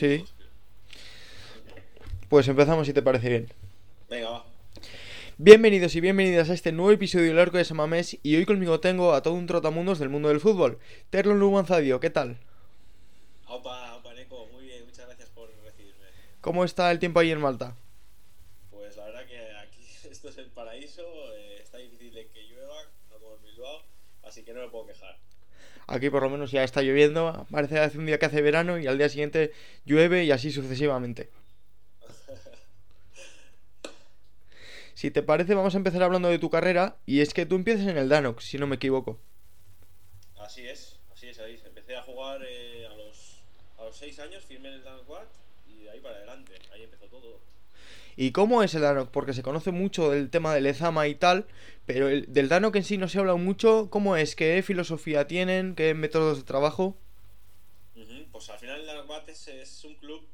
Sí. 0.00 0.24
Pues 2.30 2.48
empezamos 2.48 2.86
si 2.86 2.94
te 2.94 3.02
parece 3.02 3.28
bien. 3.28 3.52
Venga, 4.08 4.30
va. 4.30 4.46
Bienvenidos 5.36 5.94
y 5.94 6.00
bienvenidas 6.00 6.48
a 6.48 6.54
este 6.54 6.72
nuevo 6.72 6.90
episodio 6.90 7.26
del 7.26 7.38
Arco 7.38 7.58
de 7.58 7.66
Samamés 7.66 8.18
y 8.22 8.34
hoy 8.34 8.46
conmigo 8.46 8.80
tengo 8.80 9.12
a 9.12 9.20
todo 9.20 9.34
un 9.34 9.46
trotamundos 9.46 9.98
del 9.98 10.08
mundo 10.08 10.30
del 10.30 10.40
fútbol. 10.40 10.78
Terlon 11.10 11.38
Lubanzadio, 11.38 12.00
¿qué 12.00 12.08
tal? 12.08 12.38
Opa, 13.46 13.94
opa, 13.96 14.14
Neko, 14.14 14.46
muy 14.46 14.64
bien, 14.64 14.86
muchas 14.86 15.04
gracias 15.04 15.28
por 15.28 15.50
recibirme. 15.64 16.06
¿Cómo 16.40 16.64
está 16.64 16.90
el 16.90 16.98
tiempo 16.98 17.20
ahí 17.20 17.30
en 17.30 17.40
Malta? 17.42 17.76
Pues 18.70 18.96
la 18.96 19.04
verdad 19.04 19.26
que 19.26 19.38
aquí 19.58 19.84
esto 20.10 20.30
es 20.30 20.38
el 20.38 20.46
paraíso, 20.46 21.02
eh, 21.36 21.58
está 21.62 21.76
difícil 21.76 22.14
de 22.14 22.26
que 22.28 22.42
llueva, 22.44 22.84
no 23.10 23.18
como 23.18 23.36
en 23.36 23.42
Bilbao, 23.42 23.82
así 24.22 24.44
que 24.44 24.54
no 24.54 24.62
me 24.62 24.68
puedo 24.70 24.86
quejar. 24.86 24.99
Aquí 25.90 26.08
por 26.08 26.22
lo 26.22 26.30
menos 26.30 26.52
ya 26.52 26.62
está 26.62 26.82
lloviendo, 26.82 27.48
parece 27.50 27.74
que 27.74 27.80
hace 27.80 27.98
un 27.98 28.06
día 28.06 28.16
que 28.16 28.26
hace 28.26 28.40
verano 28.42 28.78
y 28.78 28.86
al 28.86 28.96
día 28.96 29.08
siguiente 29.08 29.52
llueve 29.84 30.22
y 30.22 30.30
así 30.30 30.52
sucesivamente. 30.52 31.30
Si 34.94 35.10
te 35.10 35.22
parece, 35.22 35.54
vamos 35.54 35.74
a 35.74 35.78
empezar 35.78 36.02
hablando 36.02 36.28
de 36.28 36.38
tu 36.38 36.50
carrera. 36.50 36.98
Y 37.06 37.22
es 37.22 37.32
que 37.32 37.46
tú 37.46 37.54
empiezas 37.54 37.86
en 37.86 37.96
el 37.96 38.10
Danox, 38.10 38.44
si 38.44 38.58
no 38.58 38.66
me 38.66 38.76
equivoco. 38.76 39.18
Así 40.38 40.68
es, 40.68 41.00
así 41.10 41.28
es, 41.28 41.38
ahí. 41.38 41.58
Empecé 41.64 41.96
a 41.96 42.02
jugar 42.02 42.42
eh, 42.46 42.86
a 42.86 42.94
los 42.94 43.40
a 43.78 43.84
los 43.84 43.96
6 43.96 44.18
años, 44.18 44.44
firmé 44.44 44.68
en 44.68 44.74
el 44.74 44.84
Danox 44.84 45.08
y 45.66 45.84
de 45.84 45.90
ahí 45.90 46.00
para 46.00 46.16
adelante. 46.16 46.52
¿Y 48.16 48.32
cómo 48.32 48.62
es 48.62 48.74
el 48.74 48.82
Danox? 48.82 49.10
Porque 49.10 49.32
se 49.32 49.42
conoce 49.42 49.70
mucho 49.70 50.10
del 50.10 50.30
tema 50.30 50.54
del 50.54 50.66
Ezama 50.66 51.08
y 51.08 51.14
tal, 51.14 51.46
pero 51.86 52.08
el, 52.08 52.32
del 52.32 52.48
Danox 52.48 52.76
en 52.76 52.84
sí 52.84 52.98
no 52.98 53.08
se 53.08 53.18
ha 53.18 53.20
hablado 53.20 53.38
mucho. 53.38 53.88
¿Cómo 53.90 54.16
es? 54.16 54.36
¿Qué 54.36 54.62
filosofía 54.62 55.26
tienen? 55.26 55.74
¿Qué 55.74 55.94
métodos 55.94 56.38
de 56.38 56.44
trabajo? 56.44 56.96
Pues 58.32 58.48
al 58.48 58.58
final 58.58 58.80
el 58.80 58.86
Danox 58.86 59.06
Quad 59.06 59.28
es, 59.28 59.84
un 59.84 59.94
club, 59.96 60.26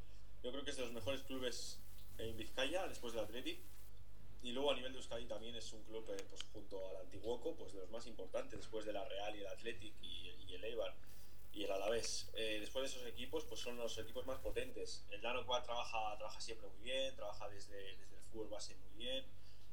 yo 0.43 0.51
creo 0.51 0.63
que 0.63 0.71
es 0.71 0.77
de 0.77 0.83
los 0.83 0.93
mejores 0.93 1.21
clubes 1.23 1.79
en 2.17 2.37
Vizcaya, 2.37 2.87
después 2.87 3.13
del 3.13 3.23
Athletic. 3.23 3.59
Y 4.43 4.51
luego 4.51 4.71
a 4.71 4.75
nivel 4.75 4.93
de 4.93 4.99
Euskadi 4.99 5.25
también 5.25 5.55
es 5.55 5.73
un 5.73 5.83
club, 5.83 6.05
eh, 6.09 6.23
pues 6.29 6.41
junto 6.53 6.77
al 6.89 6.97
Antiguoco, 6.97 7.55
pues 7.55 7.73
de 7.73 7.79
los 7.79 7.91
más 7.91 8.07
importantes, 8.07 8.59
después 8.59 8.85
de 8.85 8.93
la 8.93 9.03
Real 9.03 9.35
y 9.35 9.39
el 9.39 9.47
Athletic 9.47 9.93
y 10.01 10.53
el 10.53 10.63
Eibar 10.63 10.93
y 11.57 11.63
el 11.63 11.71
Alavés. 11.71 12.29
Eh, 12.35 12.57
después 12.59 12.83
de 12.83 12.95
esos 12.95 13.07
equipos, 13.07 13.43
pues 13.45 13.59
son 13.59 13.77
los 13.77 13.97
equipos 13.97 14.25
más 14.27 14.37
potentes. 14.39 15.03
El 15.09 15.21
Dano 15.21 15.43
trabaja, 15.43 16.15
trabaja 16.17 16.39
siempre 16.39 16.67
muy 16.69 16.83
bien, 16.83 17.15
trabaja 17.15 17.49
desde, 17.49 17.97
desde 17.97 18.15
el 18.15 18.21
fútbol 18.31 18.49
base 18.49 18.75
muy 18.75 19.03
bien 19.03 19.25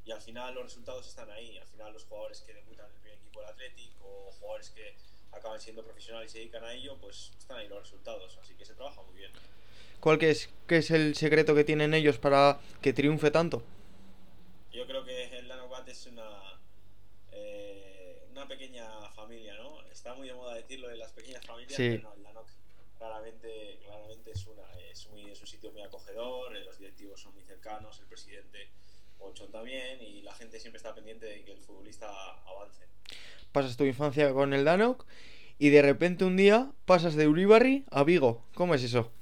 y 0.06 0.12
al 0.12 0.20
final 0.20 0.54
los 0.54 0.64
resultados 0.64 1.06
están 1.06 1.30
ahí. 1.30 1.58
Al 1.58 1.66
final 1.66 1.92
los 1.92 2.04
jugadores 2.04 2.40
que 2.40 2.54
debutan 2.54 2.86
en 2.86 2.92
el 2.92 3.00
primer 3.00 3.18
equipo 3.18 3.40
del 3.40 3.50
Athletic 3.50 3.92
o 4.02 4.30
jugadores 4.32 4.70
que 4.70 4.96
acaban 5.32 5.60
siendo 5.60 5.84
profesionales 5.84 6.30
y 6.30 6.32
se 6.32 6.38
dedican 6.38 6.64
a 6.64 6.72
ello, 6.72 6.96
pues 7.00 7.32
están 7.38 7.58
ahí 7.58 7.68
los 7.68 7.80
resultados. 7.80 8.38
Así 8.40 8.54
que 8.54 8.64
se 8.64 8.74
trabaja 8.74 9.02
muy 9.02 9.16
bien. 9.16 9.30
¿Cuál 10.00 10.18
que 10.18 10.30
es, 10.30 10.48
qué 10.66 10.78
es 10.78 10.90
el 10.90 11.14
secreto 11.14 11.54
que 11.54 11.64
tienen 11.64 11.92
ellos 11.92 12.18
para 12.18 12.60
que 12.80 12.92
triunfe 12.92 13.30
tanto? 13.30 13.62
Yo 14.72 14.86
creo 14.86 15.04
que 15.04 15.38
el 15.38 15.48
Danobat 15.48 15.86
es 15.88 16.06
una, 16.06 16.60
eh, 17.32 17.93
una 18.34 18.48
pequeña 18.48 18.84
familia, 19.10 19.54
¿no? 19.54 19.80
Está 19.92 20.12
muy 20.14 20.26
de 20.28 20.34
moda 20.34 20.54
decirlo 20.56 20.88
de 20.88 20.96
las 20.96 21.12
pequeñas 21.12 21.44
familias, 21.46 21.74
Sí. 21.76 21.90
pero 21.90 22.02
no, 22.10 22.14
el 22.14 22.22
Danok 22.24 22.48
claramente, 22.98 23.78
claramente 23.84 24.30
es, 24.32 24.46
una, 24.46 24.62
es, 24.90 25.06
muy, 25.08 25.30
es 25.30 25.40
un 25.40 25.46
sitio 25.46 25.70
muy 25.70 25.82
acogedor, 25.82 26.56
eh, 26.56 26.64
los 26.64 26.78
directivos 26.78 27.20
son 27.20 27.32
muy 27.34 27.44
cercanos, 27.44 27.98
el 28.00 28.06
presidente 28.06 28.68
Monchón 29.20 29.52
también, 29.52 30.02
y 30.02 30.22
la 30.22 30.34
gente 30.34 30.58
siempre 30.58 30.78
está 30.78 30.94
pendiente 30.94 31.26
de 31.26 31.44
que 31.44 31.52
el 31.52 31.60
futbolista 31.60 32.08
avance. 32.46 32.84
Pasas 33.52 33.76
tu 33.76 33.84
infancia 33.84 34.32
con 34.32 34.52
el 34.52 34.64
Danox 34.64 35.06
y 35.58 35.68
de 35.70 35.82
repente 35.82 36.24
un 36.24 36.36
día 36.36 36.72
pasas 36.86 37.14
de 37.14 37.28
Uribarri 37.28 37.84
a 37.92 38.02
Vigo. 38.02 38.44
¿Cómo 38.54 38.74
es 38.74 38.82
eso? 38.82 39.12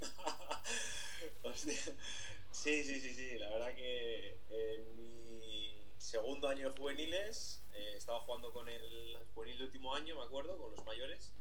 Sí, 2.50 2.82
sí, 2.82 3.00
sí, 3.00 3.14
sí. 3.14 3.38
La 3.38 3.48
verdad 3.50 3.74
que 3.76 4.36
en 4.50 4.96
mi 5.38 5.72
segundo 5.98 6.48
año 6.48 6.70
de 6.70 6.76
juveniles 6.76 7.55
eh, 7.55 7.55
estaba 8.06 8.20
jugando 8.20 8.52
con 8.52 8.68
el 8.68 9.18
juvenil 9.34 9.58
de 9.58 9.64
último 9.64 9.92
año, 9.92 10.14
me 10.14 10.22
acuerdo, 10.22 10.56
con 10.56 10.70
los 10.70 10.84
mayores. 10.86 11.32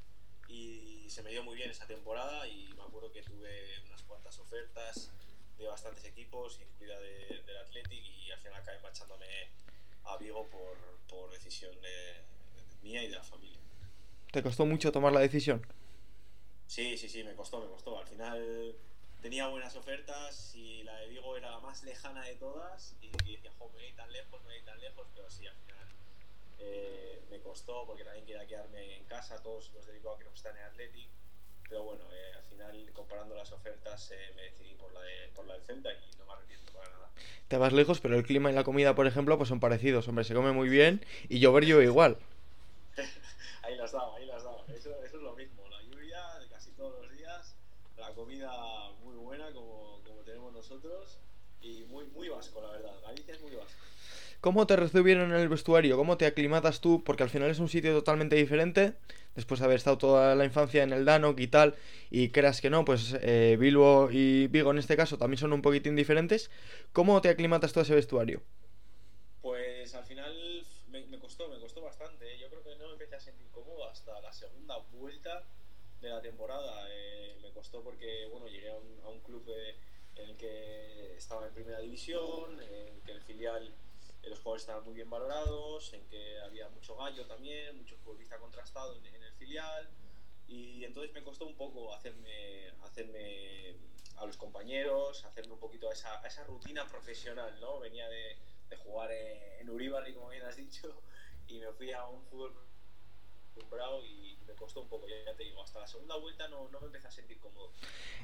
Y 0.47 1.07
se 1.11 1.21
me 1.21 1.29
dio 1.29 1.43
muy 1.43 1.55
bien 1.55 1.69
esa 1.69 1.85
temporada 1.85 2.47
y 2.47 2.73
me 2.73 2.81
acuerdo 2.81 3.11
que 3.11 3.21
tuve 3.21 3.79
unas 3.85 4.01
cuantas 4.01 4.39
ofertas 4.39 5.11
de 5.59 5.67
bastantes 5.67 6.03
equipos, 6.05 6.59
incluida 6.59 6.99
de- 6.99 7.43
del 7.45 7.57
Athletic, 7.57 8.03
y 8.03 8.31
al 8.31 8.39
final 8.39 8.59
acabé 8.63 8.79
marchándome 8.79 9.27
a 10.05 10.17
Vigo 10.17 10.49
por, 10.49 10.75
por 11.07 11.29
decisión 11.29 11.71
de, 11.81 11.87
de 11.89 12.63
mía 12.81 13.03
y 13.03 13.09
de 13.09 13.15
la 13.15 13.23
familia. 13.23 13.59
¿Te 14.31 14.41
costó 14.41 14.65
mucho 14.65 14.91
tomar 14.91 15.13
la 15.13 15.19
decisión? 15.19 15.63
Sí, 16.65 16.97
sí, 16.97 17.07
sí, 17.07 17.23
me 17.23 17.35
costó, 17.35 17.59
me 17.61 17.67
costó. 17.67 17.99
Al 17.99 18.07
final 18.07 18.75
tenía 19.21 19.47
buenas 19.49 19.75
ofertas 19.75 20.55
y 20.55 20.81
la 20.83 20.95
de 20.97 21.09
Vigo 21.09 21.37
era 21.37 21.51
la 21.51 21.59
más 21.59 21.83
lejana 21.83 22.23
de 22.23 22.35
todas 22.37 22.95
y 23.01 23.09
decía, 23.09 23.51
jo, 23.59 23.69
me 23.69 23.83
voy 23.83 23.93
tan 23.93 24.11
lejos, 24.11 24.41
me 24.45 24.55
voy 24.55 24.65
tan 24.65 24.79
lejos, 24.79 25.07
pero 25.13 25.29
sí, 25.29 25.45
al 25.45 25.55
final 25.57 25.75
eh, 26.59 27.21
me 27.29 27.39
costó 27.39 27.85
porque 27.85 28.03
también 28.03 28.25
quería 28.25 28.45
quedarme 28.47 28.97
en 28.97 29.03
casa, 29.05 29.41
todos 29.41 29.71
los 29.73 29.85
de 29.85 29.93
Bilbao 29.93 30.17
que 30.17 30.25
no 30.25 30.33
están 30.33 30.55
en 30.57 30.63
Athletic, 30.63 31.09
pero 31.67 31.83
bueno, 31.83 32.03
eh, 32.13 32.33
al 32.37 32.43
final 32.43 32.91
comparando 32.93 33.35
las 33.35 33.51
ofertas 33.51 34.11
eh, 34.11 34.31
me 34.35 34.43
decidí 34.43 34.75
por 34.75 34.93
la, 34.93 35.01
de, 35.01 35.29
por 35.33 35.45
la 35.45 35.53
del 35.53 35.63
Celta 35.63 35.89
y 35.91 36.17
no 36.17 36.25
me 36.25 36.33
arrepiento 36.33 36.71
para 36.71 36.89
nada. 36.89 37.09
Te 37.47 37.57
vas 37.57 37.73
lejos, 37.73 37.99
pero 37.99 38.15
el 38.15 38.23
clima 38.23 38.51
y 38.51 38.53
la 38.53 38.63
comida, 38.63 38.95
por 38.95 39.07
ejemplo, 39.07 39.37
pues 39.37 39.49
son 39.49 39.59
parecidos. 39.59 40.07
Hombre, 40.07 40.23
se 40.23 40.33
come 40.33 40.51
muy 40.51 40.69
bien 40.69 41.03
y 41.29 41.39
llover 41.39 41.65
llueve 41.65 41.85
igual. 41.85 42.17
Ahí 43.63 43.75
las 43.75 43.91
daba, 43.91 44.15
ahí 44.15 44.25
las 44.27 44.43
daba. 44.43 44.63
Eso, 44.67 44.91
eso 45.03 45.17
es 45.17 45.23
lo 45.23 45.33
mismo, 45.33 45.67
la 45.69 45.81
lluvia 45.81 46.39
de 46.39 46.47
casi 46.49 46.69
todos 46.73 47.01
los 47.01 47.11
días, 47.17 47.55
la 47.97 48.13
comida 48.13 48.91
muy 49.03 49.15
buena 49.15 49.51
como, 49.53 50.01
como 50.05 50.21
tenemos 50.21 50.53
nosotros 50.53 51.17
y 51.61 51.83
muy, 51.85 52.05
muy 52.05 52.29
vasco, 52.29 52.61
la 52.61 52.69
verdad. 52.69 52.93
Galicia 53.01 53.33
es 53.33 53.41
muy 53.41 53.55
vasco. 53.55 53.84
¿Cómo 54.45 54.67
te 54.67 54.75
recibieron 54.75 55.31
en 55.31 55.37
el 55.37 55.49
vestuario? 55.49 55.97
¿Cómo 55.97 56.17
te 56.19 56.27
aclimatas 56.27 56.79
tú? 56.79 57.03
Porque 57.03 57.23
al 57.23 57.31
final 57.31 57.49
es 57.49 57.57
un 57.57 57.67
sitio 57.67 57.91
totalmente 57.95 58.35
diferente. 58.35 58.93
Después 59.33 59.59
de 59.59 59.65
haber 59.65 59.77
estado 59.77 59.97
toda 59.97 60.35
la 60.35 60.45
infancia 60.45 60.83
en 60.83 60.93
el 60.93 61.03
Danoc 61.03 61.39
y 61.39 61.47
tal, 61.47 61.73
y 62.11 62.29
creas 62.29 62.61
que 62.61 62.69
no, 62.69 62.85
pues 62.85 63.17
eh, 63.21 63.57
Bilbo 63.59 64.09
y 64.11 64.45
Vigo 64.45 64.69
en 64.69 64.77
este 64.77 64.95
caso 64.95 65.17
también 65.17 65.39
son 65.39 65.51
un 65.51 65.63
poquitín 65.63 65.95
diferentes. 65.95 66.51
¿Cómo 66.93 67.19
te 67.21 67.29
aclimatas 67.29 67.73
tú 67.73 67.79
a 67.79 67.81
ese 67.81 67.95
vestuario? 67.95 68.43
Pues 69.41 69.95
al 69.95 70.03
final 70.03 70.31
me, 70.89 71.17
costó, 71.17 71.49
me 71.49 71.59
costó 71.59 71.81
bastante. 71.81 72.31
¿eh? 72.31 72.37
Yo 72.39 72.47
creo 72.49 72.61
que 72.61 72.75
no 72.75 72.85
me 72.85 72.93
empecé 72.93 73.15
a 73.15 73.19
sentir 73.19 73.47
cómodo 73.47 73.89
hasta 73.89 74.21
la 74.21 74.31
segunda 74.31 74.77
vuelta 74.91 75.41
de 76.01 76.09
la 76.09 76.21
temporada. 76.21 76.85
Eh, 76.91 77.35
me 77.41 77.49
costó 77.49 77.81
porque, 77.81 78.27
bueno, 78.31 78.47
llegué 78.47 78.69
a 78.69 78.75
un, 78.75 79.19
club 79.21 79.43
en 80.17 80.29
el 80.29 80.37
que 80.37 81.15
estaba 81.17 81.47
en 81.47 81.53
primera 81.55 81.79
división, 81.79 82.61
en 82.61 83.01
que 83.01 83.11
el 83.11 83.21
filial, 83.21 83.73
los 84.29 84.39
jugadores 84.39 84.63
estaban 84.63 84.83
muy 84.83 84.93
bien 84.93 85.09
valorados, 85.09 85.93
en 85.93 86.05
que 86.07 86.39
había 86.41 86.69
mucho 86.69 86.95
gallo 86.95 87.25
también, 87.25 87.77
mucho 87.77 87.97
futbolista 87.97 88.37
contrastado 88.37 88.95
en, 88.95 89.05
en 89.05 89.23
el 89.23 89.33
filial. 89.33 89.89
Y 90.47 90.83
entonces 90.83 91.13
me 91.13 91.23
costó 91.23 91.45
un 91.47 91.55
poco 91.55 91.93
hacerme, 91.93 92.69
hacerme 92.83 93.75
a 94.17 94.25
los 94.25 94.37
compañeros, 94.37 95.25
hacerme 95.25 95.53
un 95.53 95.59
poquito 95.59 95.89
a 95.89 95.93
esa, 95.93 96.21
a 96.21 96.27
esa 96.27 96.43
rutina 96.43 96.87
profesional, 96.87 97.59
¿no? 97.59 97.79
Venía 97.79 98.07
de, 98.09 98.37
de 98.69 98.75
jugar 98.77 99.11
en, 99.11 99.61
en 99.61 99.69
Uribarri, 99.69 100.13
como 100.13 100.29
bien 100.29 100.43
has 100.43 100.55
dicho, 100.55 101.01
y 101.47 101.59
me 101.59 101.71
fui 101.73 101.91
a 101.91 102.05
un 102.05 102.23
fútbol 102.25 102.53
y 104.03 104.37
me 104.47 104.53
costó 104.53 104.81
un 104.81 104.87
poco, 104.87 105.07
ya 105.07 105.35
te 105.35 105.43
digo, 105.43 105.63
hasta 105.63 105.79
la 105.79 105.87
segunda 105.87 106.15
vuelta 106.17 106.47
no, 106.47 106.69
no 106.69 106.79
me 106.79 106.87
empecé 106.87 107.07
a 107.07 107.11
sentir 107.11 107.39
cómodo. 107.39 107.71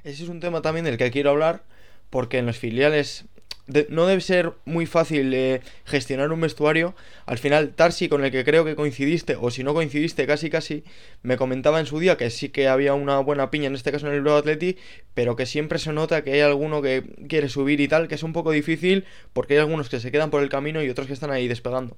Ese 0.03 0.23
es 0.23 0.29
un 0.29 0.39
tema 0.39 0.61
también 0.61 0.85
del 0.85 0.97
que 0.97 1.11
quiero 1.11 1.31
hablar, 1.31 1.63
porque 2.11 2.37
en 2.37 2.45
los 2.45 2.59
filiales 2.59 3.25
de- 3.67 3.87
no 3.89 4.05
debe 4.05 4.19
ser 4.21 4.53
muy 4.65 4.85
fácil 4.85 5.33
eh, 5.33 5.61
gestionar 5.85 6.31
un 6.33 6.41
vestuario. 6.41 6.93
Al 7.25 7.37
final, 7.37 7.73
Tarsi, 7.73 8.09
con 8.09 8.25
el 8.25 8.31
que 8.31 8.43
creo 8.43 8.65
que 8.65 8.75
coincidiste, 8.75 9.37
o 9.39 9.49
si 9.49 9.63
no 9.63 9.73
coincidiste 9.73 10.27
casi 10.27 10.49
casi, 10.49 10.83
me 11.23 11.37
comentaba 11.37 11.79
en 11.79 11.85
su 11.85 11.99
día 11.99 12.17
que 12.17 12.29
sí 12.31 12.49
que 12.49 12.67
había 12.67 12.93
una 12.95 13.19
buena 13.19 13.49
piña, 13.49 13.67
en 13.67 13.75
este 13.75 13.91
caso 13.91 14.07
en 14.07 14.13
el 14.13 14.19
Bilbao 14.21 14.37
Athletic, 14.37 14.77
pero 15.13 15.35
que 15.37 15.45
siempre 15.45 15.79
se 15.79 15.93
nota 15.93 16.23
que 16.23 16.33
hay 16.33 16.41
alguno 16.41 16.81
que 16.81 17.03
quiere 17.29 17.47
subir 17.47 17.79
y 17.79 17.87
tal, 17.87 18.07
que 18.09 18.15
es 18.15 18.23
un 18.23 18.33
poco 18.33 18.51
difícil, 18.51 19.05
porque 19.31 19.53
hay 19.53 19.59
algunos 19.61 19.87
que 19.89 19.99
se 20.01 20.11
quedan 20.11 20.31
por 20.31 20.43
el 20.43 20.49
camino 20.49 20.83
y 20.83 20.89
otros 20.89 21.07
que 21.07 21.13
están 21.13 21.31
ahí 21.31 21.47
despegando. 21.47 21.95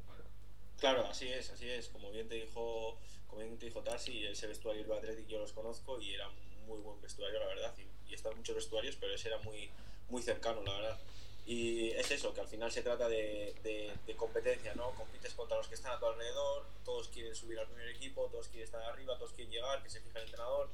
Claro, 0.80 1.08
así 1.10 1.28
es, 1.30 1.50
así 1.50 1.68
es. 1.70 1.88
Como 1.90 2.12
bien 2.12 2.28
te 2.28 2.36
dijo, 2.36 3.00
como 3.28 3.42
bien 3.42 3.58
te 3.58 3.66
dijo 3.68 3.80
Tarsi, 3.82 4.26
ese 4.26 4.46
vestuario 4.48 4.84
del 4.84 4.92
Athletic 4.92 5.28
yo 5.28 5.40
los 5.40 5.54
conozco 5.54 6.00
y 6.00 6.14
era 6.14 6.28
muy 6.68 6.78
buen 6.82 7.02
vestuario, 7.02 7.40
la 7.40 7.48
verdad. 7.48 7.74
Y, 7.80 8.12
y 8.12 8.14
están 8.14 8.36
muchos 8.36 8.56
vestuarios, 8.56 8.96
pero 9.00 9.14
ese 9.16 9.30
era 9.30 9.38
muy, 9.40 9.70
muy 10.10 10.22
cercano, 10.22 10.62
la 10.64 10.74
verdad. 10.74 11.00
Y 11.46 11.90
es 11.92 12.10
eso, 12.12 12.34
que 12.34 12.40
al 12.42 12.48
final 12.48 12.72
se 12.72 12.84
trata 12.84 13.10
de, 13.10 13.54
de, 13.64 13.94
de 14.06 14.16
competencia, 14.16 14.74
¿no? 14.76 14.92
Compites 14.92 15.34
contra 15.34 15.58
los 15.58 15.68
que 15.68 15.76
están 15.76 15.92
a 15.92 16.00
tu 16.00 16.06
alrededor, 16.06 16.66
todos 16.86 17.10
quieren 17.10 17.36
subir 17.36 17.60
al 17.60 17.68
primer 17.68 17.90
equipo, 17.90 18.28
todos 18.32 18.48
quieren 18.48 18.66
estar 18.66 18.82
arriba, 18.84 19.18
todos 19.18 19.34
quieren 19.34 19.52
llegar, 19.52 19.84
que 19.84 19.90
se 19.90 20.00
fija 20.00 20.20
el 20.20 20.26
entrenador. 20.26 20.70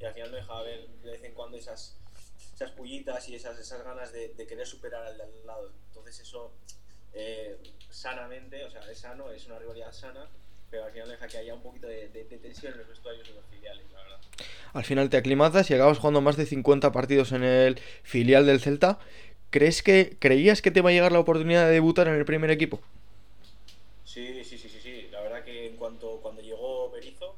Y 0.00 0.04
al 0.04 0.14
final 0.14 0.30
no 0.32 0.36
deja 0.36 0.62
de 0.62 0.64
ver 0.64 0.88
de 0.88 1.10
vez 1.10 1.24
en 1.24 1.34
cuando 1.34 1.56
esas, 1.56 1.96
esas 2.54 2.72
pullitas 2.72 3.28
y 3.28 3.36
esas, 3.36 3.58
esas 3.58 3.84
ganas 3.84 4.12
de, 4.12 4.34
de 4.34 4.46
querer 4.46 4.66
superar 4.66 5.06
al 5.06 5.16
de 5.16 5.22
al 5.22 5.46
lado. 5.46 5.72
Entonces 5.88 6.18
eso 6.20 6.52
eh, 7.12 7.56
sanamente, 7.90 8.64
o 8.64 8.70
sea, 8.70 8.90
es 8.90 8.98
sano, 8.98 9.30
es 9.30 9.46
una 9.46 9.58
rivalidad 9.58 9.92
sana 9.92 10.28
pero 10.70 10.84
al 10.84 10.92
final 10.92 11.08
deja 11.08 11.26
que 11.26 11.38
haya 11.38 11.54
un 11.54 11.62
poquito 11.62 11.86
de, 11.86 12.08
de, 12.08 12.24
tensión 12.24 12.72
en 12.72 12.78
los 12.78 12.88
vestuarios 12.88 13.26
de 13.26 13.34
los 13.34 13.44
filiales, 13.46 13.84
la 13.92 14.02
verdad. 14.02 14.18
Al 14.72 14.84
final 14.84 15.10
te 15.10 15.16
aclimatas 15.16 15.70
y 15.70 15.74
acabas 15.74 15.98
jugando 15.98 16.20
más 16.20 16.36
de 16.36 16.46
50 16.46 16.92
partidos 16.92 17.32
en 17.32 17.42
el 17.42 17.78
filial 18.02 18.46
del 18.46 18.60
Celta. 18.60 18.98
¿Crees 19.50 19.82
que 19.82 20.16
creías 20.18 20.60
que 20.60 20.70
te 20.70 20.82
va 20.82 20.90
a 20.90 20.92
llegar 20.92 21.12
la 21.12 21.20
oportunidad 21.20 21.66
de 21.66 21.72
debutar 21.72 22.06
en 22.08 22.14
el 22.14 22.24
primer 22.24 22.50
equipo? 22.50 22.80
Sí, 24.04 24.44
sí, 24.44 24.58
sí, 24.58 24.68
sí, 24.68 24.80
sí. 24.82 25.08
La 25.10 25.22
verdad 25.22 25.42
que 25.42 25.68
en 25.68 25.76
cuanto 25.76 26.20
cuando 26.20 26.42
llegó 26.42 26.90
Berizzo, 26.90 27.34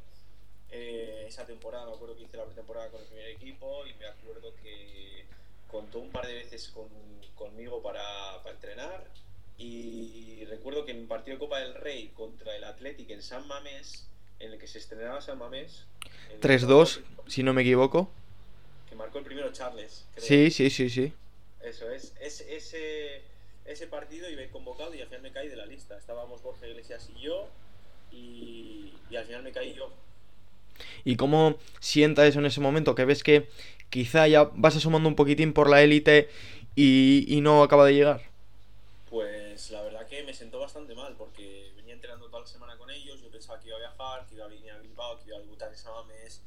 eh, 0.72 1.24
esa 1.28 1.46
temporada, 1.46 1.86
me 1.86 1.92
acuerdo 1.92 2.16
que 2.16 2.24
hice 2.24 2.36
la 2.36 2.44
pretemporada 2.44 2.88
con 2.88 3.00
el 3.00 3.06
primer 3.06 3.28
equipo 3.28 3.86
y 3.86 3.94
me 3.94 4.06
acuerdo 4.06 4.52
que 4.62 5.24
contó 5.70 6.00
un 6.00 6.10
par 6.10 6.26
de 6.26 6.34
veces 6.34 6.68
con, 6.68 6.88
conmigo 7.36 7.80
para, 7.80 8.02
para 8.42 8.54
entrenar 8.56 9.04
y 9.60 10.44
recuerdo 10.46 10.84
que 10.84 10.92
en 10.92 11.00
un 11.00 11.06
partido 11.06 11.36
de 11.36 11.38
Copa 11.38 11.60
del 11.60 11.74
Rey 11.74 12.10
contra 12.16 12.56
el 12.56 12.64
Athletic 12.64 13.10
en 13.10 13.22
San 13.22 13.46
Mamés, 13.46 14.06
en 14.38 14.52
el 14.52 14.58
que 14.58 14.66
se 14.66 14.78
estrenaba 14.78 15.20
San 15.20 15.38
Mamés. 15.38 15.84
3-2, 16.40 17.00
si 17.26 17.42
no 17.42 17.52
me 17.52 17.62
equivoco. 17.62 18.10
Que 18.88 18.96
marcó 18.96 19.18
el 19.18 19.24
primero 19.24 19.52
Charles. 19.52 20.06
Sí, 20.16 20.50
sí, 20.50 20.70
sí, 20.70 20.88
sí. 20.88 21.12
Eso 21.62 21.90
es. 21.90 22.14
es 22.20 22.40
ese, 22.40 23.20
ese 23.66 23.86
partido 23.86 24.28
iba 24.30 24.42
convocado 24.50 24.94
y 24.94 25.00
al 25.00 25.08
final 25.08 25.22
me 25.22 25.32
caí 25.32 25.48
de 25.48 25.56
la 25.56 25.66
lista. 25.66 25.96
Estábamos 25.96 26.42
Borja 26.42 26.66
Iglesias 26.66 27.08
y 27.14 27.20
yo 27.20 27.48
y, 28.10 28.94
y 29.10 29.16
al 29.16 29.26
final 29.26 29.42
me 29.42 29.52
caí 29.52 29.74
yo. 29.74 29.92
¿Y 31.04 31.16
cómo 31.16 31.58
sienta 31.80 32.26
eso 32.26 32.38
en 32.38 32.46
ese 32.46 32.60
momento? 32.60 32.94
Que 32.94 33.04
ves 33.04 33.22
que 33.22 33.48
quizá 33.90 34.26
ya 34.26 34.44
vas 34.54 34.76
asomando 34.76 35.08
un 35.08 35.16
poquitín 35.16 35.52
por 35.52 35.68
la 35.68 35.82
élite 35.82 36.30
y, 36.74 37.26
y 37.28 37.42
no 37.42 37.62
acaba 37.62 37.84
de 37.84 37.94
llegar. 37.94 38.22
Pues 39.10 39.70
la 39.70 39.82
verdad 39.82 40.06
que 40.06 40.22
me 40.22 40.29
sentó 40.40 40.58
bastante 40.58 40.94
mal 40.94 41.14
porque 41.18 41.70
venía 41.76 41.92
entrenando 41.92 42.26
toda 42.28 42.40
la 42.40 42.46
semana 42.46 42.78
con 42.78 42.90
ellos, 42.90 43.20
yo 43.20 43.30
pensaba 43.30 43.60
que 43.60 43.68
iba 43.68 43.76
a 43.76 43.80
viajar, 43.80 44.26
que 44.26 44.36
iba 44.36 44.46
a 44.46 44.48
venir 44.48 44.70
a 44.70 44.78
Bilbao, 44.78 45.18
que 45.18 45.28
iba 45.28 45.36
a 45.36 45.40
debutar 45.40 45.68
en 45.68 45.76
Samames, 45.76 46.42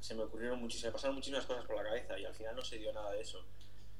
se 0.00 0.14
me 0.14 0.22
ocurrieron 0.22 0.58
muchísimas, 0.58 0.86
me 0.86 0.92
pasaron 0.92 1.16
muchísimas 1.16 1.44
cosas 1.44 1.66
por 1.66 1.76
la 1.76 1.82
cabeza 1.82 2.18
y 2.18 2.24
al 2.24 2.34
final 2.34 2.56
no 2.56 2.64
se 2.64 2.78
dio 2.78 2.90
nada 2.90 3.12
de 3.12 3.20
eso. 3.20 3.44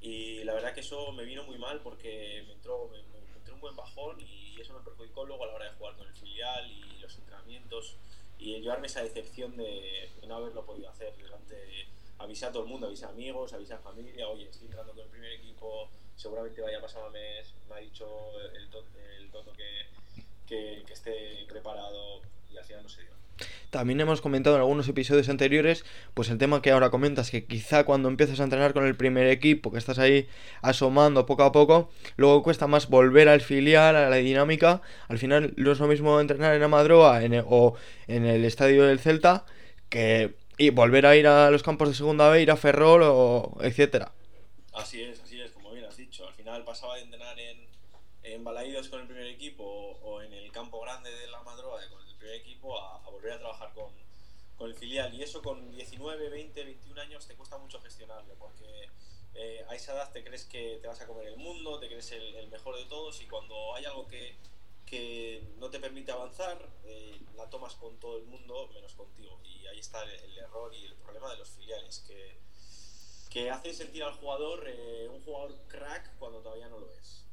Y 0.01 0.43
la 0.45 0.55
verdad 0.55 0.73
que 0.73 0.79
eso 0.79 1.11
me 1.11 1.25
vino 1.25 1.43
muy 1.43 1.59
mal 1.59 1.79
porque 1.81 2.43
me 2.47 2.53
entró, 2.53 2.89
me, 2.89 3.01
entró 3.37 3.53
un 3.53 3.61
buen 3.61 3.75
bajón 3.75 4.19
y 4.19 4.59
eso 4.59 4.73
me 4.73 4.79
perjudicó 4.79 5.23
luego 5.25 5.43
a 5.43 5.47
la 5.47 5.53
hora 5.53 5.65
de 5.65 5.77
jugar 5.77 5.95
con 5.95 6.07
el 6.07 6.15
filial 6.15 6.71
y 6.71 6.97
los 6.97 7.15
entrenamientos 7.15 7.97
y 8.39 8.59
llevarme 8.59 8.87
esa 8.87 9.03
decepción 9.03 9.55
de, 9.57 10.09
no 10.27 10.37
haberlo 10.37 10.65
podido 10.65 10.89
hacer 10.89 11.15
delante 11.17 11.87
avisar 12.17 12.49
a 12.49 12.53
todo 12.53 12.63
el 12.63 12.69
mundo, 12.69 12.87
avisar 12.87 13.09
a 13.09 13.13
amigos, 13.13 13.53
avisar 13.53 13.77
a 13.77 13.81
familia, 13.81 14.27
oye, 14.27 14.49
estoy 14.49 14.65
entrando 14.65 14.91
con 14.93 15.03
el 15.03 15.09
primer 15.09 15.33
equipo, 15.33 15.91
seguramente 16.19 16.61
vaya 16.61 16.77
a 16.77 17.09
mes, 17.11 17.53
me 17.69 17.75
ha 17.75 17.79
dicho 17.79 18.05
el, 18.53 18.63
el 18.63 19.29
tonto 19.31 19.53
que, 19.53 20.23
que, 20.45 20.83
que, 20.85 20.93
esté 20.93 21.45
preparado 21.47 22.21
y 22.51 22.57
al 22.57 22.65
final 22.65 22.83
no 22.83 22.89
se 22.89 23.03
dio. 23.03 23.11
También 23.69 24.01
hemos 24.01 24.19
comentado 24.19 24.57
en 24.57 24.61
algunos 24.61 24.89
episodios 24.89 25.29
anteriores, 25.29 25.85
pues 26.13 26.29
el 26.29 26.37
tema 26.37 26.61
que 26.61 26.71
ahora 26.71 26.89
comentas, 26.89 27.31
que 27.31 27.45
quizá 27.45 27.85
cuando 27.85 28.09
empiezas 28.09 28.41
a 28.41 28.43
entrenar 28.43 28.73
con 28.73 28.85
el 28.85 28.97
primer 28.97 29.27
equipo, 29.27 29.71
que 29.71 29.77
estás 29.77 29.97
ahí 29.97 30.27
asomando 30.61 31.25
poco 31.25 31.43
a 31.43 31.53
poco, 31.53 31.89
luego 32.17 32.43
cuesta 32.43 32.67
más 32.67 32.89
volver 32.89 33.29
al 33.29 33.39
filial, 33.39 33.95
a 33.95 34.09
la 34.09 34.15
dinámica. 34.17 34.81
Al 35.07 35.19
final 35.19 35.53
no 35.55 35.71
es 35.71 35.79
lo 35.79 35.87
mismo 35.87 36.19
entrenar 36.19 36.53
en 36.53 36.63
Amadroa 36.63 37.23
en 37.23 37.41
o 37.47 37.75
en 38.07 38.25
el 38.25 38.43
estadio 38.43 38.83
del 38.83 38.99
Celta 38.99 39.45
que 39.87 40.35
y 40.57 40.71
volver 40.71 41.05
a 41.05 41.15
ir 41.15 41.27
a 41.27 41.49
los 41.49 41.63
campos 41.63 41.87
de 41.87 41.95
segunda 41.95 42.29
B, 42.29 42.41
ir 42.41 42.51
a 42.51 42.57
Ferrol 42.57 43.03
o 43.03 43.57
etcétera. 43.61 44.11
Así 44.73 45.01
es, 45.01 45.21
así 45.21 45.39
es, 45.39 45.51
como 45.51 45.71
bien 45.71 45.85
has 45.85 45.97
dicho. 45.97 46.27
Al 46.27 46.33
final 46.49 46.65
pasaba 46.65 46.95
de 46.95 47.03
entrenar 47.03 47.39
en, 47.39 47.67
en 48.23 48.43
Balaídos 48.43 48.89
con 48.89 49.01
el 49.01 49.05
primer 49.05 49.27
equipo 49.27 49.63
o, 49.63 50.21
en 50.23 50.33
el 50.33 50.51
campo 50.51 50.81
grande 50.81 51.11
de 51.11 51.27
la 51.27 51.43
Madroa 51.43 51.79
con 51.89 52.01
el 52.07 52.15
primer 52.15 52.37
equipo 52.37 52.79
a, 52.79 52.97
volver 53.09 53.33
a 53.33 53.37
trabajar 53.37 53.71
con, 53.73 53.93
con, 54.57 54.67
el 54.67 54.75
filial. 54.75 55.13
Y 55.13 55.21
eso 55.21 55.43
con 55.43 55.71
19, 55.71 56.29
20, 56.29 56.63
21 56.63 57.01
años 57.01 57.27
te 57.27 57.35
cuesta 57.35 57.59
mucho 57.59 57.79
gestionarlo 57.81 58.33
porque 58.39 58.89
eh, 59.35 59.63
a 59.69 59.75
esa 59.75 59.93
edad 59.93 60.11
te 60.11 60.23
crees 60.23 60.45
que 60.45 60.79
te 60.81 60.87
vas 60.87 60.99
a 61.01 61.05
comer 61.05 61.27
el 61.27 61.37
mundo, 61.37 61.79
te 61.79 61.87
crees 61.87 62.11
el, 62.13 62.35
el 62.35 62.49
mejor 62.49 62.75
de 62.77 62.85
todos 62.85 63.21
y 63.21 63.27
cuando 63.27 63.75
hay 63.75 63.85
algo 63.85 64.07
que 64.07 64.35
que 64.89 65.43
no 65.57 65.69
te 65.69 65.79
permite 65.79 66.11
avanzar, 66.11 66.67
eh, 66.85 67.21
la 67.35 67.47
tomas 67.47 67.75
con 67.75 67.99
todo 67.99 68.17
el 68.17 68.23
mundo 68.23 68.67
menos 68.73 68.95
contigo. 68.95 69.39
Y 69.43 69.67
ahí 69.67 69.77
está 69.77 70.03
el, 70.03 70.35
error 70.35 70.73
y 70.73 70.83
el 70.83 70.95
problema 70.95 71.29
de 71.29 71.37
los 71.37 71.49
filiales, 71.49 72.03
que, 72.07 72.39
que 73.29 73.49
hacen 73.49 73.73
sentir 73.73 74.03
al 74.03 74.13
jugador 74.13 74.65
eh, 74.67 75.07
un 75.13 75.21
jugador 75.21 75.55
crack 75.67 76.17
cuando 76.17 76.39
todavía 76.39 76.67
no 76.69 76.79
lo 76.79 76.91
es. 76.99 77.23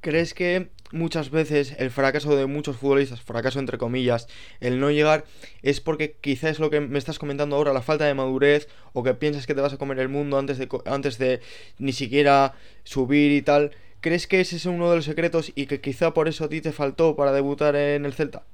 ¿Crees 0.00 0.34
que 0.34 0.70
muchas 0.92 1.30
veces 1.30 1.74
el 1.78 1.90
fracaso 1.90 2.36
de 2.36 2.46
muchos 2.46 2.76
futbolistas, 2.76 3.20
fracaso 3.20 3.58
entre 3.58 3.78
comillas, 3.78 4.28
el 4.60 4.78
no 4.78 4.90
llegar, 4.90 5.24
es 5.62 5.80
porque 5.80 6.16
quizás 6.20 6.52
es 6.52 6.58
lo 6.60 6.70
que 6.70 6.80
me 6.80 6.98
estás 6.98 7.18
comentando 7.18 7.56
ahora, 7.56 7.72
la 7.72 7.82
falta 7.82 8.04
de 8.04 8.14
madurez, 8.14 8.68
o 8.92 9.02
que 9.02 9.14
piensas 9.14 9.46
que 9.46 9.54
te 9.54 9.60
vas 9.60 9.72
a 9.72 9.78
comer 9.78 9.98
el 9.98 10.08
mundo 10.08 10.38
antes 10.38 10.58
de, 10.58 10.68
antes 10.86 11.18
de 11.18 11.40
ni 11.78 11.92
siquiera 11.92 12.54
subir 12.84 13.32
y 13.32 13.42
tal? 13.42 13.72
¿Crees 14.00 14.26
que 14.26 14.40
ese 14.40 14.56
es 14.56 14.66
uno 14.66 14.90
de 14.90 14.96
los 14.96 15.04
secretos 15.04 15.50
y 15.54 15.66
que 15.66 15.80
quizá 15.80 16.14
por 16.14 16.28
eso 16.28 16.44
a 16.44 16.48
ti 16.48 16.60
te 16.60 16.72
faltó 16.72 17.16
para 17.16 17.32
debutar 17.32 17.74
en 17.74 18.04
el 18.04 18.14
Celta? 18.14 18.44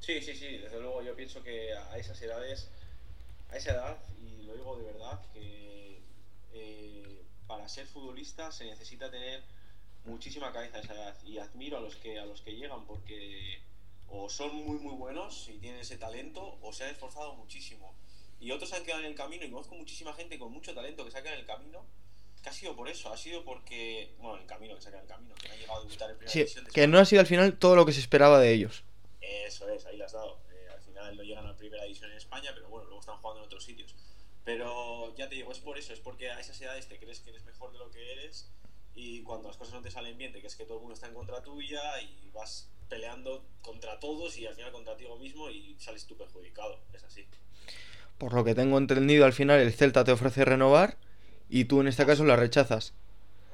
Sí, 0.00 0.20
sí, 0.20 0.34
sí, 0.34 0.58
desde 0.58 0.80
luego 0.80 1.02
yo 1.02 1.14
pienso 1.14 1.42
que 1.42 1.72
a 1.72 1.96
esas 1.96 2.20
edades, 2.20 2.68
a 3.50 3.56
esa 3.56 3.72
edad, 3.72 3.96
y 4.20 4.44
lo 4.44 4.54
digo 4.54 4.76
de 4.76 4.84
verdad, 4.84 5.20
que 5.32 6.00
eh, 6.52 7.22
para 7.68 7.74
ser 7.74 7.86
futbolista 7.86 8.50
se 8.50 8.64
necesita 8.64 9.10
tener 9.10 9.42
muchísima 10.06 10.50
cabeza 10.54 10.78
a 10.78 10.80
esa 10.80 10.94
edad 10.94 11.14
y 11.22 11.36
admiro 11.36 11.76
a 11.76 11.80
los 11.80 11.96
que 11.96 12.18
a 12.18 12.24
los 12.24 12.40
que 12.40 12.56
llegan 12.56 12.86
porque 12.86 13.60
o 14.08 14.30
son 14.30 14.56
muy 14.56 14.78
muy 14.78 14.94
buenos 14.94 15.50
y 15.50 15.58
tienen 15.58 15.80
ese 15.80 15.98
talento 15.98 16.56
o 16.62 16.72
se 16.72 16.84
han 16.84 16.92
esforzado 16.92 17.34
muchísimo 17.34 17.92
y 18.40 18.52
otros 18.52 18.70
se 18.70 18.76
han 18.76 18.84
quedado 18.84 19.00
en 19.00 19.08
el 19.08 19.14
camino 19.14 19.44
y 19.44 19.50
conozco 19.50 19.74
muchísima 19.74 20.14
gente 20.14 20.38
con 20.38 20.50
mucho 20.50 20.72
talento 20.74 21.04
que 21.04 21.10
se 21.10 21.18
ha 21.18 21.20
quedado 21.20 21.34
en 21.34 21.40
el 21.42 21.46
camino 21.46 21.84
que 22.42 22.48
ha 22.48 22.52
sido 22.54 22.74
por 22.74 22.88
eso, 22.88 23.12
ha 23.12 23.18
sido 23.18 23.44
porque, 23.44 24.14
bueno, 24.18 24.40
el 24.40 24.46
camino, 24.46 24.74
que 24.76 24.80
saca 24.80 25.00
el 25.00 25.06
camino, 25.06 25.34
que 25.34 25.48
no 25.48 25.54
ha 25.54 25.56
llegado 25.58 25.80
a 25.80 25.84
debutar 25.84 26.10
en 26.10 26.18
primera 26.18 26.46
sí, 26.46 26.60
Que 26.72 26.86
no 26.86 26.98
ha 26.98 27.04
sido 27.04 27.20
al 27.20 27.26
final 27.26 27.58
todo 27.58 27.74
lo 27.74 27.84
que 27.84 27.92
se 27.92 27.98
esperaba 27.98 28.38
de 28.38 28.52
ellos. 28.52 28.84
Eso 29.20 29.68
es, 29.68 29.84
ahí 29.86 29.96
lo 29.96 30.04
has 30.04 30.12
dado. 30.12 30.38
Eh, 30.52 30.68
al 30.72 30.80
final 30.80 31.16
no 31.16 31.24
llegan 31.24 31.48
a 31.48 31.56
primera 31.56 31.82
división 31.82 32.12
en 32.12 32.16
España, 32.16 32.52
pero 32.54 32.68
bueno, 32.68 32.84
luego 32.84 33.00
están 33.00 33.16
jugando 33.16 33.40
en 33.40 33.46
otros 33.46 33.64
sitios. 33.64 33.92
Pero 34.48 35.14
ya 35.14 35.28
te 35.28 35.34
digo, 35.34 35.52
es 35.52 35.58
por 35.58 35.76
eso, 35.76 35.92
es 35.92 36.00
porque 36.00 36.30
a 36.30 36.40
esas 36.40 36.58
edades 36.62 36.88
te 36.88 36.98
crees 36.98 37.20
que 37.20 37.28
eres 37.28 37.44
mejor 37.44 37.70
de 37.70 37.78
lo 37.78 37.90
que 37.90 38.14
eres 38.14 38.50
y 38.94 39.22
cuando 39.22 39.48
las 39.48 39.58
cosas 39.58 39.74
no 39.74 39.82
te 39.82 39.90
salen 39.90 40.16
bien 40.16 40.32
te 40.32 40.38
crees 40.38 40.56
que 40.56 40.64
todo 40.64 40.78
el 40.78 40.80
mundo 40.80 40.94
está 40.94 41.06
en 41.06 41.12
contra 41.12 41.42
tuya 41.42 42.00
y 42.00 42.30
vas 42.32 42.70
peleando 42.88 43.44
contra 43.60 44.00
todos 44.00 44.38
y 44.38 44.46
al 44.46 44.54
final 44.54 44.72
contra 44.72 44.96
ti 44.96 45.04
mismo 45.20 45.50
y 45.50 45.76
sales 45.78 46.06
tú 46.06 46.16
perjudicado, 46.16 46.80
es 46.94 47.04
así. 47.04 47.26
Por 48.16 48.32
lo 48.32 48.42
que 48.42 48.54
tengo 48.54 48.78
entendido, 48.78 49.26
al 49.26 49.34
final 49.34 49.60
el 49.60 49.70
Celta 49.70 50.02
te 50.02 50.12
ofrece 50.12 50.46
renovar 50.46 50.96
y 51.50 51.66
tú 51.66 51.82
en 51.82 51.88
este 51.88 52.06
caso 52.06 52.24
la 52.24 52.36
rechazas. 52.36 52.94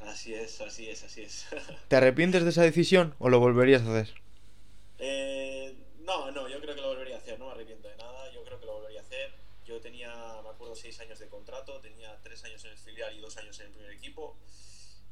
Así 0.00 0.32
es, 0.32 0.60
así 0.60 0.88
es, 0.88 1.02
así 1.02 1.22
es. 1.22 1.46
¿Te 1.88 1.96
arrepientes 1.96 2.44
de 2.44 2.50
esa 2.50 2.62
decisión 2.62 3.16
o 3.18 3.30
lo 3.30 3.40
volverías 3.40 3.82
a 3.82 3.98
hacer? 3.98 4.14
Eh, 5.00 5.74
no, 6.04 6.30
no, 6.30 6.48
yo 6.48 6.60
creo 6.60 6.76
que 6.76 6.82
lo 6.82 6.90
volvería 6.90 7.16
a 7.16 7.18
hacer, 7.18 7.36
no 7.40 7.46
me 7.46 7.50
arrepiento 7.50 7.88
de 7.88 7.96
nada, 7.96 8.30
yo 8.32 8.44
creo 8.44 8.60
que 8.60 8.66
lo 8.66 8.74
volvería 8.74 9.00
a 9.00 9.02
hacer. 9.02 9.32
Yo 9.66 9.80
tenía, 9.80 10.12
seis 10.74 10.98
años 11.00 11.18
de 11.18 11.28
contrato, 11.28 11.80
tenía 11.80 12.18
tres 12.22 12.44
años 12.44 12.64
en 12.64 12.72
el 12.72 12.78
filial 12.78 13.16
y 13.16 13.20
dos 13.20 13.36
años 13.36 13.58
en 13.60 13.66
el 13.66 13.72
primer 13.72 13.92
equipo. 13.92 14.36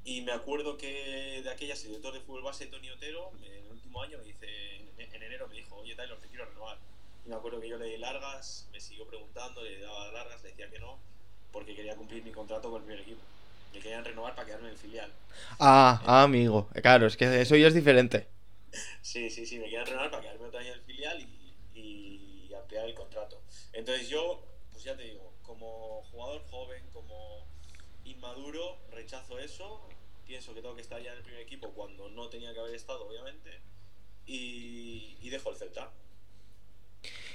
Y 0.04 0.22
me 0.22 0.32
acuerdo 0.32 0.76
que 0.76 1.42
de 1.42 1.50
aquella, 1.50 1.74
el 1.74 1.82
director 1.82 2.12
de 2.12 2.20
fútbol 2.20 2.42
base, 2.42 2.66
Tony 2.66 2.90
Otero, 2.90 3.32
en 3.42 3.52
el 3.52 3.70
último 3.70 4.02
año 4.02 4.18
me 4.18 4.24
dice, 4.24 4.76
en 4.98 5.22
enero 5.22 5.46
me 5.48 5.56
dijo, 5.56 5.76
oye 5.76 5.94
Taylor, 5.94 6.18
te 6.18 6.28
quiero 6.28 6.46
renovar. 6.46 6.78
Y 7.24 7.28
me 7.28 7.36
acuerdo 7.36 7.60
que 7.60 7.68
yo 7.68 7.78
le 7.78 7.86
di 7.86 7.98
largas, 7.98 8.68
me 8.72 8.80
siguió 8.80 9.06
preguntando, 9.06 9.62
le 9.62 9.78
daba 9.78 10.10
largas, 10.10 10.42
le 10.42 10.48
decía 10.50 10.68
que 10.68 10.80
no 10.80 10.98
porque 11.52 11.74
quería 11.74 11.94
cumplir 11.94 12.24
mi 12.24 12.32
contrato 12.32 12.70
con 12.70 12.80
el 12.80 12.86
primer 12.86 13.02
equipo. 13.02 13.20
Me 13.72 13.78
querían 13.78 14.04
renovar 14.04 14.34
para 14.34 14.46
quedarme 14.46 14.68
en 14.68 14.72
el 14.72 14.78
filial. 14.78 15.12
Ah, 15.58 16.02
ah, 16.04 16.22
amigo. 16.22 16.68
Claro, 16.82 17.06
es 17.06 17.16
que 17.16 17.40
eso 17.40 17.56
ya 17.56 17.68
es 17.68 17.74
diferente. 17.74 18.26
sí, 19.02 19.30
sí, 19.30 19.46
sí, 19.46 19.58
me 19.58 19.64
querían 19.64 19.86
renovar 19.86 20.10
para 20.10 20.22
quedarme 20.22 20.46
otro 20.46 20.58
año 20.58 20.68
en 20.68 20.74
el 20.74 20.82
filial 20.82 21.20
y, 21.20 21.54
y 21.78 22.54
ampliar 22.54 22.86
el 22.86 22.94
contrato. 22.94 23.40
Entonces 23.72 24.08
yo, 24.08 24.44
pues 24.72 24.84
ya 24.84 24.96
te 24.96 25.04
digo, 25.04 25.31
como 25.52 26.02
jugador 26.10 26.42
joven, 26.50 26.82
como 26.94 27.46
inmaduro, 28.06 28.78
rechazo 28.90 29.38
eso. 29.38 29.82
Pienso 30.26 30.54
que 30.54 30.62
tengo 30.62 30.74
que 30.74 30.80
estar 30.80 31.02
ya 31.02 31.12
en 31.12 31.18
el 31.18 31.22
primer 31.22 31.42
equipo 31.42 31.72
cuando 31.74 32.08
no 32.08 32.28
tenía 32.28 32.54
que 32.54 32.60
haber 32.60 32.74
estado, 32.74 33.06
obviamente. 33.06 33.50
Y, 34.26 35.28
dejo 35.28 35.50
el 35.50 35.56
Celta. 35.56 35.90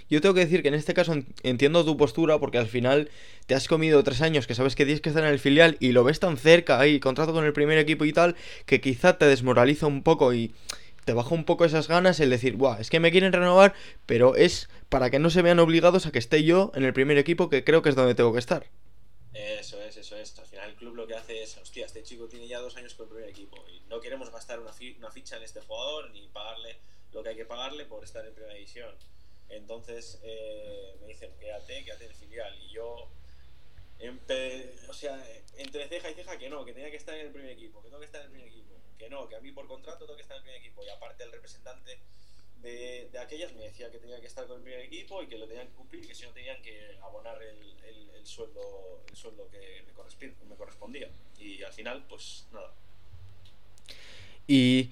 Yo 0.09 0.21
tengo 0.21 0.33
que 0.33 0.41
decir 0.41 0.61
que 0.61 0.69
en 0.69 0.73
este 0.73 0.93
caso 0.93 1.13
entiendo 1.43 1.83
tu 1.83 1.97
postura 1.97 2.39
porque 2.39 2.57
al 2.57 2.67
final 2.67 3.09
te 3.45 3.55
has 3.55 3.67
comido 3.67 4.03
tres 4.03 4.21
años 4.21 4.47
que 4.47 4.55
sabes 4.55 4.75
que 4.75 4.85
tienes 4.85 5.01
que 5.01 5.09
estar 5.09 5.23
en 5.23 5.31
el 5.31 5.39
filial 5.39 5.77
y 5.79 5.91
lo 5.91 6.03
ves 6.03 6.19
tan 6.19 6.37
cerca 6.37 6.79
ahí, 6.79 6.99
contrato 6.99 7.33
con 7.33 7.43
el 7.43 7.53
primer 7.53 7.77
equipo 7.77 8.05
y 8.05 8.13
tal, 8.13 8.35
que 8.65 8.79
quizá 8.79 9.17
te 9.17 9.25
desmoraliza 9.25 9.87
un 9.87 10.03
poco 10.03 10.33
y 10.33 10.53
te 11.05 11.13
baja 11.13 11.33
un 11.33 11.43
poco 11.43 11.65
esas 11.65 11.87
ganas 11.87 12.19
el 12.19 12.29
decir, 12.29 12.55
Buah, 12.55 12.79
es 12.79 12.89
que 12.89 12.99
me 12.99 13.11
quieren 13.11 13.33
renovar, 13.33 13.73
pero 14.05 14.35
es 14.35 14.69
para 14.89 15.09
que 15.09 15.19
no 15.19 15.29
se 15.29 15.41
vean 15.41 15.59
obligados 15.59 16.05
a 16.05 16.11
que 16.11 16.19
esté 16.19 16.43
yo 16.43 16.71
en 16.75 16.83
el 16.83 16.93
primer 16.93 17.17
equipo 17.17 17.49
que 17.49 17.63
creo 17.63 17.81
que 17.81 17.89
es 17.89 17.95
donde 17.95 18.15
tengo 18.15 18.33
que 18.33 18.39
estar. 18.39 18.67
Eso 19.33 19.81
es, 19.81 19.97
eso 19.97 20.15
es. 20.15 20.37
Al 20.39 20.45
final 20.45 20.69
el 20.69 20.75
club 20.75 20.95
lo 20.95 21.07
que 21.07 21.15
hace 21.15 21.43
es, 21.43 21.57
hostia, 21.57 21.85
este 21.85 22.03
chico 22.03 22.27
tiene 22.27 22.47
ya 22.47 22.59
dos 22.59 22.75
años 22.77 22.93
con 22.95 23.05
el 23.05 23.13
primer 23.13 23.29
equipo 23.29 23.63
y 23.69 23.81
no 23.89 23.99
queremos 23.99 24.31
gastar 24.31 24.59
una, 24.59 24.71
una 24.97 25.11
ficha 25.11 25.37
en 25.37 25.43
este 25.43 25.61
jugador 25.61 26.09
ni 26.11 26.27
pagarle 26.27 26.77
lo 27.13 27.23
que 27.23 27.29
hay 27.29 27.35
que 27.35 27.45
pagarle 27.45 27.85
por 27.85 28.03
estar 28.03 28.25
en 28.25 28.33
primera 28.33 28.53
división. 28.53 28.93
Entonces 29.49 30.19
eh, 30.23 30.95
me 31.01 31.07
dicen, 31.07 31.31
quédate, 31.39 31.83
quédate 31.83 32.05
en 32.05 32.11
el 32.11 32.17
filial. 32.17 32.59
Y 32.63 32.69
yo, 32.69 33.09
o 34.89 34.93
sea, 34.93 35.23
entre 35.57 35.87
ceja 35.87 36.09
y 36.09 36.13
ceja 36.15 36.37
que 36.37 36.49
no, 36.49 36.65
que 36.65 36.73
tenía 36.73 36.91
que 36.91 36.97
estar 36.97 37.15
en 37.15 37.27
el 37.27 37.31
primer 37.31 37.51
equipo, 37.51 37.81
que 37.81 37.89
tengo 37.89 37.99
que 37.99 38.05
estar 38.05 38.21
en 38.21 38.27
el 38.27 38.31
primer 38.31 38.49
equipo, 38.49 38.75
que 38.97 39.09
no, 39.09 39.27
que 39.27 39.35
a 39.35 39.39
mí 39.39 39.51
por 39.51 39.67
contrato 39.67 40.05
tengo 40.05 40.15
que 40.15 40.23
estar 40.23 40.37
en 40.37 40.41
el 40.41 40.43
primer 40.45 40.61
equipo. 40.61 40.83
Y 40.83 40.89
aparte 40.89 41.23
el 41.23 41.31
representante 41.31 41.99
de, 42.61 43.09
aquellas 43.19 43.53
me 43.53 43.63
decía 43.63 43.91
que 43.91 43.97
tenía 43.97 44.19
que 44.19 44.27
estar 44.27 44.45
con 44.47 44.57
el 44.57 44.63
primer 44.63 44.81
equipo 44.81 45.21
y 45.23 45.27
que 45.27 45.37
lo 45.37 45.47
tenían 45.47 45.67
que 45.67 45.73
cumplir, 45.73 46.07
que 46.07 46.15
si 46.15 46.25
no 46.25 46.31
tenían 46.31 46.61
que 46.61 46.97
abonar 47.01 47.41
el, 47.41 47.75
el, 47.85 48.09
el 48.15 48.25
sueldo, 48.25 49.03
el 49.09 49.15
sueldo 49.15 49.49
que 49.49 49.83
me, 49.85 50.55
correspondía. 50.55 51.09
Y 51.39 51.63
al 51.63 51.73
final, 51.73 52.05
pues 52.09 52.47
nada. 52.51 52.73
Y 54.47 54.89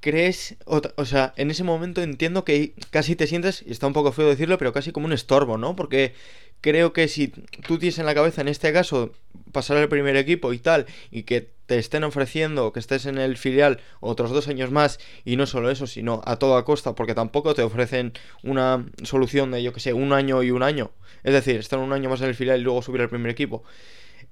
crees, 0.00 0.56
o, 0.64 1.04
sea, 1.04 1.32
en 1.36 1.50
ese 1.50 1.64
momento 1.64 2.02
entiendo 2.02 2.44
que 2.44 2.74
casi 2.90 3.16
te 3.16 3.26
sientes, 3.26 3.64
y 3.66 3.72
está 3.72 3.86
un 3.86 3.92
poco 3.92 4.12
feo 4.12 4.28
decirlo, 4.28 4.58
pero 4.58 4.72
casi 4.72 4.92
como 4.92 5.06
un 5.06 5.12
estorbo, 5.12 5.58
¿no? 5.58 5.76
Porque 5.76 6.14
creo 6.60 6.92
que 6.92 7.08
si 7.08 7.28
tú 7.28 7.78
tienes 7.78 7.98
en 7.98 8.06
la 8.06 8.14
cabeza, 8.14 8.40
en 8.40 8.48
este 8.48 8.72
caso, 8.72 9.12
pasar 9.52 9.76
al 9.76 9.88
primer 9.88 10.16
equipo 10.16 10.52
y 10.52 10.58
tal, 10.58 10.86
y 11.10 11.22
que 11.22 11.50
te 11.68 11.78
estén 11.78 12.02
ofreciendo 12.02 12.72
que 12.72 12.80
estés 12.80 13.06
en 13.06 13.18
el 13.18 13.36
filial 13.36 13.78
otros 14.00 14.30
dos 14.30 14.48
años 14.48 14.72
más, 14.72 14.98
y 15.24 15.36
no 15.36 15.46
solo 15.46 15.70
eso, 15.70 15.86
sino 15.86 16.22
a 16.24 16.36
toda 16.36 16.64
costa, 16.64 16.96
porque 16.96 17.14
tampoco 17.14 17.54
te 17.54 17.62
ofrecen 17.62 18.14
una 18.42 18.86
solución 19.04 19.52
de, 19.52 19.62
yo 19.62 19.72
que 19.72 19.80
sé, 19.80 19.92
un 19.92 20.12
año 20.12 20.42
y 20.42 20.50
un 20.50 20.64
año. 20.64 20.90
Es 21.22 21.32
decir, 21.32 21.56
estar 21.60 21.78
un 21.78 21.92
año 21.92 22.10
más 22.10 22.20
en 22.22 22.28
el 22.28 22.34
filial 22.34 22.58
y 22.58 22.64
luego 22.64 22.82
subir 22.82 23.02
al 23.02 23.10
primer 23.10 23.30
equipo. 23.30 23.62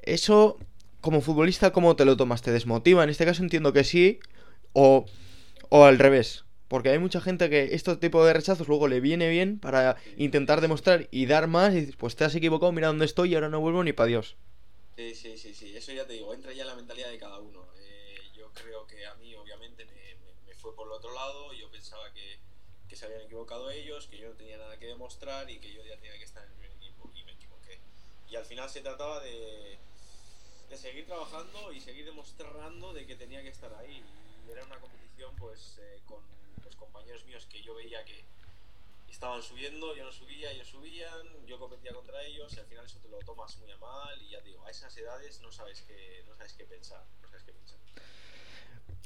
Eso, 0.03 0.59
como 1.01 1.21
futbolista, 1.21 1.71
¿cómo 1.71 1.95
te 1.95 2.05
lo 2.05 2.17
tomas? 2.17 2.43
¿Te 2.43 2.51
desmotiva? 2.51 3.05
En 3.05 3.11
este 3.11 3.25
caso 3.25 3.43
entiendo 3.43 3.73
que 3.73 3.85
sí, 3.85 4.19
o 4.73 5.07
o 5.69 5.85
al 5.85 5.99
revés. 5.99 6.45
Porque 6.69 6.89
hay 6.89 6.99
mucha 6.99 7.21
gente 7.21 7.49
que 7.49 7.75
este 7.75 7.97
tipo 7.97 8.25
de 8.25 8.33
rechazos 8.33 8.67
luego 8.67 8.89
le 8.89 9.01
viene 9.01 9.29
bien 9.29 9.59
para 9.59 9.97
intentar 10.17 10.61
demostrar 10.61 11.07
y 11.13 11.27
dar 11.27 11.47
más 11.47 11.75
y 11.75 11.93
pues 11.97 12.17
te 12.17 12.25
has 12.25 12.35
equivocado, 12.35 12.73
mira 12.73 12.89
dónde 12.89 13.05
estoy 13.05 13.33
y 13.33 13.35
ahora 13.35 13.49
no 13.49 13.61
vuelvo 13.61 13.85
ni 13.85 13.93
para 13.93 14.09
Dios. 14.09 14.37
Sí, 14.97 15.15
sí, 15.15 15.37
sí, 15.37 15.55
sí, 15.55 15.77
eso 15.77 15.93
ya 15.93 16.07
te 16.07 16.15
digo, 16.15 16.33
entra 16.33 16.55
ya 16.55 16.65
la 16.65 16.75
mentalidad 16.75 17.11
de 17.11 17.19
cada 17.19 17.39
uno. 17.39 17.69
Eh, 17.77 18.31
yo 18.35 18.51
creo 18.55 18.87
que 18.87 19.05
a 19.07 19.15
mí 19.17 19.35
obviamente 19.35 19.85
me, 19.85 20.15
me, 20.47 20.55
fue 20.55 20.75
por 20.75 20.87
el 20.87 20.95
otro 20.95 21.13
lado, 21.13 21.53
yo 21.53 21.71
pensaba 21.71 22.11
que, 22.15 22.39
que, 22.89 22.97
se 22.97 23.05
habían 23.05 23.21
equivocado 23.21 23.71
ellos, 23.71 24.07
que 24.07 24.17
yo 24.17 24.31
no 24.31 24.37
tenía 24.37 24.57
nada 24.57 24.79
que 24.79 24.87
demostrar 24.87 25.51
y 25.51 25.59
que 25.59 25.71
yo 25.71 25.85
ya 25.85 25.97
tenía 25.97 26.17
que 26.17 26.25
estar 26.25 26.43
en 26.45 26.51
el 26.51 26.57
primer 26.57 26.77
equipo 26.79 27.11
y 27.15 27.25
me 27.25 27.33
equivoqué. 27.33 27.79
Y 28.31 28.37
al 28.37 28.47
final 28.47 28.71
se 28.71 28.81
trataba 28.81 29.21
de, 29.23 29.77
de 30.71 30.77
seguir 30.79 31.05
trabajando 31.05 31.75
y 31.75 31.81
seguir 31.81 32.07
demostrando 32.07 32.95
de 32.95 33.07
que 33.07 33.17
tenía 33.17 33.43
que 33.43 33.51
estar 33.51 33.75
ahí. 33.75 34.03
Y 34.47 34.51
era 34.51 34.65
una 34.65 34.79
pues 35.39 35.79
eh, 35.79 36.01
con 36.07 36.23
los 36.65 36.75
compañeros 36.77 37.25
míos 37.27 37.47
que 37.51 37.63
yo 37.63 37.75
veía 37.75 38.03
que 38.07 38.25
estaban 39.17 39.43
subiendo, 39.43 39.97
yo 39.97 40.05
no 40.05 40.13
subía, 40.13 40.53
ellos 40.53 40.69
subían, 40.69 41.47
yo 41.47 41.59
competía 41.59 41.93
contra 41.95 42.23
ellos 42.23 42.53
y 42.55 42.61
al 42.61 42.67
final 42.67 42.85
eso 42.85 42.99
te 43.01 43.09
lo 43.09 43.19
tomas 43.21 43.57
muy 43.57 43.73
a 43.73 43.79
mal 43.79 44.23
y 44.23 44.33
ya 44.33 44.43
te 44.43 44.51
digo, 44.51 44.63
a 44.67 44.71
esas 44.71 44.95
edades 44.95 45.41
no 45.41 45.51
sabes 45.51 45.83
qué, 45.89 46.23
no 46.29 46.35
sabes 46.35 46.53
qué 46.53 46.65
pensar, 46.65 47.03
no 47.23 47.29
sabes 47.29 47.45
qué 47.45 47.53
pensar. 47.53 47.79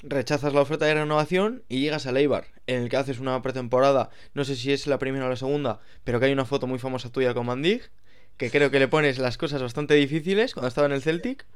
Rechazas 0.03 0.53
la 0.53 0.63
oferta 0.63 0.87
de 0.87 0.95
renovación 0.95 1.63
y 1.69 1.81
llegas 1.81 2.07
a 2.07 2.13
Leibar, 2.13 2.49
en 2.67 2.83
el 2.83 2.89
que 2.89 2.97
haces 2.97 3.21
una 3.21 3.41
pretemporada, 3.41 4.11
no 4.35 4.45
sé 4.45 4.57
si 4.57 4.73
es 4.73 4.89
la 4.89 4.99
primera 4.99 5.27
o 5.27 5.29
la 5.29 5.37
segunda, 5.37 5.81
pero 6.03 6.19
que 6.19 6.27
hay 6.27 6.33
una 6.33 6.45
foto 6.45 6.67
muy 6.67 6.81
famosa 6.81 7.13
tuya 7.13 7.33
con 7.33 7.47
Mandig, 7.47 7.89
que 8.37 8.51
creo 8.51 8.73
que 8.73 8.81
le 8.81 8.89
pones 8.89 9.19
las 9.19 9.39
cosas 9.39 9.63
bastante 9.63 9.95
difíciles 9.95 10.55
cuando 10.55 10.67
estaba 10.67 10.89
en 10.89 10.93
el 10.93 11.03
Celtic. 11.03 11.47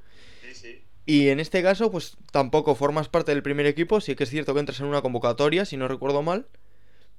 Sí, 0.42 0.54
sí. 0.54 0.84
Y 1.06 1.28
en 1.28 1.40
este 1.40 1.60
caso, 1.60 1.90
pues 1.90 2.16
tampoco 2.30 2.76
formas 2.76 3.08
parte 3.08 3.32
del 3.32 3.42
primer 3.42 3.66
equipo. 3.66 4.00
Sí 4.00 4.14
que 4.14 4.24
es 4.24 4.30
cierto 4.30 4.54
que 4.54 4.60
entras 4.60 4.80
en 4.80 4.86
una 4.86 5.02
convocatoria, 5.02 5.64
si 5.64 5.76
no 5.76 5.88
recuerdo 5.88 6.22
mal. 6.22 6.46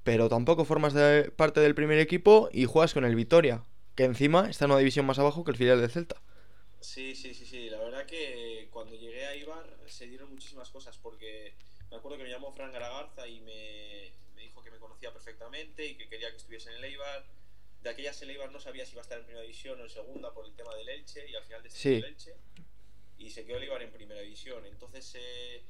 Pero 0.06 0.28
tampoco 0.28 0.64
formas 0.64 0.94
de 0.94 1.32
parte 1.32 1.58
del 1.58 1.74
primer 1.74 1.98
equipo 1.98 2.48
y 2.52 2.64
juegas 2.64 2.94
con 2.94 3.04
el 3.04 3.16
Vitoria. 3.16 3.64
Que 3.96 4.04
encima 4.04 4.48
está 4.48 4.66
en 4.66 4.70
una 4.70 4.78
división 4.78 5.04
más 5.04 5.18
abajo 5.18 5.42
que 5.42 5.50
el 5.50 5.56
filial 5.56 5.80
de 5.80 5.88
Celta. 5.88 6.22
Sí, 6.78 7.16
sí, 7.16 7.34
sí, 7.34 7.44
sí. 7.44 7.68
La 7.70 7.78
verdad 7.78 8.06
que 8.06 8.68
cuando 8.70 8.94
llegué 8.94 9.26
a 9.26 9.34
Ibar 9.34 9.66
se 9.86 10.06
dieron 10.06 10.30
muchísimas 10.30 10.70
cosas 10.70 10.96
porque 10.96 11.54
me 11.90 11.96
acuerdo 11.96 12.18
que 12.18 12.22
me 12.22 12.30
llamó 12.30 12.52
Fran 12.52 12.70
Garagarza 12.70 13.26
y 13.26 13.40
me, 13.40 14.12
me 14.36 14.42
dijo 14.42 14.62
que 14.62 14.70
me 14.70 14.78
conocía 14.78 15.12
perfectamente 15.12 15.84
y 15.84 15.96
que 15.96 16.08
quería 16.08 16.30
que 16.30 16.36
estuviese 16.36 16.70
en 16.70 16.76
el 16.76 16.84
Eibar. 16.84 17.26
De 17.82 17.90
aquellas 17.90 18.22
el 18.22 18.30
Eibar 18.30 18.52
no 18.52 18.60
sabía 18.60 18.86
si 18.86 18.92
iba 18.92 19.00
a 19.00 19.02
estar 19.02 19.18
en 19.18 19.24
primera 19.24 19.42
división 19.42 19.80
o 19.80 19.82
en 19.82 19.90
segunda 19.90 20.32
por 20.32 20.46
el 20.46 20.54
tema 20.54 20.72
del 20.76 20.88
Elche 20.88 21.28
y 21.28 21.34
al 21.34 21.42
final 21.42 21.64
decidió 21.64 21.98
sí. 21.98 22.04
el 22.04 22.04
Elche 22.04 22.34
y 23.18 23.30
se 23.30 23.44
quedó 23.44 23.56
Olivar 23.56 23.82
en 23.82 23.90
primera 23.90 24.20
división. 24.20 24.64
Entonces, 24.66 25.16
eh, 25.16 25.64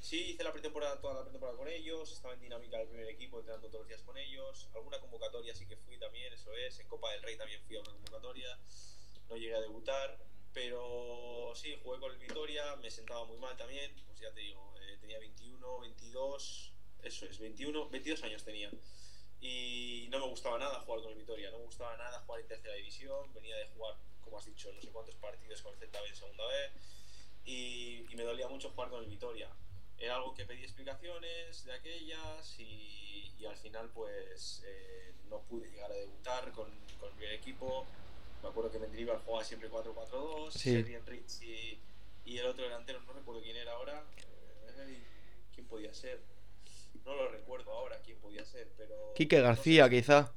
sí, 0.00 0.30
hice 0.30 0.44
la 0.44 0.52
pretemporada, 0.52 1.00
toda 1.00 1.14
la 1.14 1.22
pretemporada 1.22 1.56
con 1.56 1.68
ellos, 1.68 2.12
estaba 2.12 2.34
en 2.34 2.40
dinámica 2.40 2.78
del 2.78 2.88
primer 2.88 3.08
equipo, 3.08 3.38
entrenando 3.38 3.68
todos 3.68 3.82
los 3.82 3.88
días 3.88 4.02
con 4.02 4.16
ellos. 4.16 4.68
Alguna 4.74 5.00
convocatoria 5.00 5.54
sí 5.54 5.66
que 5.66 5.76
fui 5.76 5.98
también, 5.98 6.32
eso 6.32 6.52
es. 6.54 6.78
En 6.80 6.88
Copa 6.88 7.10
del 7.12 7.22
Rey 7.22 7.36
también 7.36 7.60
fui 7.62 7.76
a 7.76 7.80
una 7.80 7.92
convocatoria. 7.92 8.58
No 9.28 9.36
llegué 9.36 9.54
a 9.54 9.60
debutar, 9.60 10.18
pero 10.52 11.52
sí, 11.54 11.78
jugué 11.82 12.00
con 12.00 12.12
el 12.12 12.18
Vitoria, 12.18 12.76
me 12.76 12.90
sentaba 12.90 13.24
muy 13.24 13.38
mal 13.38 13.56
también. 13.56 13.92
Pues 14.06 14.20
ya 14.20 14.32
te 14.32 14.40
digo, 14.40 14.74
eh, 14.80 14.96
tenía 15.00 15.18
21, 15.18 15.80
22, 15.80 16.72
eso 17.02 17.26
es, 17.26 17.38
21, 17.38 17.88
22 17.90 18.22
años 18.24 18.44
tenía. 18.44 18.70
Y 19.40 20.08
no 20.10 20.18
me 20.18 20.26
gustaba 20.26 20.58
nada 20.58 20.80
jugar 20.80 21.02
con 21.02 21.12
el 21.12 21.18
Vitoria, 21.18 21.50
no 21.50 21.58
me 21.58 21.64
gustaba 21.64 21.96
nada 21.96 22.20
jugar 22.20 22.40
en 22.40 22.48
tercera 22.48 22.74
división, 22.74 23.32
venía 23.34 23.56
de 23.56 23.66
jugar 23.68 23.96
como 24.28 24.38
has 24.38 24.44
dicho, 24.44 24.70
no 24.72 24.80
sé 24.80 24.90
cuántos 24.90 25.14
partidos 25.16 25.62
con 25.62 25.72
el 25.72 25.78
Celta 25.78 26.02
B 26.02 26.08
en 26.08 26.16
segunda 26.16 26.46
vez 26.46 26.72
y, 27.44 28.04
y, 28.10 28.16
me 28.16 28.24
dolía 28.24 28.46
mucho 28.46 28.70
jugar 28.70 28.90
con 28.90 29.02
el 29.02 29.08
Vitoria. 29.08 29.48
Era 29.98 30.16
algo 30.16 30.34
que 30.34 30.44
pedí 30.44 30.62
explicaciones 30.62 31.64
de 31.64 31.72
aquellas 31.72 32.58
y, 32.58 33.32
y 33.38 33.46
al 33.46 33.56
final 33.56 33.90
pues 33.92 34.62
eh, 34.66 35.12
no 35.28 35.40
pude 35.42 35.68
llegar 35.70 35.90
a 35.90 35.94
debutar 35.94 36.52
con, 36.52 36.70
con, 37.00 37.08
el 37.10 37.14
primer 37.16 37.34
equipo. 37.34 37.84
Me 38.42 38.48
acuerdo 38.48 38.70
que 38.70 38.78
Mendilibar 38.78 39.20
jugaba 39.24 39.44
siempre 39.44 39.68
4-4-2, 39.70 40.50
sí. 40.52 40.82
Rich 40.82 41.42
y, 41.42 41.78
y, 42.24 42.38
el 42.38 42.46
otro 42.46 42.62
delantero, 42.62 43.00
no 43.00 43.12
recuerdo 43.12 43.42
quién 43.42 43.56
era 43.56 43.72
ahora. 43.72 44.04
Eh, 44.78 45.02
¿Quién 45.54 45.66
podía 45.66 45.92
ser? 45.92 46.20
No 47.04 47.16
lo 47.16 47.28
recuerdo 47.30 47.72
ahora 47.72 47.98
quién 48.04 48.18
podía 48.18 48.44
ser, 48.44 48.68
pero... 48.76 49.14
Quique 49.14 49.40
García, 49.40 49.84
no 49.84 49.88
sé. 49.88 49.96
quizá. 49.96 50.32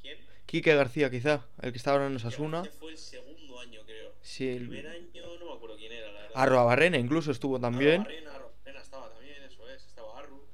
¿Quién? 0.00 0.18
Quique 0.46 0.74
García, 0.74 1.10
quizá, 1.10 1.46
el 1.62 1.72
que 1.72 1.78
está 1.78 1.92
ahora 1.92 2.06
en 2.06 2.16
Osasuna. 2.16 2.64
Fue 2.78 2.92
el 2.92 2.98
segundo 2.98 3.58
año, 3.58 3.80
creo. 3.84 4.12
Sí, 4.20 4.48
el 4.48 4.68
primer 4.68 4.86
año 4.86 5.38
no 5.38 5.46
me 5.46 5.52
acuerdo 5.54 5.76
quién 5.76 5.92
era, 5.92 6.12
la 6.12 6.20
verdad. 6.20 6.32
Arroa 6.36 6.64
Barrena 6.64 6.98
incluso 6.98 7.32
estuvo 7.32 7.58
también. 7.58 8.02
Arroa 8.02 8.04
Barrena, 8.04 8.34
Arroa 8.34 8.52
Barrena 8.58 8.82
estaba 8.82 9.10
también, 9.10 9.42
eso 9.42 9.68
es, 9.68 9.86
estaba 9.86 10.18
Arru. 10.18 10.46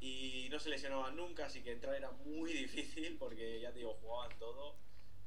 Y 0.00 0.48
no 0.50 0.53
se 0.64 0.70
lesionaban 0.70 1.14
nunca, 1.14 1.44
así 1.44 1.60
que 1.62 1.72
entrar 1.72 1.94
era 1.94 2.10
muy 2.10 2.50
difícil 2.52 3.16
porque 3.18 3.60
ya 3.60 3.70
te 3.70 3.80
digo, 3.80 3.94
jugaban 4.00 4.36
todo. 4.38 4.76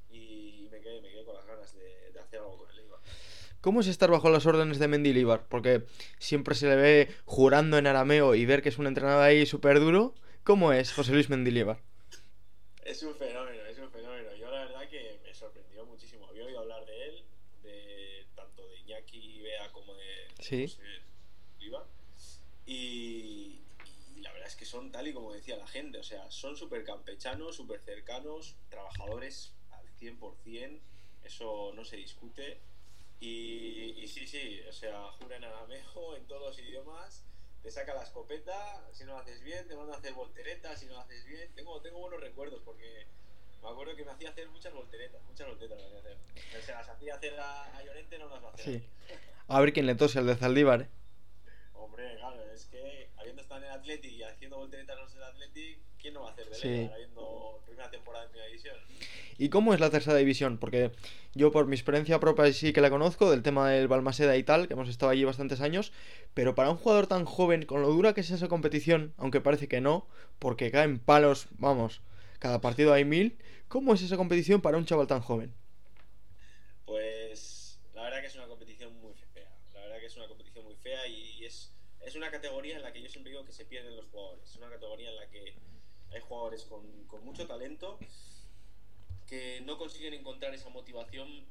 Y 0.09 0.67
me 0.71 0.79
quedé, 0.79 1.01
me 1.01 1.09
quedé 1.09 1.23
con 1.25 1.35
las 1.35 1.45
ganas 1.45 1.73
de, 1.75 2.11
de 2.11 2.19
hacer 2.19 2.39
algo 2.39 2.57
con 2.57 2.69
el 2.71 2.79
Eibar. 2.79 2.99
¿Cómo 3.61 3.81
es 3.81 3.87
estar 3.87 4.09
bajo 4.09 4.29
las 4.29 4.45
órdenes 4.45 4.79
de 4.79 4.87
Mendilibar? 4.87 5.47
Porque 5.47 5.83
siempre 6.17 6.55
se 6.55 6.67
le 6.67 6.75
ve 6.75 7.15
jurando 7.25 7.77
en 7.77 7.85
arameo 7.85 8.33
y 8.33 8.45
ver 8.45 8.61
que 8.61 8.69
es 8.69 8.79
un 8.79 8.87
entrenador 8.87 9.21
ahí 9.21 9.45
súper 9.45 9.79
duro. 9.79 10.15
¿Cómo 10.43 10.73
es 10.73 10.91
José 10.93 11.11
Luis 11.11 11.29
Mendilibar? 11.29 11.81
Es 12.83 13.03
un 13.03 13.13
fenómeno, 13.13 13.63
es 13.65 13.77
un 13.77 13.91
fenómeno. 13.91 14.33
Yo 14.35 14.49
la 14.49 14.65
verdad 14.65 14.89
que 14.89 15.19
me 15.23 15.33
sorprendió 15.33 15.85
muchísimo. 15.85 16.25
Había 16.27 16.45
oído 16.45 16.59
hablar 16.59 16.85
de 16.85 17.09
él, 17.09 17.25
de 17.63 18.25
tanto 18.33 18.67
de 18.67 18.77
Iñaki 18.79 19.41
Bea 19.41 19.71
como 19.71 19.93
de 19.93 20.05
sí. 20.39 20.67
José 20.67 20.81
Oliva. 21.57 21.85
Y, 22.65 23.61
y, 24.15 24.21
la 24.21 24.31
verdad 24.31 24.47
es 24.47 24.55
que 24.55 24.56
son 24.67 24.91
tal 24.91 25.07
y 25.07 25.13
como 25.13 25.33
decía 25.33 25.57
la 25.57 25.67
gente. 25.67 25.97
O 25.97 26.03
sea, 26.03 26.29
son 26.31 26.55
súper 26.55 26.83
campechanos, 26.83 27.55
súper 27.55 27.81
cercanos, 27.81 28.55
trabajadores 28.69 29.53
al 29.71 29.87
100%. 29.97 30.79
Eso 31.23 31.71
no 31.75 31.83
se 31.83 31.97
discute. 31.97 32.59
Y, 33.19 33.95
y 33.97 34.07
sí, 34.07 34.27
sí, 34.27 34.61
o 34.69 34.71
sea, 34.71 35.11
jura 35.13 35.37
en 35.37 35.43
arameo, 35.43 36.15
en 36.15 36.27
todos 36.27 36.41
los 36.41 36.59
idiomas 36.59 37.23
te 37.67 37.71
saca 37.71 37.93
la 37.93 38.03
escopeta, 38.03 38.81
si 38.93 39.03
no 39.03 39.11
lo 39.13 39.19
haces 39.19 39.41
bien, 39.43 39.67
te 39.67 39.75
manda 39.75 39.93
a 39.93 39.97
hacer 39.97 40.13
volteretas, 40.13 40.79
si 40.79 40.85
no 40.85 40.93
lo 40.93 40.99
haces 40.99 41.25
bien. 41.25 41.51
Tengo, 41.53 41.81
tengo 41.81 41.99
buenos 41.99 42.21
recuerdos 42.21 42.61
porque 42.63 43.05
me 43.61 43.69
acuerdo 43.69 43.93
que 43.93 44.05
me 44.05 44.11
hacía 44.11 44.29
hacer 44.29 44.47
muchas 44.49 44.73
volteretas, 44.73 45.21
muchas 45.23 45.47
volteretas 45.47 45.77
me 45.77 45.85
hacía 45.85 45.99
hacer. 45.99 46.17
O 46.57 46.65
sea, 46.65 46.75
las 46.77 46.89
hacía 46.89 47.15
hacer 47.15 47.37
a, 47.37 47.77
a 47.77 47.83
Llorente, 47.83 48.19
no 48.19 48.29
las 48.29 48.41
va 48.41 48.51
a 48.51 48.53
hacer. 48.53 48.65
Sí. 48.65 48.83
A 49.49 49.59
ver 49.59 49.73
quién 49.73 49.85
le 49.85 49.95
tose 49.95 50.19
al 50.19 50.27
de 50.27 50.35
Zaldívar. 50.35 50.87
Que 52.65 53.09
habiendo 53.17 53.41
estado 53.41 53.61
en 53.61 53.67
el 53.67 53.73
Athletic 53.73 54.11
y 54.11 54.23
haciendo 54.23 54.57
volteretas 54.57 54.97
en 55.11 55.17
el 55.17 55.23
Athletic, 55.23 55.79
¿quién 55.99 56.13
no 56.13 56.21
va 56.21 56.29
a 56.29 56.31
hacer 56.33 56.49
de 56.49 56.55
sí. 56.55 56.89
Habiendo 56.93 57.61
primera 57.65 57.89
temporada 57.89 58.25
en 58.25 58.31
primera 58.31 58.47
división? 58.47 58.75
¿Y 59.37 59.49
cómo 59.49 59.73
es 59.73 59.79
la 59.79 59.89
tercera 59.89 60.17
división? 60.17 60.57
Porque 60.57 60.91
yo 61.35 61.51
por 61.51 61.67
mi 61.67 61.75
experiencia 61.75 62.19
propia 62.19 62.51
sí 62.51 62.73
que 62.73 62.81
la 62.81 62.89
conozco, 62.89 63.29
del 63.29 63.43
tema 63.43 63.69
del 63.69 63.87
Balmaseda 63.87 64.35
y 64.35 64.43
tal, 64.43 64.67
que 64.67 64.73
hemos 64.73 64.89
estado 64.89 65.11
allí 65.11 65.23
bastantes 65.23 65.61
años, 65.61 65.93
pero 66.33 66.55
para 66.55 66.71
un 66.71 66.77
jugador 66.77 67.05
tan 67.07 67.25
joven, 67.25 67.65
con 67.65 67.81
lo 67.81 67.89
dura 67.89 68.13
que 68.13 68.21
es 68.21 68.31
esa 68.31 68.47
competición, 68.47 69.13
aunque 69.17 69.41
parece 69.41 69.67
que 69.67 69.79
no, 69.79 70.07
porque 70.39 70.71
caen 70.71 70.97
palos, 70.99 71.47
vamos, 71.51 72.01
cada 72.39 72.61
partido 72.61 72.93
hay 72.93 73.05
mil, 73.05 73.37
¿cómo 73.67 73.93
es 73.93 74.01
esa 74.01 74.17
competición 74.17 74.61
para 74.61 74.77
un 74.77 74.85
chaval 74.85 75.05
tan 75.07 75.21
joven? 75.21 75.53
Pues 76.85 77.79
la 77.93 78.03
verdad 78.03 78.21
que 78.21 78.27
es 78.27 78.35
una 78.35 78.47
competición 78.47 78.99
muy 78.99 79.13
fea, 79.33 79.51
la 79.73 79.81
verdad 79.81 79.99
que 79.99 80.05
es 80.07 80.17
una 80.17 80.27
competición 80.27 80.65
muy 80.65 80.75
fea 80.75 81.05
y 81.07 81.45
es 81.45 81.73
es 82.07 82.15
una 82.15 82.31
categoría 82.31 82.77
en 82.77 82.83
la 82.83 82.93
que 82.93 83.01
yo 83.01 83.09
siempre 83.09 83.31
digo 83.31 83.43
que 83.43 83.51
se 83.51 83.65
pierden 83.65 83.95
los 83.95 84.05
jugadores. 84.07 84.49
Es 84.49 84.55
una 84.55 84.69
categoría 84.69 85.09
en 85.09 85.17
la 85.17 85.29
que 85.29 85.53
hay 86.13 86.21
jugadores 86.21 86.63
con, 86.63 86.85
mucho 87.23 87.45
talento 87.45 87.99
que 89.27 89.61
no 89.65 89.77
consiguen 89.77 90.13
encontrar 90.13 90.53
esa 90.53 90.69
motivación 90.69 91.45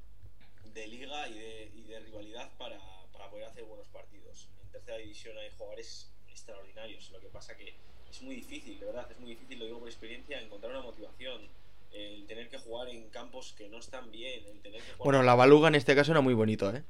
de 0.72 0.86
liga 0.86 1.28
y 1.28 1.82
de, 1.82 2.00
rivalidad 2.00 2.50
para, 2.56 2.78
para, 3.12 3.28
poder 3.28 3.44
hacer 3.44 3.64
buenos 3.64 3.88
partidos. 3.88 4.48
En 4.64 4.70
tercera 4.70 4.96
división 4.96 5.36
hay 5.36 5.50
jugadores 5.50 6.10
extraordinarios, 6.28 7.10
lo 7.10 7.20
que 7.20 7.28
pasa 7.28 7.54
que 7.56 7.74
es 8.10 8.22
muy 8.22 8.36
difícil, 8.36 8.80
de 8.80 8.86
verdad, 8.86 9.10
es 9.10 9.18
muy 9.20 9.30
difícil, 9.30 9.58
lo 9.58 9.66
digo 9.66 9.78
por 9.80 9.88
experiencia, 9.88 10.40
encontrar 10.40 10.72
una 10.72 10.82
motivación. 10.82 11.48
El 11.92 12.26
tener 12.26 12.48
que 12.50 12.58
jugar 12.58 12.88
en 12.88 13.08
campos 13.10 13.54
que 13.56 13.68
no 13.68 13.78
están 13.78 14.10
bien, 14.10 14.42
el 14.64 14.82
Bueno, 14.98 15.22
la 15.22 15.34
Baluga 15.34 15.68
en 15.68 15.76
este 15.76 15.94
caso 15.94 16.12
era 16.12 16.20
muy 16.20 16.34
bonito, 16.34 16.74
¿eh? 16.74 16.82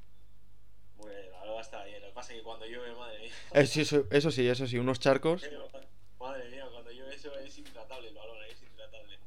Bueno, 0.96 1.30
Baluga 1.40 1.60
está 1.60 1.84
bien, 1.84 2.00
lo 2.00 2.08
que 2.08 2.12
pasa 2.14 2.32
es 2.32 2.38
que 2.38 2.44
cuando 2.44 2.66
llueve, 2.66 2.94
madre 2.94 3.18
mía. 3.20 3.32
Eso, 3.52 3.80
eso, 3.80 4.04
eso 4.10 4.30
sí, 4.30 4.48
eso 4.48 4.66
sí, 4.66 4.78
unos 4.78 5.00
charcos. 5.00 5.42
Madre 6.18 6.48
mía, 6.50 6.66
cuando 6.70 6.90
llueve 6.90 7.14
eso 7.14 7.34
es 7.38 7.58
intratable 7.58 8.08
el 8.08 8.14
balón, 8.14 8.38
es 8.50 8.62
intratable. 8.62 9.18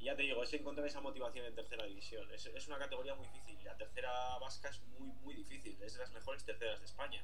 Y 0.00 0.04
ya 0.04 0.16
te 0.16 0.22
digo, 0.22 0.42
es 0.42 0.52
encontrar 0.54 0.86
esa 0.86 1.00
motivación 1.00 1.46
en 1.46 1.54
tercera 1.54 1.84
división. 1.86 2.28
Es, 2.32 2.46
es 2.46 2.66
una 2.68 2.78
categoría 2.78 3.14
muy 3.14 3.26
difícil. 3.28 3.64
La 3.64 3.76
tercera 3.76 4.10
vasca 4.38 4.68
es 4.68 4.80
muy, 4.98 5.08
muy 5.22 5.34
difícil. 5.34 5.76
Es 5.82 5.94
de 5.94 6.00
las 6.00 6.12
mejores 6.12 6.44
terceras 6.44 6.80
de 6.80 6.86
España. 6.86 7.22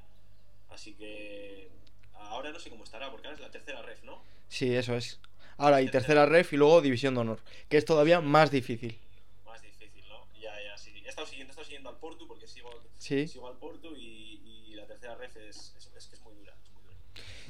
Así 0.70 0.94
que 0.94 1.70
ahora 2.14 2.50
no 2.50 2.58
sé 2.58 2.70
cómo 2.70 2.84
estará, 2.84 3.10
porque 3.10 3.26
ahora 3.26 3.36
es 3.36 3.42
la 3.42 3.50
tercera 3.50 3.82
ref, 3.82 4.02
¿no? 4.04 4.22
Sí, 4.48 4.74
eso 4.74 4.94
es. 4.96 5.20
Ahora, 5.56 5.82
y 5.82 5.90
tercera 5.90 6.24
ref 6.26 6.52
y 6.52 6.56
luego 6.56 6.80
división 6.80 7.14
de 7.14 7.20
honor, 7.20 7.40
que 7.68 7.78
es 7.78 7.84
todavía 7.84 8.20
más 8.20 8.50
difícil. 8.50 8.96
Más 9.44 9.60
difícil, 9.60 10.04
¿no? 10.08 10.24
Ya, 10.40 10.54
ya, 10.62 10.78
sí. 10.78 10.87
He 11.08 11.10
estado 11.10 11.26
siguiendo, 11.26 11.52
he 11.52 11.52
estado 11.52 11.64
siguiendo 11.64 11.88
al 11.88 11.96
Porto 11.96 12.28
porque 12.28 12.46
sigo, 12.46 12.68
¿Sí? 12.98 13.26
sigo 13.26 13.48
al 13.48 13.56
Porto 13.56 13.96
y, 13.96 14.42
y 14.44 14.74
la 14.74 14.86
tercera 14.86 15.14
ref 15.14 15.34
es, 15.38 15.74
es, 15.78 15.90
es, 15.96 16.06
que 16.06 16.16
es 16.16 16.22
muy 16.22 16.34
dura, 16.34 16.54
es 16.62 16.70
muy 16.70 16.82
dura. 16.82 16.96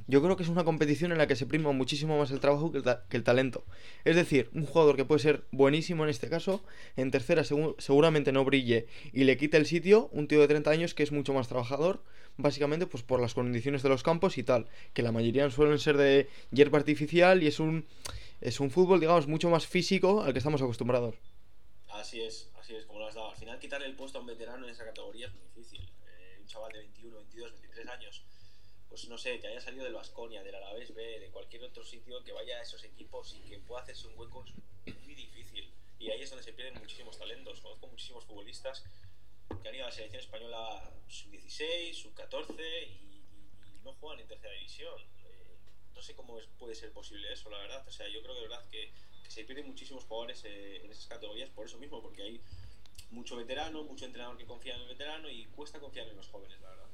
Yo 0.07 0.23
creo 0.23 0.37
que 0.37 0.45
es 0.45 0.49
una 0.49 0.63
competición 0.63 1.11
en 1.11 1.19
la 1.19 1.27
que 1.27 1.35
se 1.35 1.45
prima 1.45 1.73
muchísimo 1.73 2.17
más 2.17 2.31
el 2.31 2.39
trabajo 2.39 2.71
que 2.71 2.79
el, 2.79 2.85
ta 2.85 3.05
que 3.09 3.17
el 3.17 3.25
talento. 3.25 3.65
Es 4.05 4.15
decir, 4.15 4.49
un 4.55 4.65
jugador 4.65 4.95
que 4.95 5.05
puede 5.05 5.19
ser 5.19 5.43
buenísimo 5.51 6.05
en 6.05 6.11
este 6.11 6.29
caso, 6.29 6.63
en 6.95 7.11
tercera 7.11 7.43
segu 7.43 7.75
seguramente 7.79 8.31
no 8.31 8.45
brille 8.45 8.87
y 9.13 9.25
le 9.25 9.37
quita 9.37 9.57
el 9.57 9.67
sitio 9.67 10.09
un 10.13 10.29
tío 10.29 10.41
de 10.41 10.47
30 10.47 10.71
años 10.71 10.95
que 10.95 11.03
es 11.03 11.11
mucho 11.11 11.35
más 11.35 11.49
trabajador, 11.49 12.05
básicamente 12.37 12.87
pues 12.87 13.03
por 13.03 13.21
las 13.21 13.35
condiciones 13.35 13.83
de 13.83 13.89
los 13.89 14.05
campos 14.05 14.39
y 14.39 14.45
tal, 14.45 14.69
que 14.93 15.03
la 15.03 15.11
mayoría 15.11 15.51
suelen 15.51 15.81
ser 15.81 15.97
de 15.97 16.29
hierba 16.53 16.79
artificial 16.79 17.43
y 17.43 17.49
es 17.49 17.59
un 17.59 17.87
es 18.41 18.61
un 18.61 18.71
fútbol, 18.71 19.01
digamos, 19.01 19.27
mucho 19.27 19.51
más 19.51 19.67
físico 19.67 20.23
al 20.23 20.33
que 20.33 20.39
estamos 20.39 20.63
acostumbrados. 20.63 21.17
Así 21.89 22.21
es, 22.21 22.51
así 22.59 22.75
es, 22.75 22.85
como 22.85 23.01
lo 23.01 23.07
has 23.07 23.15
dado. 23.15 23.31
Al 23.31 23.37
final 23.37 23.59
quitar 23.59 23.83
el 23.83 23.97
puesto 23.97 24.19
a 24.19 24.21
un 24.21 24.27
veterano 24.27 24.67
en 24.67 24.73
esa 24.73 24.85
categoría 24.85 25.27
es 25.27 25.33
muy 25.33 25.43
difícil. 25.45 25.89
Eh, 26.07 26.39
un 26.41 26.47
chaval 26.47 26.73
de 26.73 26.79
21, 26.81 27.17
22, 27.17 27.53
23 27.53 27.89
años, 27.89 28.23
pues 28.89 29.09
no 29.09 29.17
sé, 29.17 29.41
que 29.41 29.49
haya 29.49 29.61
salido 29.61 29.85
del 29.85 29.95
Vasconia, 29.95 30.43
del 30.43 30.55
Alavés 30.55 30.95
B, 30.95 31.21
de 31.21 31.31
cualquier 31.31 31.65
otro 31.65 31.85
sitio, 31.85 32.23
que 32.25 32.33
vaya 32.33 32.59
a 32.59 32.63
esos 32.63 32.85
equipos 32.85 33.35
y 33.35 33.49
que 33.49 33.59
pueda 33.59 33.83
hacerse 33.83 34.07
un 34.07 34.19
hueco 34.19 34.45
es 34.85 34.99
muy 35.01 35.15
difícil. 35.15 35.73
Y 35.99 36.11
ahí 36.11 36.23
es 36.23 36.31
donde 36.31 36.45
se 36.45 36.53
pierden 36.53 36.79
muchísimos 36.79 37.19
talentos. 37.19 37.61
Conozco 37.61 37.89
muchísimos 37.89 38.25
futbolistas 38.25 38.85
que 39.63 39.69
han 39.69 39.75
ido 39.75 39.85
a 39.85 39.89
la 39.89 39.95
selección 39.95 40.23
española 40.23 40.93
sub-16, 41.09 41.95
sub-14 41.95 42.55
y, 42.59 42.93
y, 42.93 43.79
y, 43.79 43.81
no 43.83 43.95
juegan 43.95 44.21
en 44.21 44.29
tercera 44.29 44.53
división. 44.53 45.01
Eh, 45.25 45.57
no 45.95 46.03
sé 46.03 46.15
cómo 46.15 46.39
es, 46.39 46.47
puede 46.59 46.75
ser 46.75 46.93
posible 46.93 47.33
eso, 47.33 47.51
la 47.51 47.59
verdad. 47.59 47.87
O 47.89 47.91
sea, 47.91 48.07
yo 48.09 48.23
creo 48.23 48.35
que 48.35 48.43
de 48.43 48.49
verdad 48.49 48.69
que, 48.69 48.93
que 49.29 49.35
se 49.35 49.45
pierden 49.45 49.67
muchísimos 49.67 50.05
jugadores 50.05 50.43
eh, 50.45 50.81
en 50.83 50.91
esas 50.91 51.07
categorías 51.07 51.51
por 51.51 51.67
eso 51.67 51.79
mismo, 51.79 52.03
porque 52.03 52.23
hay 52.23 52.41
mucho 53.11 53.37
veterano, 53.37 53.85
mucho 53.85 54.07
entrenador 54.07 54.37
que 54.37 54.45
confía 54.45 54.75
en 54.75 54.83
el 54.83 54.89
veterano 54.89 55.29
y 55.29 55.45
cuesta 55.47 55.79
confiar 55.79 56.09
en 56.09 56.17
los 56.17 56.29
jóvenes, 56.29 56.59
la 56.63 56.71
verdad. 56.71 56.87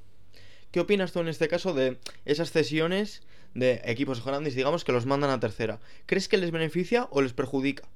¿Qué 0.71 0.79
opinas 0.81 1.13
tú 1.13 1.21
en 1.21 1.29
este 1.29 1.47
caso 1.47 1.73
de 1.73 1.97
esas 2.25 2.51
cesiones 2.51 3.23
de 3.53 3.81
equipos 3.85 4.23
grandes, 4.23 4.55
digamos, 4.55 4.83
que 4.83 4.91
los 4.91 5.05
mandan 5.05 5.29
a 5.29 5.39
tercera? 5.39 5.79
¿Crees 6.05 6.27
que 6.27 6.37
les 6.37 6.51
beneficia 6.51 7.07
o 7.11 7.21
les 7.21 7.33
perjudica? 7.33 7.87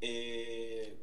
Eh, 0.00 0.96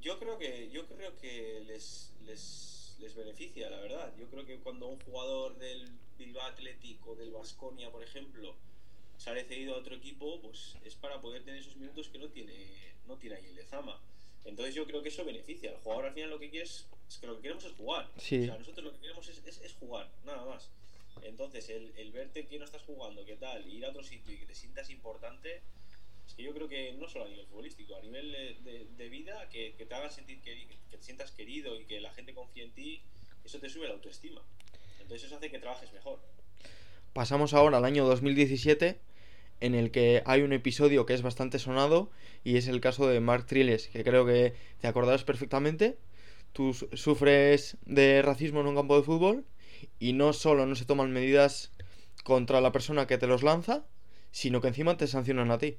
yo 0.00 0.18
creo 0.18 0.38
que 0.38 0.70
yo 0.72 0.86
creo 0.86 1.14
que 1.18 1.62
les, 1.66 2.14
les, 2.24 2.96
les, 3.00 3.14
beneficia, 3.14 3.68
la 3.68 3.80
verdad. 3.80 4.14
Yo 4.18 4.26
creo 4.30 4.46
que 4.46 4.56
cuando 4.60 4.86
un 4.88 4.98
jugador 5.00 5.58
del 5.58 5.90
Bilbao 6.18 6.46
Atlético, 6.46 7.14
del 7.16 7.30
Vasconia, 7.30 7.90
por 7.90 8.02
ejemplo, 8.02 8.56
sale 9.20 9.44
cedido 9.44 9.74
a 9.74 9.78
otro 9.78 9.94
equipo, 9.94 10.40
pues 10.40 10.76
es 10.82 10.94
para 10.94 11.20
poder 11.20 11.42
tener 11.44 11.60
esos 11.60 11.76
minutos 11.76 12.08
que 12.08 12.18
no 12.18 12.28
tiene 12.28 12.54
no 13.06 13.16
tiene 13.16 13.36
ahí 13.36 13.44
el 13.46 13.56
de 13.56 13.64
Zama. 13.64 14.00
Entonces 14.44 14.74
yo 14.74 14.86
creo 14.86 15.02
que 15.02 15.10
eso 15.10 15.24
beneficia. 15.24 15.70
El 15.70 15.76
jugador 15.78 16.06
al 16.06 16.14
final 16.14 16.30
lo 16.30 16.38
que 16.38 16.48
quiere 16.48 16.64
es, 16.64 16.86
es 17.08 17.18
que 17.18 17.26
lo 17.26 17.36
que 17.36 17.42
queremos 17.42 17.64
es 17.64 17.72
jugar. 17.72 18.08
Sí. 18.16 18.42
O 18.42 18.46
sea, 18.46 18.58
nosotros 18.58 18.84
lo 18.84 18.92
que 18.92 19.00
queremos 19.00 19.28
es, 19.28 19.42
es, 19.44 19.60
es 19.60 19.74
jugar, 19.74 20.08
nada 20.24 20.44
más. 20.46 20.70
Entonces, 21.22 21.68
el, 21.68 21.92
el, 21.98 22.12
verte 22.12 22.46
que 22.46 22.58
no 22.58 22.64
estás 22.64 22.82
jugando, 22.82 23.26
qué 23.26 23.36
tal, 23.36 23.68
ir 23.68 23.84
a 23.84 23.90
otro 23.90 24.02
sitio 24.02 24.32
y 24.32 24.38
que 24.38 24.46
te 24.46 24.54
sientas 24.54 24.88
importante, 24.88 25.60
es 26.26 26.34
que 26.34 26.42
yo 26.42 26.54
creo 26.54 26.68
que 26.68 26.92
no 26.92 27.08
solo 27.08 27.26
a 27.26 27.28
nivel 27.28 27.46
futbolístico, 27.46 27.96
a 27.96 28.00
nivel 28.00 28.32
de, 28.32 28.54
de, 28.62 28.86
de 28.96 29.08
vida, 29.10 29.48
que, 29.50 29.74
que, 29.76 29.84
te 29.84 29.94
haga 29.94 30.08
sentir 30.08 30.40
que, 30.40 30.66
que, 30.90 30.96
te 30.96 31.02
sientas 31.02 31.32
querido 31.32 31.78
y 31.78 31.84
que 31.84 32.00
la 32.00 32.12
gente 32.14 32.32
confíe 32.32 32.64
en 32.64 32.72
ti, 32.72 33.02
eso 33.44 33.58
te 33.58 33.68
sube 33.68 33.86
la 33.88 33.94
autoestima. 33.94 34.40
Entonces 35.00 35.26
eso 35.26 35.36
hace 35.36 35.50
que 35.50 35.58
trabajes 35.58 35.92
mejor. 35.92 36.20
Pasamos 37.12 37.52
ahora 37.52 37.78
al 37.78 37.84
año 37.84 38.06
2017 38.06 39.09
en 39.60 39.74
el 39.74 39.90
que 39.90 40.22
hay 40.26 40.42
un 40.42 40.52
episodio 40.52 41.06
que 41.06 41.14
es 41.14 41.22
bastante 41.22 41.58
sonado 41.58 42.10
y 42.44 42.56
es 42.56 42.68
el 42.68 42.80
caso 42.80 43.06
de 43.06 43.20
Mark 43.20 43.46
Triles, 43.46 43.88
que 43.88 44.04
creo 44.04 44.26
que 44.26 44.54
te 44.80 44.88
acordarás 44.88 45.24
perfectamente. 45.24 45.98
Tú 46.52 46.74
sufres 46.74 47.76
de 47.84 48.22
racismo 48.22 48.60
en 48.60 48.66
un 48.66 48.74
campo 48.74 48.96
de 48.96 49.04
fútbol 49.04 49.44
y 49.98 50.12
no 50.14 50.32
solo 50.32 50.66
no 50.66 50.74
se 50.74 50.84
toman 50.84 51.12
medidas 51.12 51.72
contra 52.24 52.60
la 52.60 52.72
persona 52.72 53.06
que 53.06 53.18
te 53.18 53.26
los 53.26 53.42
lanza, 53.42 53.84
sino 54.30 54.60
que 54.60 54.68
encima 54.68 54.96
te 54.96 55.06
sancionan 55.06 55.50
a 55.50 55.58
ti. 55.58 55.78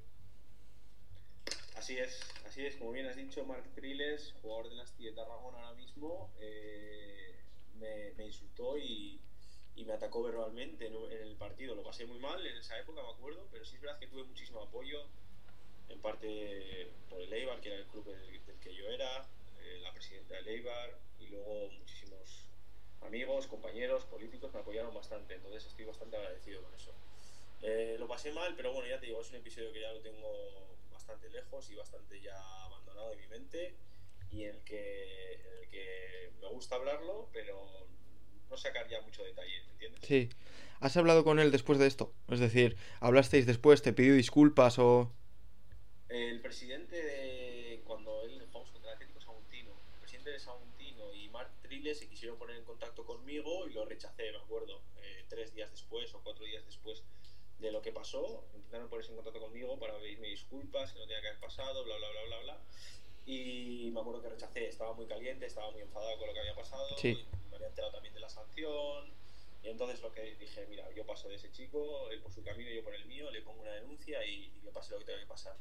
Así 1.76 1.98
es, 1.98 2.22
así 2.48 2.66
es, 2.66 2.76
como 2.76 2.92
bien 2.92 3.08
has 3.08 3.16
dicho, 3.16 3.44
Mark 3.46 3.64
Triles, 3.76 4.34
jugador 4.42 4.70
de 4.70 4.76
las 4.76 4.98
de 4.98 5.12
Tarragona 5.12 5.58
ahora 5.58 5.74
mismo, 5.74 6.32
eh, 6.40 7.36
me, 7.80 8.14
me, 8.18 8.28
insultó 8.28 8.78
y, 8.78 9.20
y, 9.82 9.86
me 9.86 9.94
atacó 9.94 10.24
verbalmente 10.24 10.88
en, 10.88 10.96
en, 10.96 11.22
el 11.22 11.36
partido. 11.36 11.76
Lo 11.76 11.84
pasé 11.84 12.06
muy 12.06 12.20
mal 12.20 12.46
en 12.46 12.58
esa 12.58 12.78
época, 12.80 13.02
me 13.02 13.10
acuerdo, 13.10 13.48
pero 13.52 13.66
sí 13.66 13.76
es 13.76 13.82
verdad 13.82 14.00
que 14.00 14.08
tuve 14.08 14.24
muchísimo 14.24 14.62
apoyo, 14.62 15.06
en 15.90 16.00
parte 16.00 16.88
por 17.10 17.22
el 17.22 17.34
Eibar, 17.34 17.60
que 17.60 17.70
era 17.70 17.78
el 17.78 17.86
club 17.88 18.06
del, 18.06 18.46
del 18.46 18.60
que 18.60 18.74
yo 18.74 18.88
era, 18.90 19.26
eh, 19.62 19.80
la 19.82 19.92
presidenta 19.94 20.36
del 20.36 20.48
Eibar, 20.48 20.98
y 21.20 21.28
luego 21.28 21.70
muchísimos 21.72 22.48
amigos, 23.02 23.48
compañeros, 23.48 24.06
políticos 24.06 24.54
me 24.54 24.60
apoyaron 24.60 24.94
bastante, 24.94 25.34
entonces 25.34 25.66
estoy 25.66 25.86
bastante 25.86 26.16
agradecido 26.18 26.62
con 26.62 26.74
eso. 26.74 26.92
Eh, 27.64 27.96
lo 28.00 28.08
pasé 28.08 28.32
mal, 28.32 28.56
pero 28.56 28.74
bueno, 28.74 28.88
ya 28.88 29.00
te 29.00 29.08
digo, 29.08 29.22
es 29.22 29.30
un 29.30 29.36
episodio 29.36 29.72
que 29.72 29.82
ya 29.82 29.92
lo 29.92 30.02
tengo 30.02 30.78
bastante 30.92 31.30
lejos 31.30 31.70
y 31.70 31.76
bastante 31.76 32.20
ya 32.22 32.66
abandonado 32.66 33.12
de 33.12 33.18
mi 33.18 33.28
mente 33.28 33.74
y 34.32 34.46
en 34.46 34.56
el 34.56 34.62
que, 34.64 35.34
en 35.34 35.58
el 35.64 35.70
que 35.70 36.32
me 36.42 36.48
gusta 36.48 36.76
hablarlo, 36.76 37.28
pero 37.32 37.88
no 38.52 38.58
sacar 38.58 38.88
ya 38.90 39.02
mucho 39.02 39.24
detalle, 39.24 39.64
¿entiendes? 39.72 40.02
Sí. 40.04 40.30
¿Has 40.82 40.98
hablado 40.98 41.24
con 41.24 41.40
él 41.40 41.52
después 41.52 41.80
de 41.80 41.88
esto? 41.88 42.14
Es 42.28 42.40
decir, 42.40 42.76
¿hablasteis 43.00 43.46
después? 43.46 43.82
¿Te 43.82 43.94
pidió 43.94 44.14
disculpas 44.14 44.78
o...? 44.78 45.12
El 46.10 46.42
presidente 46.42 46.96
de... 46.96 47.82
Cuando 47.86 48.24
él 48.24 48.42
jugamos 48.48 48.72
contra 48.72 48.92
el 48.92 48.96
Atlético 48.96 49.22
Saguntino, 49.22 49.72
el 49.94 50.00
presidente 50.02 50.32
de 50.32 50.40
Saguntino 50.40 51.14
y 51.14 51.30
Mark 51.30 51.52
Triles 51.62 52.00
se 52.00 52.10
quisieron 52.10 52.38
poner 52.38 52.58
en 52.58 52.66
contacto 52.66 53.06
conmigo 53.06 53.68
y 53.68 53.74
lo 53.74 53.86
rechacé, 53.86 54.32
me 54.32 54.38
acuerdo, 54.38 54.82
eh, 55.02 55.26
tres 55.30 55.54
días 55.54 55.72
después 55.72 56.14
o 56.14 56.22
cuatro 56.22 56.44
días 56.44 56.66
después 56.66 57.04
de 57.60 57.72
lo 57.72 57.82
que 57.82 57.92
pasó, 57.92 58.44
intentaron 58.56 58.90
ponerse 58.90 59.12
en 59.12 59.18
contacto 59.18 59.40
conmigo 59.40 59.80
para 59.80 59.98
pedirme 60.00 60.28
disculpas, 60.28 60.92
que 60.92 61.00
no 61.00 61.06
tenía 61.06 61.22
que 61.22 61.28
haber 61.28 61.40
pasado, 61.40 61.86
bla, 61.86 61.96
bla, 61.96 62.10
bla, 62.10 62.24
bla, 62.26 62.40
bla. 62.40 62.62
Y 63.26 63.92
me 63.94 64.00
acuerdo 64.00 64.22
que 64.22 64.30
rechacé, 64.30 64.68
estaba 64.68 64.94
muy 64.94 65.06
caliente, 65.06 65.46
estaba 65.46 65.72
muy 65.72 65.82
enfadado 65.82 66.18
con 66.18 66.28
lo 66.28 66.34
que 66.34 66.40
había 66.40 66.56
pasado, 66.56 66.86
sí. 66.98 67.26
me 67.50 67.56
había 67.56 67.68
enterado 67.68 67.94
también 67.94 68.14
de 68.14 68.20
la 68.20 68.30
sanción. 68.30 69.12
Y 69.64 69.70
entonces 69.70 70.02
lo 70.02 70.12
que 70.12 70.36
dije, 70.36 70.66
mira, 70.70 70.90
yo 70.96 71.06
paso 71.06 71.30
de 71.30 71.36
ese 71.36 71.52
chico, 71.52 72.10
él 72.10 72.20
por 72.22 72.32
su 72.32 72.44
camino, 72.44 72.72
yo 72.72 72.84
por 72.84 72.96
el 72.96 73.06
mío, 73.06 73.30
le 73.30 73.42
pongo 73.42 73.62
una 73.62 73.72
denuncia 73.72 74.26
y, 74.26 74.52
y 74.56 74.60
que 74.62 74.72
pase 74.72 74.94
lo 74.94 75.00
que 75.00 75.06
tenga 75.06 75.20
que 75.20 75.28
pasar. 75.28 75.56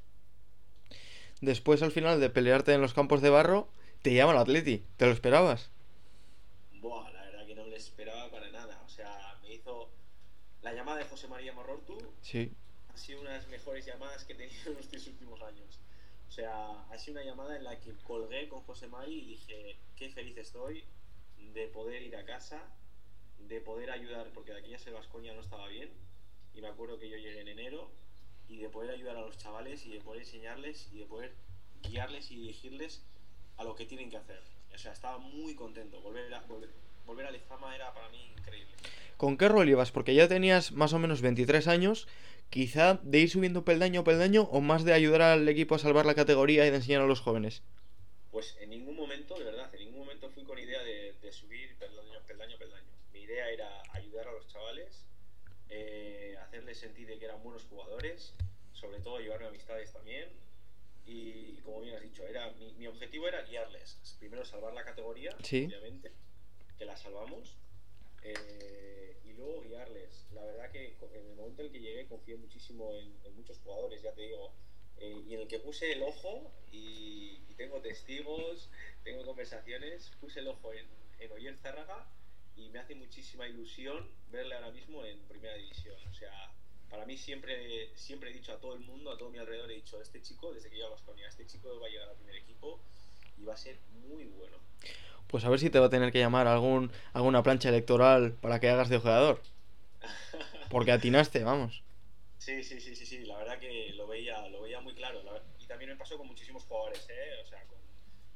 Después, 1.41 1.83
al 1.83 1.93
final 1.93 2.21
de 2.21 2.31
pelearte 2.31 2.73
en 2.73 2.81
los 2.81 2.95
campos 2.95 3.23
de 3.23 3.31
barro, 3.31 3.69
te 4.03 4.15
llama 4.15 4.33
el 4.33 4.39
Atleti. 4.39 4.85
¿Te 4.97 5.07
lo 5.07 5.13
esperabas? 5.13 5.71
Buah, 6.81 7.11
la 7.11 7.25
verdad 7.25 7.47
que 7.47 7.55
no 7.55 7.65
me 7.65 7.71
lo 7.71 7.77
esperaba 7.77 8.31
para 8.31 8.51
nada. 8.51 8.83
O 8.85 8.89
sea, 8.89 9.39
me 9.43 9.55
hizo 9.55 9.91
la 10.63 10.75
llamada 10.75 10.99
de 10.99 11.05
José 11.05 11.29
María 11.29 11.53
Morortu 11.53 11.99
sí. 12.21 12.53
ha 12.93 12.97
sido 12.97 13.21
una 13.23 13.31
de 13.31 13.39
las 13.39 13.49
mejores 13.49 13.87
llamadas 13.87 14.25
que 14.25 14.35
he 14.35 14.37
tenido 14.37 14.71
en 14.71 14.77
los 14.77 14.89
tres 14.89 15.07
últimos 15.07 15.41
años. 15.43 15.80
O 16.31 16.33
sea, 16.33 16.85
ha 16.89 16.97
sido 16.97 17.21
una 17.21 17.29
llamada 17.29 17.57
en 17.57 17.65
la 17.65 17.81
que 17.81 17.93
colgué 18.05 18.49
con 18.49 18.61
José 18.61 18.87
María 18.87 19.17
y 19.17 19.27
dije, 19.27 19.77
qué 19.97 20.11
feliz 20.11 20.37
estoy 20.37 20.85
de 21.53 21.67
poder 21.67 22.03
ir 22.03 22.15
a 22.15 22.25
casa, 22.25 22.63
de 23.49 23.61
poder 23.61 23.91
ayudar, 23.91 24.31
porque 24.33 24.53
de 24.53 24.61
aquí 24.61 24.71
ya 24.71 24.79
se 24.79 24.93
Vascoña 24.93 25.35
no 25.35 25.41
estaba 25.41 25.67
bien, 25.67 25.91
y 26.55 26.61
me 26.61 26.69
acuerdo 26.69 27.01
que 27.01 27.11
yo 27.11 27.17
llegué 27.17 27.41
en 27.41 27.49
enero, 27.49 27.91
y 28.49 28.59
de 28.59 28.69
poder 28.69 28.93
ayudar 28.93 29.17
a 29.17 29.23
los 29.23 29.39
chavales 29.39 29.85
y 29.87 29.91
de 29.91 30.01
poder 30.01 30.23
enseñarles 30.23 30.89
y 30.93 31.01
de 31.01 31.07
poder 31.07 31.33
guiarles 31.83 32.31
y 32.31 32.37
dirigirles 32.37 33.03
a 33.57 33.65
lo 33.65 33.75
que 33.75 33.85
tienen 33.85 34.09
que 34.09 34.17
hacer. 34.17 34.41
O 34.73 34.79
sea, 34.79 34.93
estaba 34.93 35.19
muy 35.19 35.57
contento, 35.57 36.01
volver 36.01 36.33
a, 36.33 36.43
volver, 36.43 36.71
volver 37.07 37.27
a 37.27 37.75
era 37.75 37.93
para 37.93 38.09
mí 38.11 38.33
increíble. 38.39 38.77
¿Con 39.17 39.37
qué 39.37 39.49
rol 39.49 39.69
ibas? 39.69 39.91
Porque 39.91 40.15
ya 40.15 40.29
tenías 40.29 40.71
más 40.73 40.93
o 40.93 40.99
menos 41.01 41.23
23 41.23 41.67
años, 41.67 42.07
quizá 42.51 42.99
de 43.03 43.21
ir 43.21 43.31
subiendo 43.31 43.65
peldaño 43.65 44.01
a 44.01 44.05
peldaño 44.05 44.43
o 44.51 44.61
más 44.61 44.85
de 44.85 44.93
ayudar 44.93 45.23
al 45.23 45.49
equipo 45.49 45.77
a 45.77 45.79
salvar 45.79 46.05
la 46.05 46.15
categoría 46.15 46.67
y 46.67 46.71
de 46.71 46.77
enseñar 46.77 47.03
a 47.03 47.07
los 47.07 47.21
jóvenes. 47.21 47.63
Pues 48.31 48.57
en 48.61 48.71
ningún 48.71 48.97
momento, 48.97 49.39
de 49.39 49.45
verdad, 49.45 49.73
en 49.73 49.81
ningún 49.81 50.01
momento 50.01 50.29
fui 50.31 50.45
con 50.45 50.59
idea 50.59 50.83
de, 50.83 51.15
de 51.23 51.33
subir 51.33 51.77
peldaño, 51.77 52.21
peldaño, 52.27 52.59
peldaño. 52.59 52.91
Mi 53.13 53.21
idea 53.21 53.49
era 53.51 53.83
ayudar 53.93 54.29
a 54.29 54.33
los 54.33 54.47
chavales, 54.49 55.07
eh, 55.69 56.37
hacerles 56.43 56.79
sentir 56.79 57.07
de 57.07 57.19
que 57.19 57.25
eran 57.25 57.43
buenos 57.43 57.65
jugadores, 57.65 58.35
sobre 58.73 58.99
todo 59.01 59.21
llevarme 59.21 59.47
amistades 59.47 59.93
también. 59.93 60.29
Y, 61.07 61.57
y 61.57 61.61
como 61.65 61.81
bien 61.81 61.97
has 61.97 62.03
dicho, 62.03 62.25
era 62.25 62.51
mi, 62.53 62.73
mi, 62.75 62.87
objetivo 62.87 63.27
era 63.27 63.43
guiarles. 63.43 63.99
Primero 64.19 64.45
salvar 64.45 64.75
la 64.75 64.85
categoría, 64.85 65.37
sí. 65.43 65.67
obviamente, 65.67 66.13
que 66.79 66.85
la 66.85 66.97
salvamos. 66.97 67.57
Eh, 68.23 69.17
y 69.25 69.33
luego 69.33 69.63
guiarles. 69.63 70.27
La 70.33 70.45
verdad 70.45 70.71
que 70.71 70.97
en 71.15 71.27
el 71.27 71.37
momento 71.37 71.63
en 71.63 71.67
el 71.67 71.73
que 71.73 71.81
llegué 71.81 72.07
confié 72.07 72.37
muchísimo 72.37 72.95
en, 72.95 73.15
en 73.25 73.35
muchos 73.37 73.59
jugadores, 73.59 74.03
ya 74.03 74.13
te 74.13 74.23
digo, 74.23 74.53
eh, 74.99 75.25
y 75.27 75.35
en 75.35 75.41
el 75.41 75.49
que 75.49 75.59
puse 75.59 75.93
el 75.93 76.03
ojo, 76.03 76.53
y, 76.71 77.43
y, 77.49 77.55
tengo 77.57 77.81
testigos, 77.81 78.71
tengo 79.03 79.25
conversaciones, 79.25 80.13
puse 80.21 80.41
el 80.41 80.49
ojo 80.49 80.73
en, 80.73 80.87
en 81.19 81.33
Oyer 81.33 81.57
Zárraga 81.57 82.07
y 82.57 82.69
me 82.69 82.79
hace 82.79 82.95
muchísima 82.95 83.49
ilusión 83.49 84.11
verle 84.31 84.55
ahora 84.55 84.71
mismo 84.71 85.05
en 85.05 85.19
primera 85.27 85.55
división. 85.55 85.97
O 86.11 86.15
sea, 86.15 86.53
para 86.91 87.07
mí 87.07 87.17
siempre, 87.17 87.97
siempre 87.97 88.31
he 88.31 88.35
dicho 88.35 88.53
a 88.53 88.61
todo 88.61 88.75
el 88.75 88.81
mundo, 88.81 89.11
a 89.11 89.19
todo 89.19 89.31
mi 89.31 89.39
alrededor, 89.39 89.71
he 89.71 89.77
dicho, 89.77 90.01
este 90.03 90.21
chico, 90.23 90.53
desde 90.53 90.71
que 90.71 90.79
yo 90.79 90.87
a 90.87 90.91
Baskonia, 90.91 91.29
este 91.29 91.47
chico 91.47 91.79
va 91.81 91.87
a 91.87 91.91
llegar 91.91 92.09
al 92.09 92.17
primer 92.17 92.37
equipo 92.37 92.81
y 93.39 93.45
va 93.45 93.55
a 93.55 93.57
ser 93.57 93.79
muy 93.93 94.25
bueno. 94.25 94.59
Pues 95.31 95.45
a 95.45 95.49
ver 95.49 95.61
si 95.61 95.71
te 95.71 95.79
va 95.79 95.87
a 95.87 95.91
tener 95.91 96.11
que 96.11 96.19
llamar 96.19 96.49
algún, 96.49 96.91
alguna 97.13 97.43
plancha 97.45 97.69
electoral 97.69 98.33
para 98.41 98.59
que 98.59 98.69
hagas 98.69 98.89
de 98.89 98.99
jugador. 98.99 99.41
Porque 100.69 100.93
atinaste, 100.93 101.45
vamos. 101.45 101.83
Sí, 102.41 102.65
sí, 102.65 102.81
sí, 102.81 102.97
sí, 102.97 103.05
sí, 103.05 103.27
la 103.27 103.37
verdad 103.37 103.59
que 103.59 103.93
lo 103.93 104.07
veía, 104.07 104.49
lo 104.49 104.63
veía 104.63 104.81
muy 104.81 104.95
claro. 104.95 105.23
La... 105.25 105.43
Y 105.59 105.67
también 105.67 105.91
me 105.91 105.97
pasó 105.97 106.17
con 106.17 106.27
muchísimos 106.27 106.65
jugadores, 106.65 107.07
¿eh? 107.11 107.43
O 107.45 107.47
sea, 107.47 107.63
con, 107.67 107.79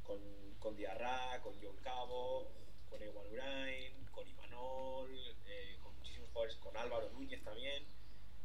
con, 0.03 0.21
con 0.59 0.77
Diarra, 0.77 1.41
con 1.43 1.55
John 1.55 1.75
Cabo, 1.83 2.53
con 2.91 3.03
Ewan 3.03 3.27
Urain, 3.33 3.95
con 4.11 4.29
Imanol, 4.29 5.11
eh, 5.47 5.79
con 5.83 5.97
muchísimos 5.97 6.29
jugadores, 6.29 6.57
con 6.57 6.77
Álvaro 6.77 7.09
Núñez 7.13 7.43
también. 7.43 7.83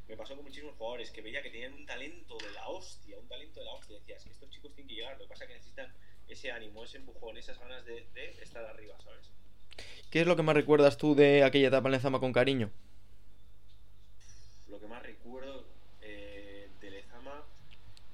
Me 0.07 0.15
pasó 0.15 0.33
con 0.33 0.45
muchísimos 0.45 0.75
jugadores 0.77 1.11
que 1.11 1.21
veía 1.21 1.41
que 1.43 1.49
tenían 1.49 1.73
un 1.73 1.85
talento 1.85 2.37
de 2.37 2.51
la 2.53 2.69
hostia, 2.69 3.19
un 3.19 3.27
talento 3.27 3.59
de 3.59 3.65
la 3.65 3.73
hostia. 3.73 3.99
Decías 3.99 4.23
que 4.23 4.31
estos 4.31 4.49
chicos 4.49 4.73
tienen 4.73 4.87
que 4.87 4.95
llegar, 4.95 5.17
lo 5.17 5.25
que 5.25 5.29
pasa 5.29 5.43
es 5.43 5.49
que 5.49 5.55
necesitan 5.55 5.93
ese 6.29 6.51
ánimo, 6.51 6.83
ese 6.83 6.97
empujón, 6.97 7.37
esas 7.37 7.59
ganas 7.59 7.85
de, 7.85 8.05
de 8.13 8.29
estar 8.41 8.63
arriba, 8.65 8.95
¿sabes? 9.03 9.31
¿Qué 10.09 10.21
es 10.21 10.27
lo 10.27 10.35
que 10.35 10.41
más 10.41 10.55
recuerdas 10.55 10.97
tú 10.97 11.13
de 11.13 11.43
aquella 11.43 11.67
etapa 11.67 11.87
en 11.87 11.93
Lezama 11.93 12.19
con 12.19 12.33
cariño? 12.33 12.71
Lo 14.67 14.79
que 14.79 14.87
más 14.87 15.03
recuerdo 15.03 15.65
eh, 16.01 16.67
de 16.81 16.89
Lezama 16.89 17.45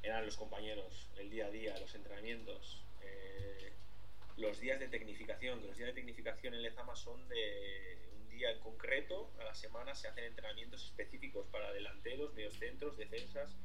eran 0.04 0.25
los 0.25 0.36
compañeros, 0.36 1.08
el 1.17 1.30
día 1.30 1.45
a 1.45 1.49
día, 1.51 1.78
los 1.80 1.95
entrenamientos, 1.95 2.84
eh, 3.01 3.71
los 4.36 4.60
días 4.60 4.80
de 4.80 4.89
tecnificación. 4.89 5.62
Que 5.62 5.67
los 5.67 5.78
días 5.78 5.88
de 5.88 5.93
tecnificación 5.93 6.54
en 6.54 6.63
Lezama 6.63 6.97
son 6.97 7.28
de 7.30 7.97
un 8.19 8.30
día 8.30 8.51
en 8.51 8.60
concreto, 8.60 9.32
a 9.39 9.45
la 9.45 9.56
semana 9.56 9.95
se 9.95 10.10
hacen 10.10 10.25
entrenamientos 10.25 10.84
específicos 10.84 11.47
para 11.47 11.71
delanteros, 11.71 12.34
medios 12.34 12.56
centros, 12.60 12.97
defensas 12.97 13.56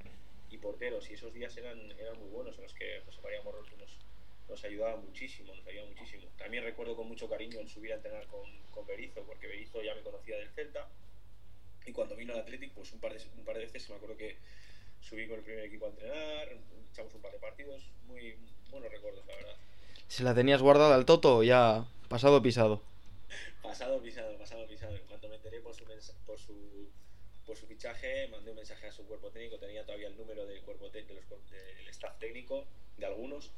y 0.51 0.59
porteros. 0.59 1.11
Y 1.11 1.15
esos 1.15 1.35
días 1.35 1.57
eran, 1.57 1.91
eran 1.99 2.17
muy 2.19 2.29
buenos 2.29 2.57
en 2.57 2.63
los 2.63 2.75
que 2.75 3.03
José 3.07 3.21
María 3.23 3.43
Morros 3.43 3.67
nos, 3.77 3.91
nos 4.51 4.65
ayudaba 4.65 4.97
muchísimo, 4.97 5.55
nos 5.55 5.67
ayudaba 5.67 5.89
muchísimo. 5.89 6.25
También 6.37 6.65
recuerdo 6.65 6.97
con 6.97 7.07
mucho 7.09 7.29
cariño 7.29 7.61
el 7.61 7.69
subir 7.69 7.93
a 7.93 7.97
entrenar 7.97 8.27
con, 8.27 8.43
con 8.71 8.85
Berizo, 8.87 9.23
porque 9.23 9.47
Berizo 9.47 9.83
ya 9.83 9.95
me 9.95 10.03
conocía 10.03 10.37
del 10.37 10.51
Celta. 10.51 10.89
Y 11.87 11.93
cuando 11.93 12.17
vino 12.17 12.35
al 12.35 12.41
Athletic, 12.41 12.73
pues 12.73 12.93
un 12.93 13.01
par, 13.01 13.15
de, 13.15 13.25
un 13.39 13.45
par 13.45 13.57
de 13.57 13.63
veces 13.63 13.89
me 13.89 13.97
acuerdo 13.97 14.17
que 14.17 14.37
subí 15.01 15.27
con 15.27 15.39
el 15.39 15.45
primer 15.45 15.65
equipo 15.65 15.87
a 15.87 15.91
entrenar, 15.91 16.49
echamos 16.93 17.15
un 17.15 17.23
par 17.23 17.33
de 17.33 17.39
partidos, 17.39 17.91
muy 18.07 18.37
buenos 18.71 18.91
recuerdos, 18.91 19.25
la 19.27 19.37
verdad. 19.37 19.57
¿Se 20.09 20.25
la 20.25 20.35
tenías 20.35 20.61
guardada 20.61 20.95
al 20.97 21.07
Toto 21.07 21.43
ya 21.43 21.87
pasado 22.09 22.43
pisado? 22.43 22.83
pasado 23.63 24.03
pisado, 24.03 24.37
pasado 24.37 24.67
pisado. 24.67 24.97
En 24.97 25.07
cuanto 25.07 25.29
me 25.29 25.37
enteré 25.37 25.61
por 25.61 25.75
su, 25.75 25.85
por 26.27 26.39
su, 26.39 26.91
por 27.47 27.57
su 27.57 27.67
fichaje, 27.67 28.27
mandé 28.29 28.51
un 28.51 28.57
mensaje 28.57 28.89
a 28.89 28.93
su 28.93 29.07
cuerpo 29.07 29.31
técnico, 29.31 29.59
tenía 29.59 29.85
todavía 29.85 30.09
el 30.09 30.17
número 30.17 30.45
del 30.45 30.61
cuerpo 30.63 30.91
de 30.91 31.03
los, 31.03 31.51
del 31.51 31.89
staff 31.89 32.19
técnico, 32.19 32.67
de 32.99 33.07
algunos. 33.07 33.53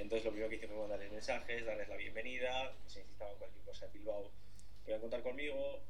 Entonces 0.00 0.24
lo 0.24 0.30
primero 0.30 0.48
que 0.48 0.56
hice 0.56 0.66
fue 0.66 0.76
mandarles 0.76 1.12
mensajes, 1.12 1.64
darles 1.66 1.88
la 1.88 1.96
bienvenida, 1.96 2.74
si 2.86 3.00
necesitaban 3.00 3.36
cualquier 3.36 3.62
cosa 3.64 3.86
de 3.86 3.92
Bilbao, 3.92 4.30
podían 4.82 5.00
contar 5.00 5.22
conmigo. 5.22 5.82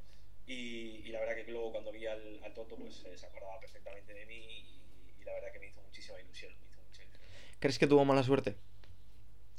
Y, 0.46 1.02
y, 1.04 1.12
la 1.12 1.20
verdad 1.20 1.36
que 1.36 1.50
luego 1.50 1.70
cuando 1.70 1.92
vi 1.92 2.06
al, 2.06 2.40
al 2.42 2.52
Toto, 2.52 2.74
pues 2.76 3.04
eh, 3.04 3.16
se 3.16 3.26
acordaba 3.26 3.60
perfectamente 3.60 4.12
de 4.12 4.26
mí 4.26 4.34
y, 4.34 5.20
y, 5.20 5.24
la 5.24 5.32
verdad 5.34 5.52
que 5.52 5.60
me 5.60 5.68
hizo 5.68 5.80
muchísima 5.82 6.20
ilusión, 6.20 6.52
me 6.58 6.66
hizo 6.66 6.80
mucha 6.82 7.02
ilusión. 7.04 7.30
¿Crees 7.60 7.78
que 7.78 7.86
tuvo 7.86 8.04
mala 8.04 8.24
suerte? 8.24 8.56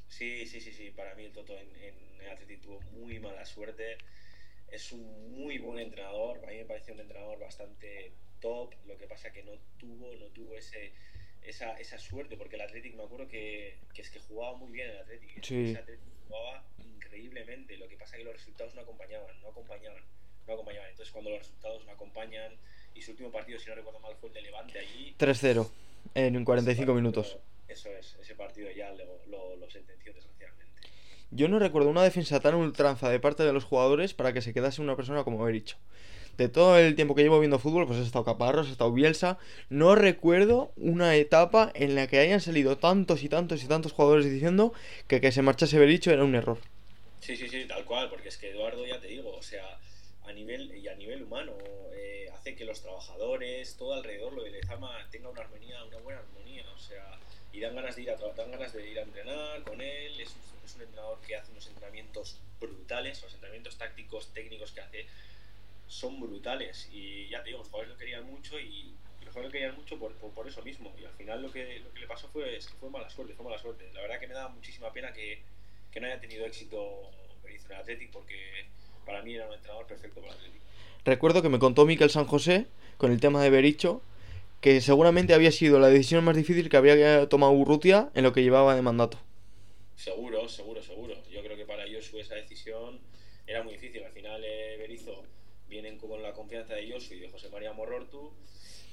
Sí, 0.10 0.46
sí, 0.46 0.60
sí, 0.60 0.74
sí. 0.74 0.92
Para 0.92 1.16
mí 1.16 1.24
el 1.24 1.32
Toto 1.32 1.58
en, 1.58 1.74
en 1.78 2.22
el 2.22 2.30
Atleti 2.30 2.58
tuvo 2.58 2.82
muy 2.92 3.20
mala 3.20 3.46
suerte. 3.46 4.00
Es 4.68 4.92
un 4.92 5.32
muy 5.32 5.60
buen 5.60 5.80
entrenador. 5.80 6.44
A 6.44 6.50
mí 6.50 6.58
me 6.58 6.66
parece 6.66 6.92
un 6.92 7.00
entrenador 7.00 7.40
bastante 7.40 8.12
top. 8.42 8.74
Lo 8.86 8.98
que 8.98 9.08
pasa 9.08 9.32
que 9.32 9.44
no 9.44 9.54
tuvo, 9.78 10.14
no 10.18 10.26
tuvo 10.28 10.58
ese, 10.58 10.92
esa, 11.44 11.78
esa 11.80 11.98
suerte, 11.98 12.38
porque 12.38 12.56
el 12.56 12.62
Athletic 12.62 12.96
me 12.96 13.04
acuerdo 13.04 13.28
que, 13.28 13.78
que 13.94 14.02
es 14.02 14.10
que 14.10 14.20
jugaba 14.20 14.58
muy 14.58 14.72
bien 14.72 14.90
el 14.90 14.98
Athletic. 14.98 15.44
Sí. 15.44 15.72
Ese 15.72 15.80
Athletic 15.80 16.04
jugaba 16.28 16.64
increíblemente. 16.80 17.78
Lo 17.78 17.88
que 17.88 17.98
pasa 17.98 18.18
que 18.18 18.24
los 18.24 18.34
resultados 18.34 18.76
no 18.76 18.82
acompañaban, 18.82 19.42
no 19.42 19.50
acompañaban, 19.50 20.04
no 20.48 20.54
acompañaban. 20.54 20.90
Entonces 20.90 21.12
cuando 21.12 21.32
los 21.32 21.40
resultados 21.40 21.86
no 21.86 21.92
acompañan 21.92 22.54
y 22.94 23.02
su 23.02 23.12
último 23.12 23.32
partido, 23.32 23.60
si 23.60 23.70
no 23.70 23.76
recuerdo 23.76 24.00
mal, 24.00 24.16
fue 24.20 24.30
el 24.30 24.36
de 24.36 24.42
Levante 24.42 24.80
allí. 24.80 25.16
3-0 25.18 25.70
en 26.16 26.46
45 26.46 26.80
partido, 26.80 26.94
minutos. 26.94 27.38
Eso 27.68 27.90
es, 27.90 28.18
ese 28.22 28.36
partido 28.36 28.70
ya 28.72 28.92
lo, 28.92 29.26
lo, 29.28 29.56
lo 29.56 29.70
sentenció 29.70 30.14
desgraciadamente. 30.14 30.90
Yo 31.32 31.48
no 31.48 31.60
recuerdo 31.60 31.90
una 31.90 32.04
defensa 32.04 32.40
tan 32.42 32.56
ultranza 32.56 33.10
de 33.10 33.20
parte 33.20 33.44
de 33.44 33.54
los 33.54 33.64
jugadores 33.64 34.14
para 34.14 34.34
que 34.34 34.42
se 34.42 34.54
quedase 34.54 34.82
una 34.82 34.98
persona 34.98 35.24
como 35.24 35.44
Bericho. 35.44 35.78
De 36.38 36.50
todo 36.50 36.78
el 36.78 36.96
tiempo 36.96 37.14
que 37.14 37.24
llevo 37.24 37.40
viendo 37.40 37.60
fútbol, 37.60 37.86
pues 37.86 38.00
ha 38.00 38.04
estado 38.04 38.26
Caparros, 38.26 38.68
ha 38.68 38.72
estado 38.72 38.92
Bielsa. 38.92 39.38
No 39.70 39.96
recuerdo 39.96 40.72
una 40.76 41.16
etapa 41.16 41.72
en 41.76 41.96
la 41.96 42.08
que 42.08 42.20
hayan 42.20 42.42
salido 42.42 42.78
tantos 42.78 43.24
y 43.24 43.30
tantos 43.30 43.64
y 43.64 43.68
tantos 43.68 43.92
jugadores 43.92 44.26
diciendo 44.26 44.74
que 45.08 45.22
que 45.22 45.32
se 45.32 45.42
marchase 45.42 45.78
Bericho 45.78 46.12
era 46.12 46.24
un 46.24 46.36
error. 46.36 46.60
Sí, 47.22 47.38
sí, 47.38 47.48
sí, 47.48 47.66
tal 47.68 47.86
cual, 47.86 48.10
porque 48.10 48.30
es 48.30 48.38
que 48.38 48.50
Eduardo, 48.50 48.86
ya 48.86 49.00
te 49.00 49.08
digo, 49.08 49.32
o 49.36 49.44
sea, 49.44 49.78
a 50.26 50.34
nivel 50.34 50.76
y 50.76 50.88
a 50.88 50.96
nivel 50.96 51.24
humano, 51.24 51.54
eh, 51.94 52.30
hace 52.34 52.56
que 52.56 52.66
los 52.66 52.82
trabajadores, 52.82 53.76
todo 53.78 53.94
alrededor, 53.94 54.34
lo 54.34 54.44
de 54.44 54.50
Lezama, 54.50 55.08
tenga 55.12 55.30
una 55.30 55.42
armonía, 55.42 55.84
una 55.84 55.98
buena 56.00 56.20
armonía, 56.22 56.66
o 56.74 56.80
sea, 56.80 57.20
y 57.54 57.60
dan 57.60 57.76
ganas 57.76 57.96
de 57.96 58.02
ir 58.02 58.10
a 58.10 58.16
dan 58.16 58.52
ganas 58.52 58.74
de 58.74 58.90
ir 58.90 58.98
a 58.98 59.04
entrenar 59.04 59.62
con 59.62 59.80
él, 59.82 60.20
es 60.20 60.30
un, 60.30 60.66
es 60.66 60.76
un 60.76 60.82
entrenador 60.82 61.20
que 61.22 61.36
hace 61.36 61.52
unos 61.52 61.68
entrenamientos 61.68 62.40
brutales, 62.60 63.22
los 63.22 63.34
entrenamientos 63.34 63.78
tácticos, 63.78 64.34
técnicos 64.34 64.72
que 64.72 64.82
hace 64.82 65.06
son 65.92 66.22
brutales 66.22 66.90
y 66.94 67.28
ya 67.28 67.44
te 67.44 67.50
digo, 67.50 67.60
los 67.60 67.68
jugadores 67.68 67.92
lo 67.92 67.98
querían 67.98 68.26
mucho 68.26 68.58
y 68.58 68.94
los 69.20 69.34
jugadores 69.34 69.44
lo 69.44 69.52
querían 69.52 69.76
mucho 69.76 70.00
por, 70.00 70.14
por, 70.14 70.32
por, 70.32 70.48
eso 70.48 70.64
mismo 70.64 70.94
y 70.98 71.04
al 71.04 71.12
final 71.12 71.42
lo 71.42 71.52
que, 71.52 71.80
lo 71.80 71.94
que 71.94 72.00
le 72.00 72.08
pasó 72.08 72.30
fue, 72.30 72.56
es 72.56 72.68
que 72.68 72.76
fue 72.76 72.90
mala 72.90 73.10
suerte, 73.10 73.34
fue 73.34 73.44
mala 73.44 73.58
suerte. 73.58 73.92
La 73.94 74.02
verdad 74.02 74.18
que 74.20 74.28
me 74.28 74.34
da 74.34 74.48
muchísima 74.48 74.94
pena 74.94 75.12
que, 75.12 75.42
que 75.92 76.00
no 76.00 76.08
haya 76.08 76.22
tenido 76.22 76.46
éxito 76.46 77.12
en 77.44 77.72
el 77.72 77.74
Athletic 77.74 78.10
porque 78.10 78.68
para 79.06 79.22
mí 79.22 79.36
era 79.36 79.48
un 79.48 79.54
entrenador 79.54 79.86
perfecto 79.86 80.22
para 80.22 80.32
el 80.32 80.40
Athletic. 80.40 80.62
Recuerdo 81.04 81.42
que 81.42 81.50
me 81.50 81.60
contó 81.60 81.86
Miquel 81.86 82.10
San 82.10 82.26
José 82.26 82.68
con 82.98 83.12
el 83.12 83.20
tema 83.20 83.44
de 83.44 83.50
Bericho 83.50 84.02
que 84.62 84.80
seguramente 84.80 85.34
había 85.34 85.52
sido 85.52 85.80
la 85.80 85.88
decisión 85.88 86.24
más 86.24 86.38
difícil 86.38 86.70
que 86.70 86.78
había 86.78 87.28
tomado 87.28 87.52
Urrutia 87.52 88.12
en 88.14 88.24
lo 88.24 88.32
que 88.32 88.44
llevaba 88.44 88.76
de 88.76 88.82
mandato. 88.82 89.20
Seguro, 89.98 90.48
seguro, 90.48 90.82
seguro. 90.82 91.16
Yo 91.30 91.44
creo 91.44 91.58
que 91.58 91.66
para 91.66 91.84
ellos 91.84 92.14
esa 92.14 92.36
decisión 92.36 93.00
era 93.46 93.62
muy 93.62 93.74
difícil. 93.74 94.04
Al 94.04 94.12
final 94.14 94.42
eh, 94.46 94.78
Berizzo 94.80 95.24
vienen 95.72 95.98
con 95.98 96.22
la 96.22 96.34
confianza 96.34 96.76
de 96.76 96.92
Josu 96.92 97.14
y 97.14 97.20
de 97.20 97.30
José 97.30 97.50
María 97.50 97.72
Morortu 97.72 98.36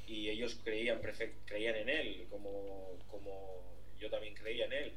y 0.06 0.30
ellos 0.30 0.58
creían, 0.62 1.00
creían 1.44 1.74
en 1.74 1.88
él 1.88 2.26
como, 2.30 2.96
como 3.08 3.64
yo 3.98 4.08
también 4.08 4.34
creía 4.34 4.66
en 4.66 4.72
él. 4.72 4.92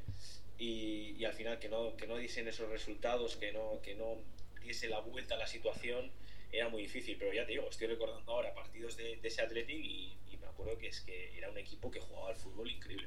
Y, 0.58 1.16
y, 1.18 1.24
al 1.24 1.34
final 1.34 1.58
que 1.58 1.68
no, 1.68 1.96
que 1.96 2.06
no 2.06 2.16
diesen 2.16 2.46
esos 2.46 2.70
resultados, 2.70 3.36
que 3.36 3.52
no, 3.52 3.82
que 3.82 3.96
no 3.96 4.16
diese 4.62 4.88
la 4.88 5.00
vuelta 5.00 5.34
a 5.34 5.38
la 5.38 5.48
situación 5.48 6.12
era 6.52 6.68
muy 6.68 6.82
difícil, 6.82 7.16
pero 7.18 7.32
ya 7.32 7.44
te 7.44 7.52
digo, 7.52 7.68
estoy 7.68 7.88
recordando 7.88 8.30
ahora 8.30 8.54
partidos 8.54 8.96
de, 8.96 9.16
de 9.16 9.28
ese 9.28 9.42
Athletic 9.42 9.76
y, 9.76 10.16
me 10.42 10.48
acuerdo 10.48 10.78
que 10.78 10.88
es 10.88 11.00
que 11.00 11.36
era 11.36 11.50
un 11.50 11.58
equipo 11.58 11.90
que 11.90 12.00
jugaba 12.00 12.28
al 12.28 12.36
fútbol 12.36 12.70
increíble. 12.70 13.06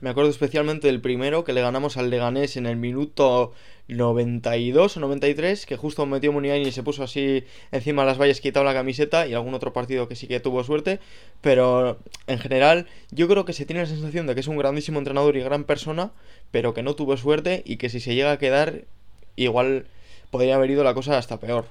Me 0.00 0.10
acuerdo 0.10 0.30
especialmente 0.30 0.88
del 0.88 1.00
primero 1.00 1.42
que 1.42 1.54
le 1.54 1.62
ganamos 1.62 1.96
al 1.96 2.10
Leganés 2.10 2.58
en 2.58 2.66
el 2.66 2.76
minuto 2.76 3.54
92 3.88 4.96
o 4.96 5.00
93, 5.00 5.64
que 5.64 5.76
justo 5.76 6.04
metió 6.04 6.32
Muniain 6.32 6.66
y 6.66 6.72
se 6.72 6.82
puso 6.82 7.02
así 7.02 7.44
encima 7.72 8.02
de 8.02 8.08
las 8.08 8.20
vallas, 8.20 8.42
quitado 8.42 8.64
la 8.64 8.74
camiseta 8.74 9.26
y 9.26 9.32
algún 9.32 9.54
otro 9.54 9.72
partido 9.72 10.06
que 10.06 10.14
sí 10.14 10.26
que 10.28 10.38
tuvo 10.38 10.64
suerte, 10.64 11.00
pero 11.40 11.98
en 12.26 12.38
general 12.38 12.86
yo 13.10 13.26
creo 13.26 13.46
que 13.46 13.54
se 13.54 13.64
tiene 13.64 13.82
la 13.82 13.88
sensación 13.88 14.26
de 14.26 14.34
que 14.34 14.40
es 14.40 14.48
un 14.48 14.58
grandísimo 14.58 14.98
entrenador 14.98 15.34
y 15.34 15.40
gran 15.40 15.64
persona, 15.64 16.12
pero 16.50 16.74
que 16.74 16.82
no 16.82 16.94
tuvo 16.94 17.16
suerte 17.16 17.62
y 17.64 17.78
que 17.78 17.88
si 17.88 18.00
se 18.00 18.14
llega 18.14 18.32
a 18.32 18.38
quedar 18.38 18.84
igual 19.34 19.86
podría 20.30 20.56
haber 20.56 20.70
ido 20.70 20.84
la 20.84 20.92
cosa 20.92 21.16
hasta 21.16 21.40
peor. 21.40 21.66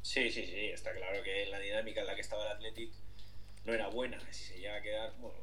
Sí, 0.00 0.30
sí, 0.30 0.44
sí, 0.44 0.70
está 0.72 0.92
claro 0.92 1.22
que 1.22 1.46
la 1.50 1.58
dinámica 1.58 2.00
en 2.00 2.06
la 2.06 2.14
que 2.14 2.22
estaba 2.22 2.44
el 2.46 2.52
Athletic 2.52 2.90
no 3.64 3.72
era 3.72 3.88
buena. 3.88 4.18
Si 4.30 4.44
se 4.44 4.58
llega 4.58 4.76
a 4.76 4.82
quedar, 4.82 5.12
bueno, 5.18 5.36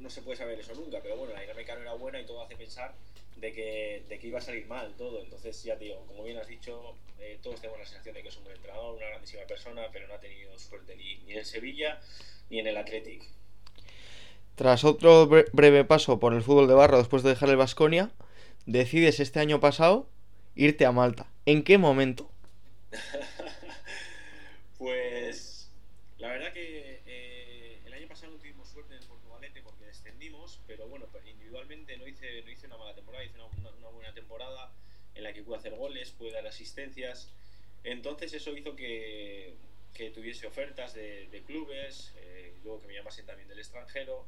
no, 0.00 0.10
se 0.10 0.22
puede 0.22 0.36
saber 0.36 0.58
eso 0.58 0.74
nunca, 0.74 1.00
pero 1.02 1.16
bueno, 1.16 1.32
la 1.34 1.40
dinámica 1.40 1.74
no 1.74 1.82
era 1.82 1.94
buena 1.94 2.20
y 2.20 2.26
todo 2.26 2.42
hace 2.42 2.56
pensar 2.56 2.94
de 3.36 3.52
que, 3.52 4.04
de 4.08 4.18
que 4.18 4.26
iba 4.28 4.38
a 4.38 4.42
salir 4.42 4.66
mal 4.66 4.94
todo. 4.96 5.22
Entonces, 5.22 5.62
ya 5.62 5.76
te 5.78 5.84
digo, 5.84 6.04
como 6.06 6.24
bien 6.24 6.38
has 6.38 6.48
dicho, 6.48 6.96
eh, 7.18 7.38
todos 7.42 7.60
tenemos 7.60 7.80
la 7.80 7.86
sensación 7.86 8.14
de 8.14 8.22
que 8.22 8.28
es 8.28 8.36
un 8.36 8.44
buen 8.44 8.56
entrenador, 8.56 8.96
una 8.96 9.06
grandísima 9.06 9.44
persona, 9.44 9.82
pero 9.92 10.06
no 10.08 10.14
ha 10.14 10.20
tenido 10.20 10.58
suerte 10.58 10.96
ni, 10.96 11.16
ni 11.18 11.34
en 11.34 11.44
Sevilla 11.44 12.00
ni 12.50 12.58
en 12.58 12.66
el 12.66 12.76
Athletic. 12.76 13.22
Tras 14.54 14.84
otro 14.84 15.26
breve 15.26 15.84
paso 15.84 16.20
por 16.20 16.34
el 16.34 16.42
fútbol 16.42 16.68
de 16.68 16.74
barro 16.74 16.98
después 16.98 17.22
de 17.22 17.30
dejar 17.30 17.48
el 17.48 17.56
Vasconia, 17.56 18.10
decides 18.66 19.18
este 19.18 19.40
año 19.40 19.60
pasado 19.60 20.06
irte 20.54 20.84
a 20.84 20.92
Malta. 20.92 21.26
¿En 21.46 21.62
qué 21.64 21.78
momento? 21.78 22.30
pues 24.78 25.70
la 26.18 26.28
verdad 26.28 26.52
que 26.52 27.00
eh, 27.06 27.78
el 27.86 27.92
año 27.94 28.06
pasado 28.06 28.32
no 28.32 28.38
tuvimos 28.38 28.68
suerte 28.68 28.94
en 28.94 29.02
el 29.02 29.08
Portugalete 29.08 29.62
porque 29.62 29.86
descendimos, 29.86 30.60
pero 30.66 30.86
bueno, 30.86 31.06
pues, 31.10 31.26
individualmente 31.26 31.96
no 31.96 32.06
hice, 32.06 32.42
no 32.42 32.50
hice 32.50 32.66
una 32.66 32.76
mala 32.76 32.94
temporada, 32.94 33.24
hice 33.24 33.34
una, 33.36 33.70
una, 33.70 33.88
buena 33.88 34.12
temporada 34.12 34.70
en 35.22 35.28
la 35.28 35.32
que 35.32 35.42
pude 35.42 35.56
hacer 35.56 35.74
goles, 35.76 36.10
pude 36.10 36.32
dar 36.32 36.46
asistencias. 36.46 37.30
Entonces 37.84 38.32
eso 38.32 38.56
hizo 38.56 38.74
que, 38.76 39.54
que 39.94 40.10
tuviese 40.10 40.46
ofertas 40.46 40.94
de, 40.94 41.42
clubes, 41.46 42.12
eh, 42.16 42.54
luego 42.62 42.80
que 42.80 42.88
me 42.88 42.94
llamasen 42.94 43.26
también 43.26 43.48
del 43.48 43.58
extranjero. 43.58 44.26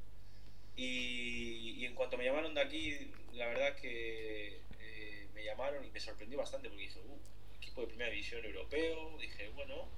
Y, 0.76 1.74
y, 1.78 1.84
en 1.84 1.94
cuanto 1.94 2.16
me 2.16 2.24
llamaron 2.24 2.54
de 2.54 2.60
aquí, 2.60 3.12
la 3.32 3.46
verdad 3.46 3.76
que 3.76 4.60
eh, 4.80 5.28
me 5.34 5.44
llamaron 5.44 5.84
y 5.84 5.90
me 5.90 6.00
sorprendió 6.00 6.38
bastante 6.38 6.68
porque 6.68 6.82
dije, 6.82 7.00
uh, 7.00 7.56
equipo 7.56 7.82
de 7.82 7.86
primera 7.88 8.10
división 8.10 8.44
europeo, 8.44 9.16
dije, 9.18 9.50
bueno, 9.50 9.88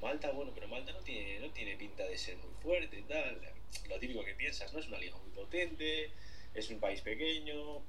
Malta, 0.00 0.30
bueno, 0.30 0.52
pero 0.54 0.68
Malta 0.68 0.92
no 0.92 1.00
tiene, 1.00 1.40
no 1.40 1.50
tiene 1.50 1.76
pinta 1.76 2.04
de 2.06 2.16
ser 2.16 2.36
muy 2.36 2.54
fuerte, 2.62 3.02
tal. 3.08 3.40
Lo 3.88 3.98
típico 3.98 4.24
que 4.24 4.34
piensas, 4.34 4.72
¿no? 4.72 4.78
Es 4.78 4.88
una 4.88 4.98
liga 4.98 5.16
muy 5.18 5.30
potente, 5.30 6.10
es 6.54 6.70
un 6.70 6.80
país 6.80 7.00
pequeño. 7.00 7.82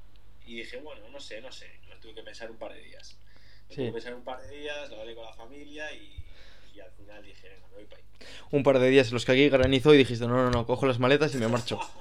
Y 0.46 0.56
dije, 0.58 0.78
bueno, 0.78 1.08
no 1.10 1.20
sé, 1.20 1.42
no 1.42 1.52
sé. 1.52 1.70
Lo 1.88 1.98
tuve 2.00 2.16
que 2.16 2.24
pensar 2.24 2.50
un 2.52 2.58
par 2.58 2.74
de 2.74 2.82
días. 2.82 3.18
tuve 3.70 3.88
que 3.88 3.92
pensar 3.92 4.14
un 4.14 4.24
par 4.24 4.42
de 4.42 4.58
días, 4.58 4.90
lo 4.90 5.02
hablé 5.02 5.16
con 5.16 5.26
la 5.26 5.34
familia 5.34 5.92
y, 5.94 6.24
y 6.76 6.80
al 6.80 6.92
final 6.92 7.24
dije, 7.24 7.50
venga, 7.50 7.68
me 7.68 7.76
voy 7.76 7.86
para 7.86 8.02
ahí. 8.02 8.08
Un 8.52 8.64
par 8.64 8.80
de 8.80 8.90
días 8.90 9.08
en 9.08 9.14
los 9.14 9.26
que 9.26 9.32
aquí 9.32 9.50
granizó 9.50 9.94
y 9.94 9.98
dijiste, 9.98 10.28
no, 10.28 10.36
no, 10.36 10.52
no, 10.52 10.66
cojo 10.66 10.86
las 10.86 11.00
maletas 11.00 11.34
y 11.36 11.38
me 11.38 11.48
marcho. 11.48 11.80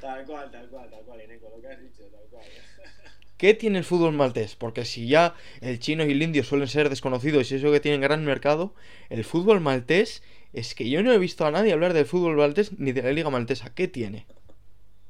Tal 0.00 0.24
cual, 0.24 0.50
tal 0.50 0.68
cual, 0.68 0.88
tal 0.88 1.02
cual, 1.02 1.20
Ineco, 1.22 1.50
lo 1.54 1.60
que 1.60 1.66
has 1.66 1.82
dicho, 1.82 2.04
tal 2.04 2.22
cual. 2.30 2.44
¿Qué 3.36 3.54
tiene 3.54 3.78
el 3.78 3.84
fútbol 3.84 4.12
maltés? 4.12 4.54
Porque 4.54 4.84
si 4.84 5.08
ya 5.08 5.34
el 5.60 5.80
chino 5.80 6.04
y 6.06 6.12
el 6.12 6.22
indio 6.22 6.44
suelen 6.44 6.68
ser 6.68 6.88
desconocidos 6.88 7.50
y 7.50 7.56
eso 7.56 7.72
que 7.72 7.80
tienen 7.80 8.00
gran 8.00 8.24
mercado, 8.24 8.74
el 9.10 9.24
fútbol 9.24 9.60
maltés 9.60 10.22
es 10.52 10.74
que 10.74 10.88
yo 10.88 11.02
no 11.02 11.12
he 11.12 11.18
visto 11.18 11.44
a 11.44 11.50
nadie 11.50 11.72
hablar 11.72 11.92
del 11.92 12.06
fútbol 12.06 12.36
maltés 12.36 12.78
ni 12.78 12.92
de 12.92 13.02
la 13.02 13.12
liga 13.12 13.28
maltesa. 13.28 13.74
¿Qué 13.74 13.88
tiene? 13.88 14.26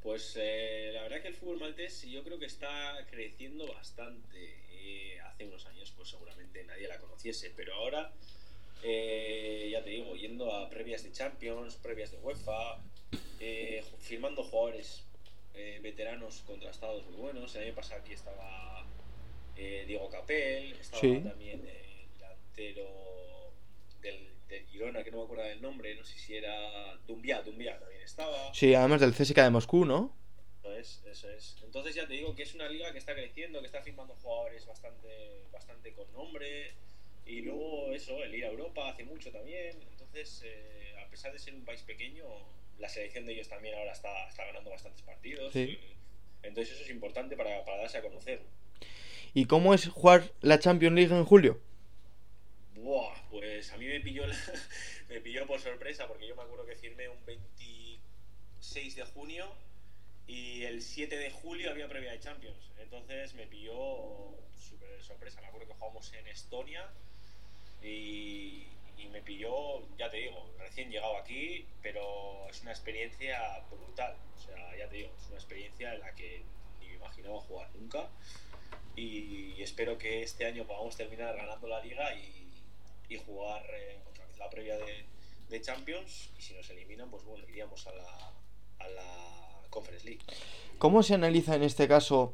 Pues 0.01 0.35
eh, 0.39 0.91
la 0.93 1.03
verdad 1.03 1.21
que 1.21 1.29
el 1.29 1.35
fútbol 1.35 1.59
maltés 1.59 2.03
yo 2.03 2.23
creo 2.39 2.47
que 2.47 2.53
está 2.53 3.05
creciendo 3.09 3.67
bastante. 3.67 4.55
Eh, 4.71 5.19
hace 5.25 5.45
unos 5.45 5.65
años 5.65 5.93
pues 5.95 6.09
seguramente 6.09 6.63
nadie 6.63 6.87
la 6.87 6.97
conociese, 6.97 7.51
pero 7.55 7.73
ahora 7.75 8.13
eh, 8.81 9.67
ya 9.71 9.83
te 9.83 9.89
digo, 9.89 10.15
yendo 10.15 10.53
a 10.53 10.69
previas 10.69 11.03
de 11.03 11.11
Champions, 11.11 11.75
previas 11.75 12.11
de 12.11 12.17
UEFA, 12.19 12.79
eh, 13.39 13.83
firmando 13.99 14.43
jugadores 14.43 15.05
veteranos 15.81 16.41
contrastados 16.47 17.05
muy 17.07 17.17
buenos. 17.17 17.53
El 17.55 17.63
año 17.63 17.75
pasado 17.75 17.99
aquí 17.99 18.13
estaba 18.13 18.85
Diego 19.57 20.09
Capel, 20.09 20.71
estaba 20.79 21.01
también 21.01 21.67
el 21.67 22.17
delantero 22.17 23.51
del, 24.01 24.29
del, 24.47 24.65
Girona, 24.67 25.03
que 25.03 25.11
no 25.11 25.17
me 25.17 25.23
acuerdo 25.25 25.43
del 25.43 25.61
nombre, 25.61 25.93
no 25.95 26.05
sé 26.05 26.17
si 26.17 26.37
era 26.37 26.95
Dumbia, 27.05 27.41
Dumbia 27.41 27.77
también 27.77 28.01
estaba. 28.03 28.53
Sí, 28.53 28.73
además 28.73 29.01
del 29.01 29.13
CSKA 29.13 29.43
de 29.43 29.49
Moscú, 29.49 29.83
¿no? 29.83 30.15
Eso 30.59 30.73
es, 30.73 31.01
eso 31.05 31.29
es. 31.29 31.57
Entonces 31.63 31.95
ya 31.95 32.05
te 32.05 32.13
digo 32.13 32.35
que 32.35 32.43
es 32.43 32.53
una 32.53 32.67
liga 32.67 32.91
que 32.91 32.97
está 32.97 33.13
creciendo, 33.13 33.61
que 33.61 33.67
está 33.67 33.81
firmando 33.81 34.13
jugadores 34.15 34.65
bastante, 34.65 35.45
bastante 35.51 35.93
con 35.93 36.11
nombre. 36.11 36.73
Y 37.25 37.41
luego 37.41 37.93
eso, 37.93 38.21
el 38.23 38.35
ir 38.35 38.45
a 38.45 38.49
Europa 38.49 38.89
hace 38.89 39.03
mucho 39.03 39.31
también. 39.31 39.81
Entonces, 39.91 40.41
eh, 40.43 40.95
a 41.05 41.09
pesar 41.09 41.31
de 41.31 41.39
ser 41.39 41.53
un 41.53 41.63
país 41.63 41.81
pequeño, 41.83 42.25
la 42.77 42.89
selección 42.89 43.25
de 43.25 43.33
ellos 43.33 43.47
también 43.47 43.75
ahora 43.75 43.93
está, 43.93 44.27
está 44.27 44.45
ganando 44.45 44.69
bastantes 44.69 45.01
partidos. 45.03 45.55
Entonces 45.55 46.73
eso 46.73 46.83
es 46.83 46.89
importante 46.89 47.37
para, 47.37 47.63
para, 47.63 47.77
darse 47.77 47.97
a 47.97 48.01
conocer. 48.01 48.41
¿Y 49.33 49.45
cómo 49.45 49.73
es 49.73 49.87
jugar 49.87 50.33
la 50.41 50.59
Champions 50.59 50.95
League 50.95 51.13
en 51.13 51.23
julio? 51.23 51.59
Buah, 52.75 53.13
pues 53.29 53.71
a 53.71 53.77
mí 53.77 53.85
me 53.85 53.99
pilló, 53.99 54.23
me 55.09 55.21
pilló 55.21 55.45
por 55.47 55.59
sorpresa 55.59 56.07
porque 56.07 56.27
yo 56.27 56.35
me 56.35 56.43
acuerdo 56.43 56.65
que 56.65 56.75
firmé 56.75 57.07
un 57.09 57.23
26 57.25 58.95
de 58.95 59.03
junio 59.03 59.53
y 60.29 60.63
el 60.63 60.83
7 60.83 61.17
de 61.17 61.31
julio 61.31 61.71
había 61.71 61.87
previa 61.87 62.11
de 62.11 62.19
Champions. 62.19 62.69
Entonces 62.77 63.33
me 63.33 63.47
pilló 63.47 64.37
súper 64.55 65.01
sorpresa. 65.01 65.41
Me 65.41 65.47
acuerdo 65.47 65.67
que 65.67 65.73
jugamos 65.73 66.13
en 66.13 66.27
Estonia 66.27 66.87
y, 67.81 68.67
me 69.11 69.23
pilló, 69.23 69.81
ya 69.97 70.07
te 70.11 70.17
digo, 70.17 70.53
recién 70.59 70.91
llegado 70.91 71.17
aquí, 71.17 71.65
pero 71.81 72.47
es 72.47 72.61
una 72.61 72.69
experiencia 72.69 73.59
brutal. 73.71 74.15
O 74.37 74.39
sea, 74.39 74.77
ya 74.77 74.87
te 74.87 74.97
digo, 74.97 75.11
es 75.19 75.27
una 75.29 75.37
experiencia 75.37 75.95
en 75.95 76.01
la 76.01 76.13
que 76.13 76.43
ni 76.79 76.89
me 76.89 76.95
imaginaba 76.97 77.39
jugar 77.39 77.73
nunca. 77.73 78.07
Y 78.95 79.59
espero 79.63 79.97
que 79.97 80.21
este 80.21 80.45
año 80.45 80.67
podamos 80.67 80.95
terminar 80.95 81.35
ganando 81.35 81.67
la 81.67 81.83
liga 81.83 82.13
y, 82.13 83.17
jugar 83.25 83.65
eh, 83.73 83.99
otra 84.07 84.23
vez 84.27 84.37
la 84.37 84.49
previa 84.51 84.77
de, 84.77 85.03
de, 85.49 85.61
Champions. 85.61 86.29
Y 86.37 86.41
si 86.43 86.53
nos 86.53 86.69
eliminan, 86.69 87.09
pues 87.09 87.23
bueno, 87.23 87.43
iríamos 87.49 87.87
a 87.87 87.91
la 87.93 88.39
Conference 89.69 90.05
League. 90.05 90.21
¿Cómo 90.77 91.03
se 91.03 91.13
analiza 91.13 91.55
en 91.55 91.63
este 91.63 91.87
caso? 91.87 92.33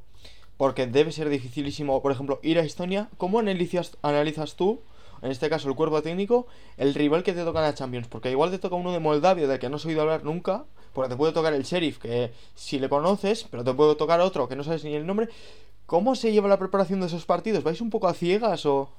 Porque 0.57 0.87
debe 0.87 1.11
ser 1.11 1.29
dificilísimo, 1.29 2.01
por 2.01 2.11
ejemplo, 2.11 2.39
ir 2.43 2.59
a 2.59 2.63
Estonia. 2.63 3.09
¿Cómo 3.17 3.39
analizas, 3.39 3.97
analizas 4.01 4.55
tú? 4.55 4.81
en 5.21 5.31
este 5.31 5.49
caso 5.49 5.69
el 5.69 5.75
cuerpo 5.75 6.01
técnico, 6.01 6.47
el 6.77 6.93
rival 6.93 7.23
que 7.23 7.33
te 7.33 7.43
toca 7.43 7.59
en 7.59 7.65
la 7.65 7.73
Champions. 7.73 8.07
Porque 8.07 8.29
igual 8.29 8.51
te 8.51 8.59
toca 8.59 8.75
uno 8.75 8.91
de 8.91 8.99
Moldavia, 8.99 9.47
del 9.47 9.59
que 9.59 9.69
no 9.69 9.77
has 9.77 9.85
oído 9.85 10.01
hablar 10.01 10.23
nunca, 10.23 10.65
porque 10.93 11.09
te 11.09 11.15
puede 11.15 11.33
tocar 11.33 11.53
el 11.53 11.63
Sheriff, 11.63 11.97
que 11.97 12.31
si 12.53 12.79
le 12.79 12.89
conoces, 12.89 13.45
pero 13.49 13.63
te 13.63 13.73
puede 13.73 13.95
tocar 13.95 14.19
otro 14.21 14.47
que 14.47 14.55
no 14.55 14.63
sabes 14.63 14.83
ni 14.83 14.93
el 14.93 15.05
nombre. 15.05 15.29
¿Cómo 15.85 16.15
se 16.15 16.31
lleva 16.31 16.47
la 16.47 16.59
preparación 16.59 16.99
de 16.99 17.07
esos 17.07 17.25
partidos? 17.25 17.63
¿Vais 17.63 17.81
un 17.81 17.89
poco 17.89 18.07
a 18.07 18.13
ciegas 18.13 18.65
o...? 18.65 18.91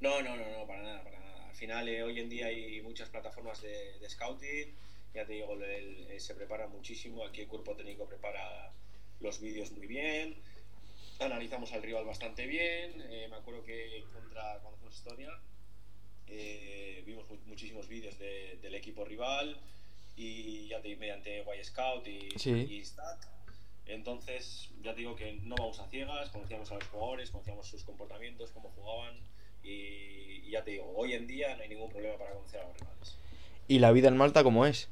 No, 0.00 0.22
no, 0.22 0.36
no, 0.36 0.44
no 0.58 0.66
para 0.66 0.82
nada, 0.82 1.02
para 1.02 1.18
nada. 1.18 1.48
Al 1.48 1.56
final, 1.56 1.88
eh, 1.88 2.02
hoy 2.02 2.20
en 2.20 2.28
día 2.28 2.46
hay 2.46 2.80
muchas 2.82 3.08
plataformas 3.08 3.62
de, 3.62 3.98
de 4.00 4.08
scouting, 4.08 4.74
ya 5.14 5.24
te 5.24 5.34
digo, 5.34 5.52
el, 5.54 6.06
el, 6.10 6.20
se 6.20 6.34
prepara 6.34 6.66
muchísimo, 6.66 7.24
aquí 7.24 7.42
el 7.42 7.48
cuerpo 7.48 7.76
técnico 7.76 8.06
prepara 8.06 8.72
los 9.20 9.40
vídeos 9.40 9.70
muy 9.72 9.86
bien, 9.86 10.36
analizamos 11.20 11.72
al 11.72 11.82
rival 11.82 12.04
bastante 12.04 12.46
bien. 12.46 13.02
Eh, 13.10 13.28
me 13.30 13.36
acuerdo 13.36 13.64
que 13.64 14.04
contra 14.12 14.58
cuando 14.60 14.78
fuimos 14.78 14.96
Estonia 14.96 15.30
eh, 16.26 17.02
vimos 17.06 17.24
muchísimos 17.46 17.88
vídeos 17.88 18.18
de, 18.18 18.58
del 18.60 18.74
equipo 18.74 19.04
rival 19.04 19.56
y 20.16 20.68
ya 20.68 20.80
te 20.80 20.96
mediante 20.96 21.42
Y 21.42 21.64
Scout 21.64 22.06
y, 22.06 22.30
sí. 22.38 22.50
y 22.50 22.84
Stat. 22.84 23.18
Entonces, 23.86 24.70
ya 24.82 24.94
te 24.94 25.00
digo 25.00 25.14
que 25.14 25.34
no 25.42 25.56
vamos 25.56 25.78
a 25.78 25.88
ciegas, 25.88 26.30
conocíamos 26.30 26.70
a 26.72 26.76
los 26.76 26.84
jugadores, 26.84 27.30
conocíamos 27.30 27.68
sus 27.68 27.84
comportamientos, 27.84 28.50
cómo 28.50 28.70
jugaban 28.70 29.14
y, 29.62 30.46
y 30.46 30.50
ya 30.50 30.64
te 30.64 30.72
digo, 30.72 30.90
hoy 30.96 31.12
en 31.12 31.26
día 31.26 31.54
no 31.56 31.62
hay 31.62 31.68
ningún 31.68 31.90
problema 31.90 32.16
para 32.16 32.32
conocer 32.32 32.60
a 32.60 32.68
los 32.68 32.78
rivales. 32.78 33.16
¿Y 33.68 33.78
la 33.78 33.92
vida 33.92 34.08
en 34.08 34.16
Malta 34.16 34.42
cómo 34.42 34.66
es? 34.66 34.88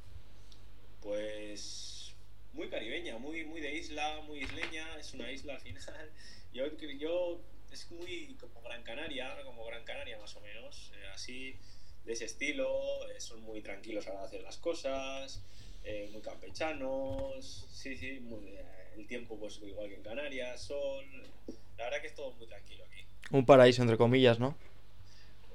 Pues 1.03 2.15
muy 2.53 2.69
caribeña, 2.69 3.19
muy, 3.19 3.45
muy 3.45 3.61
de 3.61 3.75
isla, 3.75 4.21
muy 4.27 4.41
isleña, 4.41 4.87
es 4.99 5.13
una 5.15 5.31
isla 5.31 5.55
al 5.55 5.61
final. 5.61 5.83
Yo, 6.53 6.67
yo 6.99 7.41
es 7.73 7.91
muy 7.91 8.37
como 8.39 8.61
Gran 8.61 8.83
Canaria, 8.83 9.35
como 9.45 9.65
Gran 9.65 9.85
Canaria 9.85 10.19
más 10.19 10.37
o 10.37 10.41
menos, 10.41 10.93
eh, 10.95 11.07
así, 11.15 11.57
de 12.05 12.13
ese 12.13 12.27
estilo, 12.27 12.69
eh, 13.09 13.19
son 13.21 13.41
muy 13.41 13.63
tranquilos 13.63 14.07
a 14.07 14.23
hacer 14.23 14.43
las 14.43 14.59
cosas, 14.59 15.43
eh, 15.83 16.11
muy 16.13 16.21
campechanos, 16.21 17.67
sí, 17.73 17.97
sí, 17.97 18.21
muy, 18.21 18.55
el 18.97 19.07
tiempo 19.07 19.39
pues 19.39 19.61
igual 19.63 19.89
que 19.89 19.95
en 19.95 20.03
Canarias, 20.03 20.63
sol, 20.63 21.07
la 21.79 21.85
verdad 21.85 22.03
que 22.03 22.09
es 22.09 22.15
todo 22.15 22.33
muy 22.35 22.47
tranquilo 22.47 22.85
aquí. 22.85 23.07
Un 23.31 23.47
paraíso 23.47 23.81
entre 23.81 23.97
comillas, 23.97 24.39
¿no? 24.39 24.55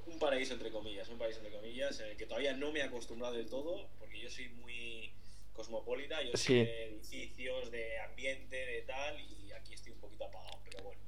Un 0.07 0.17
paraíso 0.17 0.53
entre 0.53 0.71
comillas, 0.71 1.07
un 1.09 1.19
paraíso 1.19 1.41
entre 1.41 1.55
comillas, 1.55 1.99
en 1.99 2.07
el 2.07 2.17
que 2.17 2.25
todavía 2.25 2.53
no 2.53 2.71
me 2.71 2.79
he 2.79 2.83
acostumbrado 2.83 3.35
del 3.35 3.47
todo, 3.47 3.87
porque 3.99 4.19
yo 4.19 4.31
soy 4.31 4.49
muy 4.49 5.11
cosmopolita, 5.57 6.21
yo 6.21 6.37
Sí. 6.37 6.45
soy 6.45 6.55
de 6.65 6.83
edificios, 6.85 7.71
de 7.71 7.99
ambiente, 8.01 8.55
de 8.55 8.81
tal, 8.83 9.19
y 9.19 9.51
aquí 9.51 9.73
estoy 9.73 9.91
un 9.91 9.99
poquito 9.99 10.23
apagado, 10.25 10.59
pero 10.63 10.83
bueno. 10.83 11.01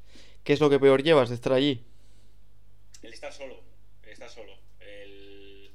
¿Qué 0.43 0.53
es 0.53 0.59
lo 0.59 0.69
que 0.71 0.79
peor 0.79 1.03
llevas 1.03 1.29
de 1.29 1.35
estar 1.35 1.53
allí? 1.53 1.85
El 3.03 3.13
estar 3.13 3.31
solo, 3.31 3.61
el 4.03 4.09
estar 4.09 4.29
solo, 4.29 4.57
el, 4.79 5.71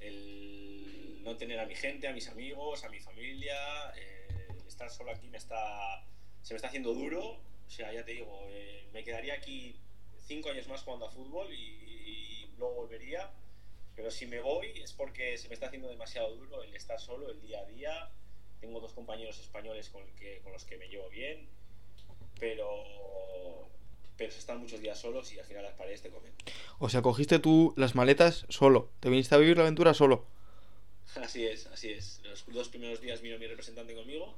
el 0.00 1.22
no 1.22 1.36
tener 1.36 1.60
a 1.60 1.66
mi 1.66 1.76
gente, 1.76 2.08
a 2.08 2.12
mis 2.12 2.28
amigos, 2.28 2.84
a 2.84 2.88
mi 2.88 2.98
familia, 2.98 3.56
eh, 3.96 4.48
estar 4.66 4.90
solo 4.90 5.12
aquí 5.12 5.28
me 5.28 5.38
está, 5.38 6.04
se 6.42 6.52
me 6.52 6.56
está 6.56 6.66
haciendo 6.68 6.92
duro, 6.92 7.22
o 7.66 7.70
sea, 7.70 7.92
ya 7.92 8.04
te 8.04 8.12
digo, 8.12 8.46
eh, 8.50 8.84
me 8.92 9.04
quedaría 9.04 9.34
aquí 9.34 9.76
cinco 10.26 10.50
años 10.50 10.66
más 10.66 10.82
jugando 10.82 11.06
a 11.06 11.10
fútbol 11.12 11.52
y, 11.54 11.56
y 11.56 12.50
luego 12.58 12.74
volvería. 12.74 13.30
Pero 14.00 14.10
si 14.10 14.26
me 14.26 14.40
voy 14.40 14.80
es 14.82 14.94
porque 14.94 15.36
se 15.36 15.48
me 15.48 15.54
está 15.54 15.66
haciendo 15.66 15.86
demasiado 15.86 16.34
duro 16.34 16.62
el 16.62 16.74
estar 16.74 16.98
solo 16.98 17.28
el 17.28 17.38
día 17.42 17.60
a 17.60 17.66
día. 17.66 18.08
Tengo 18.58 18.80
dos 18.80 18.94
compañeros 18.94 19.38
españoles 19.38 19.90
con, 19.90 20.02
que, 20.18 20.38
con 20.38 20.52
los 20.52 20.64
que 20.64 20.78
me 20.78 20.88
llevo 20.88 21.10
bien, 21.10 21.46
pero, 22.38 22.66
pero 24.16 24.32
se 24.32 24.38
están 24.38 24.58
muchos 24.58 24.80
días 24.80 24.98
solos 24.98 25.30
y 25.34 25.38
al 25.38 25.44
final 25.44 25.64
las 25.64 25.74
paredes 25.74 26.00
te 26.00 26.08
comen. 26.08 26.32
O 26.78 26.88
sea, 26.88 27.02
cogiste 27.02 27.40
tú 27.40 27.74
las 27.76 27.94
maletas 27.94 28.46
solo. 28.48 28.88
Te 29.00 29.10
viniste 29.10 29.34
a 29.34 29.38
vivir 29.38 29.58
la 29.58 29.64
aventura 29.64 29.92
solo. 29.92 30.24
Así 31.16 31.46
es, 31.46 31.66
así 31.66 31.90
es. 31.90 32.22
Los 32.24 32.46
dos 32.46 32.68
primeros 32.70 33.02
días 33.02 33.20
vino 33.20 33.38
mi 33.38 33.48
representante 33.48 33.94
conmigo, 33.94 34.34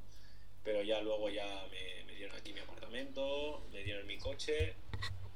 pero 0.65 0.83
ya 0.83 1.01
luego 1.03 1.31
ya 1.31 1.47
me, 1.71 2.05
me 2.07 2.17
dieron 2.17 2.35
aquí 2.35 2.53
mi 2.53 2.61
apartamento, 2.61 3.65
me 3.71 3.85
dieron 3.85 4.09
mi 4.09 4.19
coche 4.19 4.75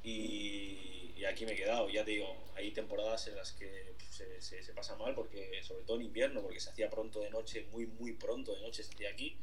y, 0.03 1.13
y 1.17 1.25
aquí 1.25 1.45
me 1.45 1.53
he 1.53 1.55
quedado. 1.55 1.89
Ya 1.89 2.05
te 2.05 2.11
digo, 2.11 2.35
hay 2.55 2.71
temporadas 2.71 3.27
en 3.27 3.35
las 3.35 3.51
que 3.53 3.93
pues, 3.97 4.09
se, 4.09 4.41
se, 4.41 4.63
se 4.63 4.73
pasa 4.73 4.95
mal, 4.95 5.15
porque 5.15 5.61
sobre 5.63 5.83
todo 5.83 5.97
en 5.97 6.03
invierno, 6.03 6.41
porque 6.41 6.59
se 6.59 6.69
hacía 6.69 6.89
pronto 6.89 7.21
de 7.21 7.29
noche, 7.29 7.65
muy, 7.71 7.87
muy 7.87 8.13
pronto 8.13 8.53
de 8.55 8.61
noche 8.61 8.83
se 8.83 8.93
hacía 8.93 9.09
aquí. 9.09 9.37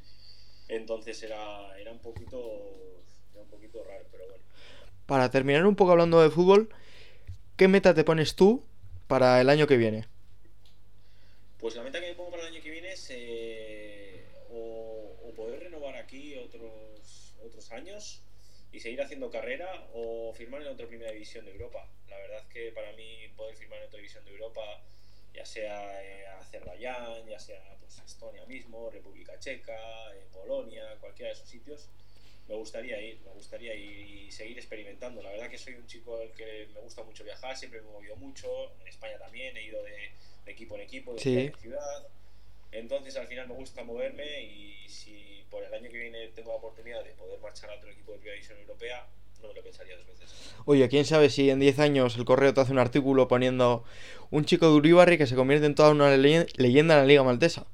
Entonces 0.69 1.23
era, 1.23 1.79
era, 1.79 1.93
un 1.93 1.99
poquito, 1.99 2.39
era 3.33 3.43
un 3.43 3.49
poquito 3.49 3.85
raro, 3.85 4.05
pero 4.11 4.27
bueno. 4.27 4.43
Para 5.07 5.31
terminar 5.31 5.67
un 5.67 5.77
poco 5.77 5.93
hablando 5.93 6.23
de 6.23 6.31
fútbol, 6.31 6.69
¿qué 7.57 7.69
meta 7.69 7.93
te 7.95 8.05
pones 8.05 8.35
tú 8.35 8.65
para 9.07 9.41
el 9.41 9.51
año 9.51 9.67
que 9.67 9.77
viene? 9.77 10.07
Pues 11.59 11.77
la 11.77 11.83
meta 11.83 12.01
que 12.01 12.09
me 12.09 12.15
pongo 12.15 12.31
para 12.31 12.43
el 12.47 12.55
año 12.55 12.63
que 12.63 12.71
viene 12.71 12.93
es 12.93 13.09
eh, 13.11 14.25
o, 14.51 15.17
o, 15.25 15.35
poder 15.35 15.61
renovar 15.61 15.97
aquí 15.97 16.37
otros, 16.37 17.35
otros 17.45 17.71
años 17.73 18.23
y 18.75 18.81
seguir 18.81 19.01
haciendo 19.01 19.31
carrera 19.31 19.87
o 19.93 20.35
firmar 20.35 20.61
en 20.63 20.67
otra 20.69 20.89
primera 20.89 21.13
división 21.13 21.45
de 21.45 21.53
Europa. 21.53 21.89
La 22.09 22.19
verdad 22.19 22.41
es 22.41 22.47
que 22.53 22.73
para 22.73 22.93
mí 22.95 23.29
poder 23.37 23.55
firmar 23.57 23.79
en 23.79 23.85
otra 23.87 23.99
división 23.99 24.25
de 24.25 24.33
Europa, 24.33 24.83
ya 25.33 25.47
sea 25.47 26.03
eh, 26.05 26.27
Azerbaiyán, 26.27 27.25
ya 27.29 27.39
sea 27.39 27.77
pues, 27.79 28.01
Estonia 28.05 28.45
mismo, 28.47 28.91
República 28.91 29.39
Checa, 29.39 30.13
eh, 30.17 30.27
Polonia, 30.33 30.97
cualquiera 30.99 31.29
de 31.29 31.35
esos 31.35 31.49
sitios, 31.49 31.89
me 32.49 32.57
gustaría 32.57 33.01
ir, 33.01 33.21
me 33.21 33.31
gustaría 33.31 33.75
ir 33.77 34.07
y 34.27 34.33
seguir 34.33 34.59
experimentando. 34.59 35.23
La 35.23 35.31
verdad 35.31 35.49
que 35.49 35.57
soy 35.57 35.75
un 35.75 35.87
chico 35.87 36.17
al 36.19 36.33
que 36.33 36.67
me 36.75 36.81
gusta 36.81 37.05
mucho 37.05 37.23
viajar, 37.23 37.57
siempre 37.57 37.81
me 37.81 37.89
he 37.89 37.93
movido 37.93 38.17
mucho, 38.17 38.75
en 38.81 38.89
España 38.89 39.19
también, 39.19 39.57
he 39.57 39.63
ido 39.63 39.85
de, 39.85 40.11
de 40.45 40.51
equipo 40.51 40.75
en 40.75 40.81
equipo, 40.81 41.15
de 41.15 41.21
Sí. 41.21 41.31
ciudad 41.31 41.47
en 41.47 41.61
ciudad. 41.61 42.09
Entonces 42.75 43.17
al 43.17 43.27
final 43.27 43.49
me 43.49 43.55
gusta 43.55 43.85
moverme 43.85 44.43
y 44.43 44.89
si 44.89 45.45
por 45.51 45.63
el 45.65 45.73
año 45.73 45.91
que 45.91 45.99
viene 45.99 46.29
tengo 46.29 46.51
la 46.51 46.57
oportunidad 46.57 47.05
de 47.05 47.11
poder 47.11 47.39
marchar 47.41 47.71
a 47.71 47.75
otro 47.77 47.89
equipo 47.91 48.13
de 48.13 48.19
primera 48.19 48.35
división 48.35 48.59
europea, 48.59 49.07
no 49.43 49.49
me 49.49 49.55
lo 49.55 49.63
pensaría 49.63 49.97
dos 49.97 50.07
veces. 50.07 50.31
Oye, 50.67 50.89
quién 50.89 51.05
sabe 51.05 51.31
si 51.31 51.51
en 51.51 51.61
10 51.61 51.79
años 51.79 52.17
el 52.17 52.25
correo 52.25 52.53
te 52.53 52.61
hace 52.61 52.73
un 52.73 52.79
artículo 52.79 53.29
poniendo 53.29 53.85
un 54.31 54.45
chico 54.45 54.67
de 54.69 54.75
Uribarri 54.75 55.19
que 55.19 55.27
se 55.27 55.37
convierte 55.37 55.67
en 55.67 55.75
toda 55.75 55.91
una 55.91 56.17
le- 56.17 56.47
leyenda 56.57 56.95
en 56.95 57.01
la 57.01 57.07
Liga 57.07 57.23
Maltesa. 57.23 57.67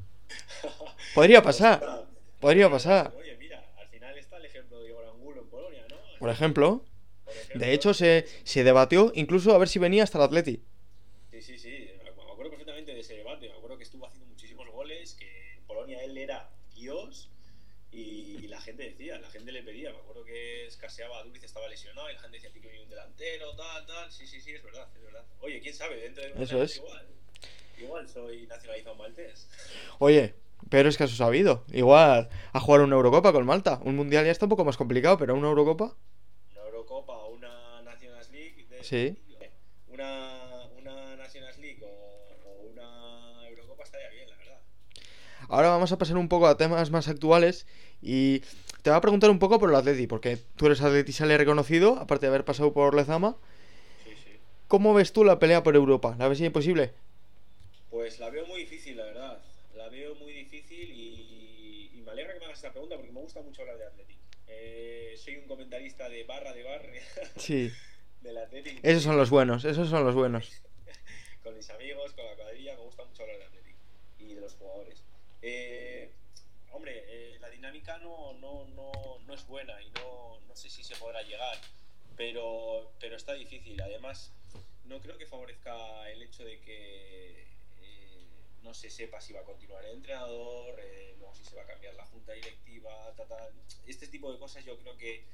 Podría 1.15 1.43
pasar, 1.43 2.07
podría 2.41 2.71
pasar. 2.71 3.13
Oye, 3.19 3.37
mira, 3.39 3.65
al 3.79 3.89
final 3.89 4.17
está 4.19 4.37
el 4.37 4.45
ejemplo 4.45 4.81
de 4.81 4.89
Igor 4.89 5.05
Angulo 5.07 5.41
en 5.43 5.49
Polonia, 5.49 5.85
¿no? 5.89 5.97
Por 6.19 6.31
ejemplo, 6.31 6.85
Por 7.25 7.35
ejemplo, 7.35 7.61
de 7.61 7.73
hecho 7.73 7.95
se, 7.95 8.27
se 8.45 8.65
debatió 8.65 9.13
incluso 9.15 9.55
a 9.55 9.59
ver 9.59 9.69
si 9.69 9.79
venía 9.79 10.05
hasta 10.05 10.19
el 10.19 10.25
Atleti. 10.25 10.63
Sí, 11.31 11.41
sí, 11.43 11.59
sí. 11.59 11.91
Me 12.05 12.11
acuerdo 12.11 12.51
perfectamente 12.51 12.95
de 12.95 13.01
ese 13.01 13.15
debate. 13.15 13.49
Me 13.49 13.55
acuerdo 13.55 13.77
que 13.77 13.85
estuvo 13.85 14.07
haciendo 14.07 14.27
muchísimos 14.27 14.69
goles, 14.71 15.15
que 15.19 15.55
en 15.59 15.65
Polonia 15.67 16.03
él 16.05 16.17
era 16.19 16.49
Dios 16.75 17.29
y, 17.93 18.39
y 18.43 18.49
la 18.49 18.61
gente 18.81 18.91
decía, 18.99 19.19
la 19.19 19.31
gente 19.31 19.53
le 19.53 19.63
pedía. 19.63 19.91
Me 19.93 19.99
acuerdo 19.99 20.25
que 20.25 20.67
escaseaba, 20.67 21.23
Duriz 21.25 21.43
estaba 21.45 21.69
lesionado 21.69 22.11
y 22.11 22.15
la 22.15 22.21
gente 22.21 22.37
decía 22.39 22.51
"Tío, 22.53 22.63
que 22.63 22.69
venía 22.69 22.83
un 22.83 22.91
delantero, 22.91 23.55
tal, 23.57 23.87
tal. 23.87 24.11
Sí, 24.13 24.27
sí, 24.27 24.41
sí, 24.41 24.53
es 24.53 24.63
verdad, 24.63 24.89
es 24.97 25.03
verdad. 25.03 25.25
Oye, 25.41 25.61
quién 25.61 25.75
sabe, 25.75 25.97
dentro 25.97 26.23
de 26.25 26.33
unos 26.33 26.43
Eso 26.49 26.63
es. 26.63 26.77
igual. 26.77 27.07
Igual 27.79 28.09
soy 28.09 28.47
nacionalizado 28.47 28.95
maltés. 28.97 29.49
Oye, 29.99 30.35
pero 30.69 30.89
es 30.89 30.97
que 30.97 31.05
eso 31.05 31.17
sabido. 31.17 31.65
Igual 31.73 32.29
a 32.53 32.61
jugar 32.61 32.83
una 32.83 32.97
Eurocopa 32.97 33.33
con 33.33 33.47
Malta. 33.47 33.81
Un 33.85 33.97
mundial 33.97 34.25
ya 34.25 34.31
está 34.31 34.47
un 34.47 34.51
poco 34.51 34.65
más 34.65 34.77
complicado, 34.77 35.17
pero 35.19 35.35
una 35.35 35.49
Eurocopa. 35.49 35.97
Una 36.53 36.63
Eurocopa 36.65 37.15
o 37.15 37.31
una 37.35 37.83
Nations 37.83 38.31
League. 38.31 38.67
De, 38.69 38.85
Sí. 38.85 39.17
Una, 39.89 40.67
una 40.79 41.17
Nations 41.17 41.59
League 41.59 41.83
o, 41.85 41.89
o 42.49 42.53
una 42.73 43.49
Eurocopa 43.49 43.85
estaría 43.85 44.09
bien, 44.11 44.29
la 44.29 44.37
verdad. 44.37 44.61
Ahora 45.51 45.69
vamos 45.71 45.91
a 45.91 45.99
pasar 45.99 46.17
un 46.17 46.29
poco 46.29 46.47
a 46.47 46.57
temas 46.57 46.93
más 46.93 47.09
actuales 47.09 47.67
y 48.01 48.39
te 48.83 48.91
voy 48.91 48.97
a 48.97 49.01
preguntar 49.01 49.31
un 49.31 49.41
poco 49.41 49.59
por 49.59 49.69
el 49.71 49.75
Atleti, 49.75 50.07
porque 50.07 50.39
tú 50.55 50.67
eres 50.67 50.81
Atleti 50.81 51.13
sale 51.13 51.37
reconocido, 51.37 51.97
aparte 51.99 52.27
de 52.27 52.29
haber 52.29 52.45
pasado 52.45 52.73
por 52.73 52.95
Lezama. 52.95 53.37
Sí, 54.05 54.11
sí. 54.15 54.39
¿Cómo 54.69 54.95
ves 54.95 55.13
tú 55.13 55.25
la 55.25 55.41
pelea 55.41 55.65
por 55.65 55.75
Europa? 55.75 56.15
¿La 56.21 56.29
ves 56.29 56.41
imposible? 56.41 56.93
Pues 57.91 58.21
la 58.21 58.31
veo 58.31 58.47
muy 58.47 58.61
difícil, 58.61 58.97
la 58.97 59.05
verdad. 59.07 59.39
La 59.77 59.89
veo 59.89 60.15
muy 60.15 60.33
difícil 60.33 60.89
y, 60.89 61.91
y 61.97 62.01
me 62.03 62.13
alegra 62.13 62.35
que 62.35 62.39
me 62.39 62.45
hagas 62.45 62.59
esta 62.59 62.71
pregunta 62.71 62.95
porque 62.95 63.11
me 63.11 63.21
gusta 63.21 63.43
mucho 63.43 63.63
hablar 63.63 63.79
de 63.79 63.87
Athletic. 63.87 64.19
Eh, 64.47 65.15
soy 65.17 65.37
un 65.39 65.49
comentarista 65.49 66.09
de 66.09 66.23
barra 66.23 66.53
de 66.53 66.63
bar 66.63 66.83
Sí. 67.35 67.73
del 68.21 68.39
Athletic. 68.39 68.79
Esos 68.85 69.03
son 69.03 69.17
los 69.17 69.31
buenos, 69.31 69.65
esos 69.65 69.89
son 69.91 70.05
los 70.05 70.15
buenos. 70.15 70.49
Con 71.43 71.57
mis 71.57 71.69
amigos, 71.71 72.13
con 72.13 72.25
la 72.25 72.35
cuadrilla, 72.37 72.77
me 72.77 72.83
gusta 72.83 73.05
mucho 73.05 73.23
hablar 73.23 73.39
de 73.39 73.45
Athletic 73.47 73.75
y 74.21 74.35
de 74.35 74.41
los 74.43 74.55
jugadores. 74.55 75.03
Eh, 75.43 76.11
hombre, 76.73 77.05
eh, 77.09 77.39
la 77.41 77.49
dinámica 77.49 77.99
no, 77.99 78.35
no, 78.35 78.67
no, 78.69 79.19
no 79.25 79.35
es 79.35 79.47
buena 79.47 79.81
y 79.83 79.91
no, 79.93 80.39
no 80.47 80.57
sé 80.57 80.69
si 80.71 80.85
se 80.85 80.97
podrá 80.97 81.23
llegar, 81.23 81.59
pero, 82.17 82.93
pero 83.01 83.17
está 83.17 83.33
difícil. 83.35 83.81
Además, 83.81 84.33
no 84.85 85.01
creo 85.01 85.17
que 85.19 85.27
favorezca 85.27 86.11
el 86.11 86.23
hecho 86.23 86.45
de 86.45 86.61
que 86.61 87.47
eh, 87.81 88.27
no 88.63 88.75
se 88.75 88.91
sepa 88.91 89.21
si 89.21 89.33
va 89.33 89.41
a 89.41 89.45
continuar 89.45 89.85
el 89.85 89.95
entrenador, 89.97 90.79
eh, 90.81 91.17
si 91.35 91.45
se 91.45 91.55
va 91.55 91.63
a 91.63 91.67
cambiar 91.67 91.95
la 91.95 92.05
junta 92.07 92.33
directiva, 92.33 93.15
ta, 93.17 93.25
ta. 93.27 93.49
este 93.87 94.09
tipo 94.09 94.33
de 94.33 94.39
cosas 94.39 94.65
yo 94.65 94.77
creo 94.79 94.97
que 94.97 95.25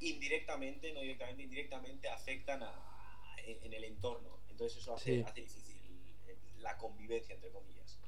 indirectamente, 0.00 0.92
no 0.92 1.00
directamente, 1.00 1.42
indirectamente 1.42 2.08
afectan 2.08 2.62
a, 2.62 3.34
en, 3.38 3.58
en 3.64 3.72
el 3.74 3.84
entorno. 3.84 4.38
Entonces 4.50 4.78
eso 4.82 4.94
hace, 4.94 5.16
Sí. 5.16 5.22
hace 5.26 5.40
difícil 5.40 5.76
eh, 6.28 6.36
la 6.60 6.76
convivencia, 6.76 7.34
entre 7.34 7.50
comillas. 7.50 7.98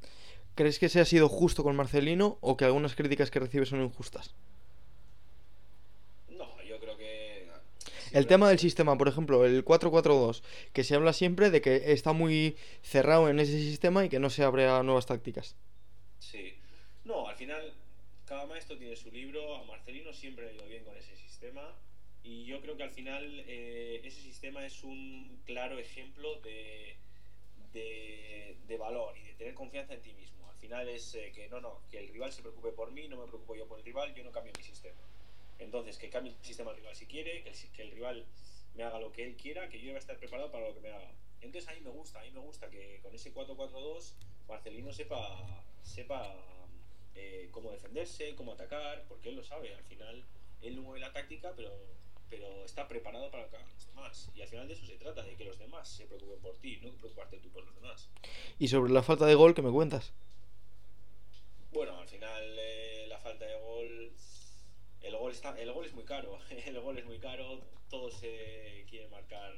¿Crees 0.61 0.79
que 0.79 0.91
se 0.91 1.01
ha 1.01 1.07
sido 1.07 1.31
justo 1.31 1.63
con 1.63 1.75
Marcelino 1.75 2.37
o 2.43 2.59
que 2.59 2.67
algunas 2.67 2.95
críticas 2.95 3.31
que 3.31 3.41
recibe 3.41 3.65
son 3.65 3.81
injustas? 3.81 4.35
No, 6.29 6.63
yo 6.65 6.79
creo 6.79 6.99
que... 6.99 7.49
El 8.13 8.27
tema 8.27 8.47
del 8.51 8.59
sistema, 8.59 8.99
por 8.99 9.09
ejemplo, 9.09 9.47
el 9.47 9.65
4-4-2, 9.65 10.43
que 10.75 10.85
se 10.85 10.95
habla 10.95 11.15
siempre 11.15 11.49
de 11.49 11.63
que 11.63 11.93
está 11.93 12.13
muy 12.13 12.59
cerrado 12.83 13.31
en 13.31 13.41
ese 13.41 13.59
sistema 13.59 14.05
y 14.05 14.11
que 14.11 14.21
no 14.21 14.29
se 14.29 14.45
abre 14.45 14.69
a 14.69 14.83
nuevas 14.83 15.07
tácticas. 15.07 15.57
Sí. 16.19 16.53
No, 17.05 17.27
al 17.27 17.37
final 17.37 17.73
cada 18.27 18.45
maestro 18.45 18.77
tiene 18.77 18.97
su 18.97 19.11
libro, 19.11 19.57
a 19.57 19.65
Marcelino 19.65 20.13
siempre 20.13 20.45
le 20.45 20.51
ha 20.51 20.55
ido 20.57 20.67
bien 20.67 20.85
con 20.85 20.95
ese 20.95 21.17
sistema 21.17 21.75
y 22.23 22.45
yo 22.45 22.61
creo 22.61 22.77
que 22.77 22.83
al 22.83 22.91
final 22.91 23.25
eh, 23.47 24.03
ese 24.05 24.21
sistema 24.21 24.67
es 24.67 24.85
un 24.85 25.41
claro 25.47 25.79
ejemplo 25.79 26.39
de, 26.43 26.99
de, 27.73 28.59
de 28.69 28.77
valor 28.77 29.17
y 29.17 29.27
de 29.27 29.33
tener 29.33 29.55
confianza 29.55 29.95
en 29.95 30.03
ti 30.03 30.13
mismo. 30.13 30.40
Al 30.61 30.69
final 30.69 30.89
es 30.91 31.15
eh, 31.15 31.33
que 31.35 31.49
no, 31.49 31.59
no, 31.59 31.81
que 31.91 31.99
el 31.99 32.09
rival 32.09 32.31
se 32.31 32.43
preocupe 32.43 32.71
por 32.73 32.93
mí, 32.93 33.09
no 33.09 33.17
me 33.17 33.27
preocupo 33.27 33.55
yo 33.55 33.67
por 33.67 33.79
el 33.79 33.85
rival, 33.85 34.15
yo 34.15 34.23
no 34.23 34.31
cambio 34.31 34.53
mi 34.55 34.63
sistema. 34.63 35.01
Entonces, 35.59 35.97
que 35.97 36.11
cambie 36.11 36.33
el 36.33 36.45
sistema 36.45 36.73
el 36.73 36.77
rival 36.77 36.95
si 36.95 37.07
quiere, 37.07 37.43
que 37.43 37.49
el, 37.49 37.57
que 37.73 37.83
el 37.83 37.91
rival 37.93 38.27
me 38.75 38.85
haga 38.85 39.01
lo 39.01 39.11
que 39.11 39.25
él 39.25 39.37
quiera, 39.37 39.71
que 39.71 39.81
yo 39.81 39.87
voy 39.87 39.97
a 39.97 39.99
estar 39.99 40.19
preparado 40.19 40.51
para 40.51 40.69
lo 40.69 40.75
que 40.75 40.81
me 40.81 40.91
haga. 40.91 41.11
Entonces 41.41 41.69
a 41.71 41.73
mí 41.73 41.81
me 41.81 41.89
gusta, 41.89 42.21
a 42.21 42.25
mí 42.25 42.31
me 42.31 42.41
gusta 42.41 42.69
que 42.69 43.01
con 43.03 43.15
ese 43.15 43.33
4-4-2 43.33 44.13
Marcelino 44.49 44.93
sepa, 44.93 45.65
sepa 45.83 46.37
eh, 47.15 47.49
cómo 47.53 47.71
defenderse, 47.71 48.35
cómo 48.37 48.53
atacar, 48.53 49.05
porque 49.09 49.31
él 49.31 49.37
lo 49.37 49.43
sabe. 49.43 49.75
Al 49.75 49.85
final 49.85 50.23
él 50.61 50.77
no 50.77 50.83
mueve 50.83 51.01
la 51.01 51.13
táctica, 51.13 51.55
pero, 51.57 51.73
pero 52.29 52.65
está 52.67 52.87
preparado 52.87 53.31
para 53.31 53.49
que 53.49 53.57
los 53.57 53.87
demás. 53.87 54.31
Y 54.35 54.43
al 54.43 54.49
final 54.49 54.69
de 54.69 54.75
eso 54.75 54.85
se 54.85 54.97
trata, 54.97 55.23
de 55.23 55.37
que 55.37 55.45
los 55.45 55.59
demás 55.59 55.89
se 55.89 56.05
preocupen 56.05 56.41
por 56.41 56.59
ti, 56.59 56.79
no 56.83 56.91
preocuparte 56.93 57.39
tú 57.39 57.49
por 57.49 57.65
los 57.65 57.75
demás. 57.75 58.11
Y 58.59 58.69
sobre 58.69 58.93
la 58.93 59.03
falta 59.03 59.25
de 59.25 59.35
gol, 59.35 59.55
¿qué 59.55 59.63
me 59.63 59.71
cuentas? 59.71 60.13
Bueno, 61.73 61.97
al 62.01 62.09
final 62.09 62.57
eh, 62.59 63.07
la 63.09 63.19
falta 63.19 63.47
de 63.47 63.55
gol, 63.55 64.13
el 65.03 65.17
gol 65.17 65.31
está, 65.31 65.57
el 65.61 65.73
gol 65.73 65.87
es 65.87 65.93
muy 65.93 66.05
caro, 66.05 66.37
el 66.67 66.81
gol 66.81 66.99
es 66.99 67.05
muy 67.05 67.19
caro, 67.21 67.61
todos 67.89 68.19
eh, 68.23 68.85
quieren 68.91 69.09
marcar, 69.11 69.53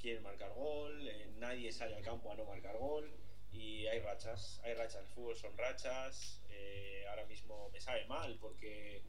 quieren 0.00 0.22
marcar 0.22 0.50
gol, 0.54 1.06
eh, 1.06 1.30
nadie 1.36 1.70
sale 1.70 1.94
al 1.94 2.02
campo 2.02 2.32
a 2.32 2.36
no 2.36 2.44
marcar 2.46 2.78
gol 2.78 3.12
y 3.52 3.86
hay 3.86 4.00
rachas, 4.00 4.62
hay 4.64 4.72
rachas, 4.72 5.02
el 5.02 5.08
fútbol 5.08 5.36
son 5.36 5.56
rachas, 5.58 6.42
eh, 6.48 7.04
ahora 7.10 7.26
mismo 7.26 7.68
me 7.70 7.82
sabe 7.82 8.06
mal 8.06 8.38
porque 8.40 9.02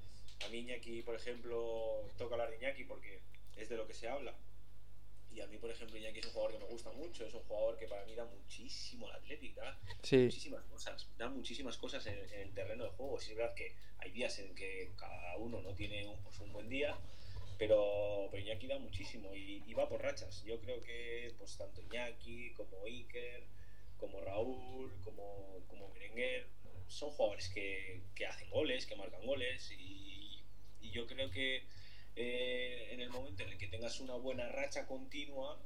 a 0.46 0.50
mí 0.50 0.60
Iñaki, 0.60 1.02
por 1.02 1.16
ejemplo, 1.16 2.10
toca 2.18 2.36
hablar 2.36 2.50
de 2.50 2.58
Iñaki 2.58 2.84
porque 2.84 3.22
es 3.56 3.70
de 3.70 3.78
lo 3.78 3.88
que 3.88 3.94
se 3.94 4.10
habla. 4.10 4.36
Y 5.34 5.42
a 5.42 5.48
mí, 5.48 5.58
por 5.58 5.72
ejemplo, 5.72 5.98
Iñaki 5.98 6.20
es 6.20 6.28
un 6.28 6.34
jugador 6.34 6.54
que 6.54 6.60
me 6.64 6.70
gusta 6.72 6.92
mucho, 6.92 7.26
es 7.26 7.34
un 7.34 7.42
jugador 7.42 7.78
que 7.78 7.88
para 7.88 8.06
mí 8.06 8.14
da 8.14 8.26
muchísimo 8.26 9.08
al 9.08 9.16
Athletic, 9.16 9.56
da 9.56 9.80
Sí, 10.04 10.18
muchísimas 10.18 10.64
cosas, 10.66 11.10
da 11.18 11.30
muchísimas 11.30 11.78
cosas 11.78 12.06
en, 12.06 12.18
en 12.20 12.40
el 12.42 12.54
terreno 12.54 12.84
de 12.84 12.92
juego. 12.92 13.20
Sí, 13.20 13.32
es 13.32 13.38
verdad 13.38 13.56
que 13.56 13.76
hay 13.98 14.12
días 14.12 14.38
en 14.40 14.54
que 14.54 14.94
cada 14.98 15.38
uno 15.38 15.62
no 15.62 15.74
tiene 15.74 16.06
un, 16.08 16.22
pues, 16.24 16.40
un 16.40 16.54
buen 16.54 16.70
día, 16.70 16.96
Pero, 17.58 18.28
pero 18.32 18.44
Iñaki 18.44 18.68
da 18.68 18.78
muchísimo 18.80 19.34
y, 19.36 19.64
y, 19.66 19.74
va 19.74 19.88
por 19.88 20.02
rachas. 20.02 20.44
Yo 20.44 20.60
creo 20.60 20.82
que 20.82 21.34
pues 21.38 21.58
tanto 21.58 21.82
Iñaki 21.82 22.54
como 22.54 22.86
Iker, 22.86 23.44
como 23.98 24.20
Raúl, 24.22 24.92
como, 25.04 25.64
como 25.68 25.92
Berenguer, 25.94 26.48
son 26.88 27.10
jugadores 27.12 27.50
que, 27.50 28.02
que 28.16 28.26
hacen 28.26 28.50
goles, 28.50 28.86
que 28.86 28.96
marcan 28.96 29.26
goles 29.26 29.72
y, 29.72 30.44
y 30.82 30.92
yo 30.92 31.08
creo 31.08 31.30
que 31.32 31.64
eh, 32.16 32.90
en 32.92 33.00
el 33.02 33.10
momento 33.10 33.44
en 33.44 33.50
el 33.50 33.58
que 33.58 33.68
tengas 33.68 34.00
una 34.00 34.16
buena 34.16 34.48
racha 34.50 34.86
continua, 34.86 35.58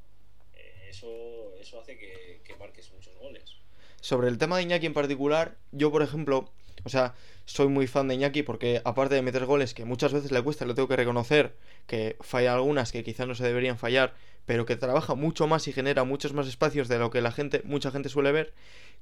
eh, 0.55 0.87
eso, 0.89 1.55
eso 1.59 1.79
hace 1.79 1.97
que, 1.97 2.41
que 2.43 2.55
marques 2.55 2.91
muchos 2.91 3.15
goles. 3.17 3.55
Sobre 4.01 4.27
el 4.27 4.37
tema 4.37 4.57
de 4.57 4.63
Iñaki 4.63 4.85
en 4.85 4.93
particular, 4.93 5.57
yo 5.71 5.91
por 5.91 6.01
ejemplo, 6.01 6.51
o 6.83 6.89
sea, 6.89 7.15
soy 7.45 7.67
muy 7.67 7.87
fan 7.87 8.07
de 8.07 8.15
Iñaki 8.15 8.43
porque 8.43 8.81
aparte 8.85 9.15
de 9.15 9.21
meter 9.21 9.45
goles 9.45 9.73
que 9.73 9.85
muchas 9.85 10.13
veces 10.13 10.31
le 10.31 10.41
cuesta, 10.41 10.65
lo 10.65 10.75
tengo 10.75 10.87
que 10.87 10.95
reconocer, 10.95 11.55
que 11.87 12.17
falla 12.21 12.53
algunas 12.53 12.91
que 12.91 13.03
quizás 13.03 13.27
no 13.27 13.35
se 13.35 13.43
deberían 13.43 13.77
fallar, 13.77 14.13
pero 14.47 14.65
que 14.65 14.77
trabaja 14.77 15.13
mucho 15.13 15.45
más 15.45 15.67
y 15.67 15.73
genera 15.73 16.05
muchos 16.05 16.31
más 16.31 16.47
espacios 16.47 16.87
de 16.87 16.97
lo 16.97 17.11
que 17.11 17.21
la 17.21 17.33
gente, 17.33 17.61
mucha 17.65 17.91
gente 17.91 18.07
suele 18.07 18.31
ver, 18.31 18.53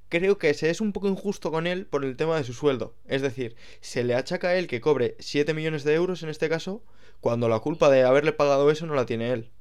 creo 0.10 0.40
que 0.40 0.52
se 0.56 0.72
es 0.72 0.82
un 0.82 0.92
poco 0.92 1.08
injusto 1.08 1.52
con 1.52 1.68
él 1.68 1.86
por 1.86 2.04
el 2.04 2.18
tema 2.18 2.36
de 2.36 2.44
su 2.44 2.54
sueldo. 2.54 2.96
Es 3.08 3.22
decir, 3.22 3.56
se 3.80 4.04
le 4.04 4.16
achaca 4.16 4.50
a 4.50 4.56
él 4.56 4.68
que 4.68 4.82
cobre 4.82 5.16
7 5.20 5.54
millones 5.54 5.84
de 5.84 5.94
euros 5.94 6.24
en 6.24 6.30
este 6.30 6.50
caso, 6.50 6.84
cuando 7.22 7.48
la 7.48 7.60
culpa 7.60 7.92
de 7.92 8.04
haberle 8.04 8.34
pagado 8.34 8.72
eso 8.72 8.88
no 8.88 8.96
la 8.96 9.06
tiene 9.06 9.32
él. 9.32 9.52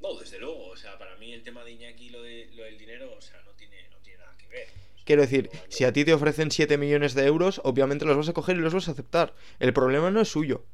No, 0.00 0.18
desde 0.18 0.38
luego, 0.38 0.66
o 0.68 0.76
sea, 0.78 0.98
para 0.98 1.14
mí 1.16 1.34
el 1.34 1.42
tema 1.42 1.62
de 1.62 1.72
Iñaki, 1.72 2.08
lo, 2.08 2.22
de, 2.22 2.48
lo 2.54 2.64
del 2.64 2.78
dinero, 2.78 3.12
o 3.14 3.20
sea, 3.20 3.38
no 3.44 3.52
tiene, 3.52 3.86
no 3.90 3.98
tiene 3.98 4.18
nada 4.18 4.34
que 4.38 4.48
ver. 4.48 4.66
Quiero 5.04 5.20
decir, 5.20 5.50
si 5.68 5.84
a 5.84 5.92
ti 5.92 6.06
te 6.06 6.14
ofrecen 6.14 6.50
7 6.50 6.78
millones 6.78 7.12
de 7.12 7.26
euros, 7.26 7.60
obviamente 7.64 8.06
los 8.06 8.16
vas 8.16 8.30
a 8.30 8.32
coger 8.32 8.56
y 8.56 8.60
los 8.60 8.72
vas 8.72 8.88
a 8.88 8.92
aceptar. 8.92 9.34
El 9.60 9.74
problema 9.74 10.10
no 10.10 10.22
es 10.22 10.28
suyo. 10.30 10.64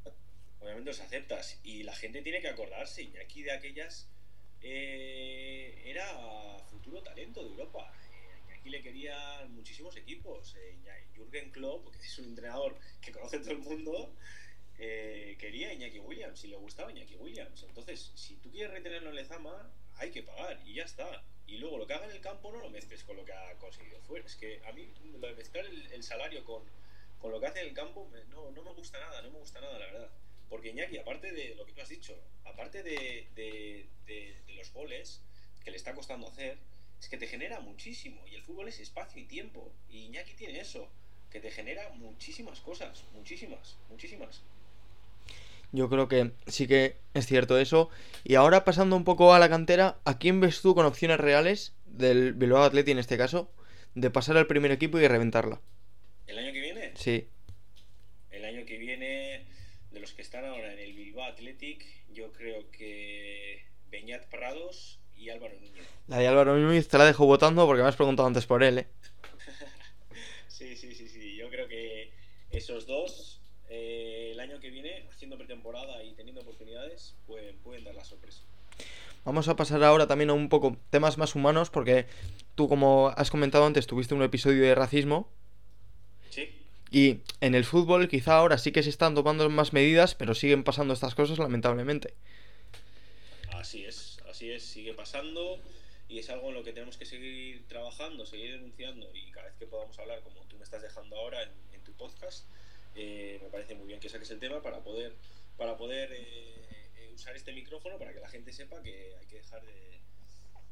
Obviamente 0.60 0.90
los 0.90 1.00
aceptas. 1.00 1.58
Gente 1.98 2.22
tiene 2.22 2.40
que 2.40 2.48
acordarse, 2.48 3.02
Iñaki 3.02 3.42
de 3.42 3.52
aquellas 3.52 4.08
eh, 4.60 5.82
era 5.84 6.58
futuro 6.70 7.02
talento 7.02 7.42
de 7.42 7.50
Europa. 7.50 7.92
Eh, 8.12 8.40
Iñaki 8.46 8.70
le 8.70 8.82
querían 8.82 9.52
muchísimos 9.54 9.96
equipos. 9.96 10.54
Eh, 10.56 10.76
Jürgen 11.14 11.50
Klopp, 11.50 11.90
que 11.90 12.06
es 12.06 12.18
un 12.18 12.26
entrenador 12.26 12.78
que 13.00 13.10
conoce 13.10 13.40
todo 13.40 13.50
el 13.50 13.58
mundo, 13.58 14.14
eh, 14.78 15.36
quería 15.40 15.72
Iñaki 15.72 15.98
Williams 15.98 16.44
y 16.44 16.48
le 16.48 16.56
gustaba 16.56 16.92
Iñaki 16.92 17.16
Williams. 17.16 17.64
Entonces, 17.64 18.12
si 18.14 18.36
tú 18.36 18.50
quieres 18.50 18.72
retenerlo 18.72 19.10
en 19.10 19.16
Lezama, 19.16 19.72
hay 19.96 20.10
que 20.12 20.22
pagar 20.22 20.60
y 20.64 20.74
ya 20.74 20.84
está. 20.84 21.24
Y 21.46 21.58
luego 21.58 21.78
lo 21.78 21.86
que 21.86 21.94
haga 21.94 22.04
en 22.04 22.12
el 22.12 22.20
campo 22.20 22.52
no 22.52 22.60
lo 22.60 22.70
mezcles 22.70 23.02
con 23.02 23.16
lo 23.16 23.24
que 23.24 23.32
ha 23.32 23.54
conseguido 23.58 24.00
fuera. 24.02 24.24
Es 24.24 24.36
que 24.36 24.62
a 24.66 24.72
mí 24.72 24.92
lo 25.18 25.26
de 25.26 25.34
mezclar 25.34 25.66
el, 25.66 25.90
el 25.90 26.02
salario 26.04 26.44
con, 26.44 26.62
con, 27.18 27.32
lo 27.32 27.40
que 27.40 27.46
hace 27.46 27.60
en 27.60 27.68
el 27.68 27.74
campo 27.74 28.08
no, 28.28 28.50
no, 28.52 28.62
me 28.62 28.72
gusta 28.72 29.00
nada, 29.00 29.22
no 29.22 29.30
me 29.30 29.38
gusta 29.38 29.60
nada, 29.60 29.78
la 29.78 29.86
verdad. 29.86 30.10
Porque 30.48 30.70
Iñaki, 30.70 30.98
aparte 30.98 31.32
de 31.32 31.54
lo 31.56 31.66
que 31.66 31.72
tú 31.72 31.80
has 31.80 31.88
dicho, 31.88 32.18
aparte 32.44 32.82
de, 32.82 33.26
de, 33.34 33.86
de, 34.06 34.36
de 34.46 34.54
los 34.54 34.72
goles 34.72 35.20
que 35.64 35.70
le 35.70 35.76
está 35.76 35.94
costando 35.94 36.28
hacer, 36.28 36.58
es 37.00 37.08
que 37.08 37.18
te 37.18 37.26
genera 37.26 37.60
muchísimo. 37.60 38.20
Y 38.30 38.34
el 38.34 38.42
fútbol 38.42 38.68
es 38.68 38.80
espacio 38.80 39.20
y 39.20 39.26
tiempo. 39.26 39.72
Y 39.90 40.06
Iñaki 40.06 40.34
tiene 40.34 40.60
eso, 40.60 40.88
que 41.30 41.40
te 41.40 41.50
genera 41.50 41.90
muchísimas 41.90 42.60
cosas, 42.60 43.04
muchísimas, 43.12 43.76
muchísimas. 43.90 44.42
Yo 45.70 45.90
creo 45.90 46.08
que 46.08 46.32
sí 46.46 46.66
que 46.66 46.96
es 47.12 47.26
cierto 47.26 47.58
eso. 47.58 47.90
Y 48.24 48.36
ahora 48.36 48.64
pasando 48.64 48.96
un 48.96 49.04
poco 49.04 49.34
a 49.34 49.38
la 49.38 49.50
cantera, 49.50 49.98
¿a 50.04 50.18
quién 50.18 50.40
ves 50.40 50.62
tú 50.62 50.74
con 50.74 50.86
opciones 50.86 51.20
reales 51.20 51.74
del 51.84 52.32
Bilbao 52.32 52.62
Atleti 52.62 52.92
en 52.92 52.98
este 52.98 53.18
caso 53.18 53.50
de 53.94 54.10
pasar 54.10 54.36
al 54.38 54.46
primer 54.46 54.70
equipo 54.70 54.98
y 54.98 55.06
reventarla? 55.06 55.60
¿El 56.26 56.38
año 56.38 56.52
que 56.52 56.60
viene? 56.60 56.92
Sí. 56.96 57.28
El 58.30 58.44
año 58.44 58.64
que 58.64 58.78
viene, 58.78 59.44
de 59.98 60.02
los 60.02 60.12
que 60.12 60.22
están 60.22 60.44
ahora 60.44 60.72
en 60.72 60.78
el 60.78 60.92
Bilbao 60.92 61.24
Athletic, 61.24 61.84
yo 62.12 62.32
creo 62.32 62.70
que 62.70 63.64
Beñat 63.90 64.26
Prados 64.26 65.00
y 65.16 65.28
Álvaro 65.28 65.54
Núñez. 65.56 65.84
La 66.06 66.18
de 66.18 66.28
Álvaro 66.28 66.56
Núñez 66.56 66.86
te 66.86 66.98
la 66.98 67.04
dejo 67.04 67.26
votando 67.26 67.66
porque 67.66 67.82
me 67.82 67.88
has 67.88 67.96
preguntado 67.96 68.28
antes 68.28 68.46
por 68.46 68.62
él, 68.62 68.78
¿eh? 68.78 68.86
sí, 70.48 70.76
sí, 70.76 70.94
sí, 70.94 71.08
sí. 71.08 71.36
Yo 71.36 71.50
creo 71.50 71.66
que 71.66 72.12
esos 72.50 72.86
dos 72.86 73.40
eh, 73.68 74.30
el 74.30 74.38
año 74.38 74.60
que 74.60 74.70
viene, 74.70 75.04
haciendo 75.10 75.36
pretemporada 75.36 76.04
y 76.04 76.12
teniendo 76.12 76.42
oportunidades, 76.42 77.16
pueden, 77.26 77.58
pueden 77.58 77.82
dar 77.82 77.96
la 77.96 78.04
sorpresa. 78.04 78.42
Vamos 79.24 79.48
a 79.48 79.56
pasar 79.56 79.82
ahora 79.82 80.06
también 80.06 80.30
a 80.30 80.34
un 80.34 80.48
poco 80.48 80.76
temas 80.90 81.18
más 81.18 81.34
humanos, 81.34 81.70
porque 81.70 82.06
tú, 82.54 82.68
como 82.68 83.12
has 83.16 83.32
comentado 83.32 83.66
antes, 83.66 83.88
tuviste 83.88 84.14
un 84.14 84.22
episodio 84.22 84.62
de 84.62 84.76
racismo. 84.76 85.28
Y 86.90 87.20
en 87.40 87.54
el 87.54 87.64
fútbol 87.64 88.08
quizá 88.08 88.36
ahora 88.36 88.56
sí 88.56 88.72
que 88.72 88.82
se 88.82 88.90
están 88.90 89.14
tomando 89.14 89.48
más 89.50 89.72
medidas, 89.72 90.14
pero 90.14 90.34
siguen 90.34 90.64
pasando 90.64 90.94
estas 90.94 91.14
cosas 91.14 91.38
lamentablemente. 91.38 92.14
Así 93.52 93.84
es, 93.84 94.18
así 94.28 94.50
es, 94.50 94.64
sigue 94.64 94.94
pasando 94.94 95.58
y 96.08 96.18
es 96.18 96.30
algo 96.30 96.48
en 96.48 96.54
lo 96.54 96.64
que 96.64 96.72
tenemos 96.72 96.96
que 96.96 97.04
seguir 97.04 97.66
trabajando, 97.68 98.24
seguir 98.24 98.52
denunciando 98.52 99.10
y 99.14 99.30
cada 99.30 99.46
vez 99.46 99.56
que 99.58 99.66
podamos 99.66 99.98
hablar, 99.98 100.22
como 100.22 100.40
tú 100.46 100.56
me 100.56 100.64
estás 100.64 100.80
dejando 100.80 101.16
ahora 101.16 101.42
en, 101.42 101.80
tu 101.84 101.92
podcast, 101.92 102.46
eh, 102.94 103.38
me 103.42 103.48
parece 103.48 103.74
muy 103.74 103.86
bien 103.86 104.00
que 104.00 104.08
saques 104.08 104.30
el 104.30 104.38
tema 104.38 104.62
para 104.62 104.80
poder, 104.80 105.14
para 105.56 105.76
poder 105.76 106.12
eh, 106.12 106.54
eh, 106.96 107.10
usar 107.14 107.34
este 107.36 107.52
micrófono 107.52 107.98
para 107.98 108.12
que 108.12 108.20
la 108.20 108.28
gente 108.28 108.52
sepa 108.52 108.82
que 108.82 109.14
hay 109.18 109.26
que 109.26 109.36
dejar 109.36 109.62
de, 109.64 110.00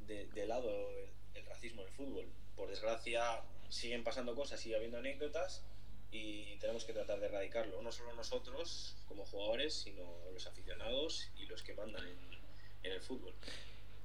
de, 0.06 0.26
de 0.28 0.46
lado 0.46 0.70
el, 0.70 1.08
el, 1.34 1.46
racismo 1.46 1.82
en 1.82 1.88
el 1.88 1.94
fútbol. 1.94 2.28
Por 2.54 2.68
desgracia, 2.68 3.42
siguen 3.68 4.04
pasando 4.04 4.34
cosas, 4.34 4.60
sigue 4.60 4.76
habiendo 4.76 4.98
anécdotas 4.98 5.64
y 6.16 6.56
tenemos 6.58 6.84
que 6.84 6.92
tratar 6.92 7.20
de 7.20 7.26
erradicarlo. 7.26 7.82
No 7.82 7.92
solo 7.92 8.14
nosotros 8.14 8.96
como 9.08 9.24
jugadores, 9.26 9.74
sino 9.74 10.02
los 10.32 10.46
aficionados 10.46 11.30
y 11.36 11.46
los 11.46 11.62
que 11.62 11.74
mandan 11.74 12.06
en, 12.06 12.18
en 12.82 12.92
el 12.92 13.00
fútbol. 13.00 13.34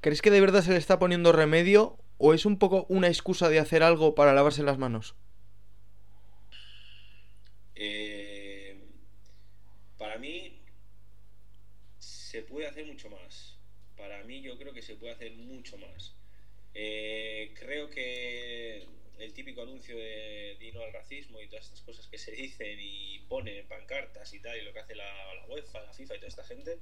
¿Crees 0.01 0.21
que 0.21 0.31
de 0.31 0.41
verdad 0.41 0.63
se 0.63 0.71
le 0.71 0.77
está 0.77 0.99
poniendo 0.99 1.31
remedio 1.31 1.97
o 2.17 2.33
es 2.33 2.45
un 2.45 2.57
poco 2.57 2.85
una 2.89 3.07
excusa 3.07 3.49
de 3.49 3.59
hacer 3.59 3.83
algo 3.83 4.15
para 4.15 4.33
lavarse 4.33 4.63
las 4.63 4.77
manos? 4.77 5.15
Eh, 7.75 8.77
para 9.97 10.17
mí 10.17 10.59
se 11.97 12.43
puede 12.43 12.67
hacer 12.67 12.85
mucho 12.85 13.09
más. 13.09 13.57
Para 13.97 14.23
mí 14.23 14.41
yo 14.41 14.57
creo 14.57 14.73
que 14.73 14.81
se 14.81 14.95
puede 14.95 15.13
hacer 15.13 15.31
mucho 15.33 15.77
más. 15.77 16.15
Eh, 16.73 17.53
creo 17.59 17.89
que 17.89 18.87
el 19.21 19.33
típico 19.33 19.61
anuncio 19.61 19.95
de 19.97 20.57
Dino 20.59 20.81
al 20.81 20.93
racismo 20.93 21.41
y 21.41 21.47
todas 21.47 21.65
estas 21.65 21.81
cosas 21.81 22.07
que 22.07 22.17
se 22.17 22.31
dicen 22.31 22.77
y 22.79 23.19
ponen 23.29 23.57
en 23.57 23.67
pancartas 23.67 24.33
y 24.33 24.39
tal, 24.39 24.57
y 24.57 24.63
lo 24.63 24.73
que 24.73 24.79
hace 24.79 24.95
la, 24.95 25.35
la 25.35 25.45
UEFA, 25.47 25.81
la 25.81 25.93
FIFA 25.93 26.15
y 26.15 26.17
toda 26.17 26.27
esta 26.27 26.43
gente, 26.43 26.77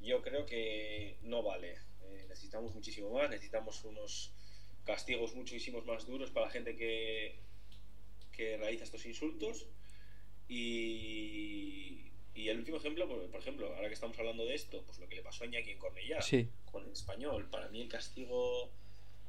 yo 0.00 0.22
creo 0.22 0.46
que 0.46 1.16
no 1.22 1.42
vale. 1.42 1.78
Eh, 2.04 2.26
necesitamos 2.28 2.74
muchísimo 2.74 3.10
más, 3.10 3.30
necesitamos 3.30 3.84
unos 3.84 4.32
castigos 4.84 5.34
muchísimos 5.34 5.84
más 5.84 6.06
duros 6.06 6.30
para 6.30 6.46
la 6.46 6.52
gente 6.52 6.76
que, 6.76 7.36
que 8.32 8.56
realiza 8.56 8.84
estos 8.84 9.04
insultos. 9.06 9.66
Y, 10.48 12.10
y, 12.34 12.48
el 12.48 12.58
último 12.58 12.78
ejemplo, 12.78 13.08
por, 13.08 13.30
por, 13.30 13.40
ejemplo, 13.40 13.74
ahora 13.74 13.88
que 13.88 13.94
estamos 13.94 14.18
hablando 14.18 14.44
de 14.44 14.54
esto, 14.54 14.82
pues 14.84 14.98
lo 14.98 15.08
que 15.08 15.16
le 15.16 15.22
pasó 15.22 15.44
a 15.44 15.46
Iñaki 15.46 15.70
en 15.70 15.78
Cornellá 15.78 16.20
sí. 16.20 16.48
con 16.70 16.84
el 16.84 16.92
español. 16.92 17.48
Para 17.50 17.68
mí 17.68 17.80
el 17.80 17.88
castigo 17.88 18.70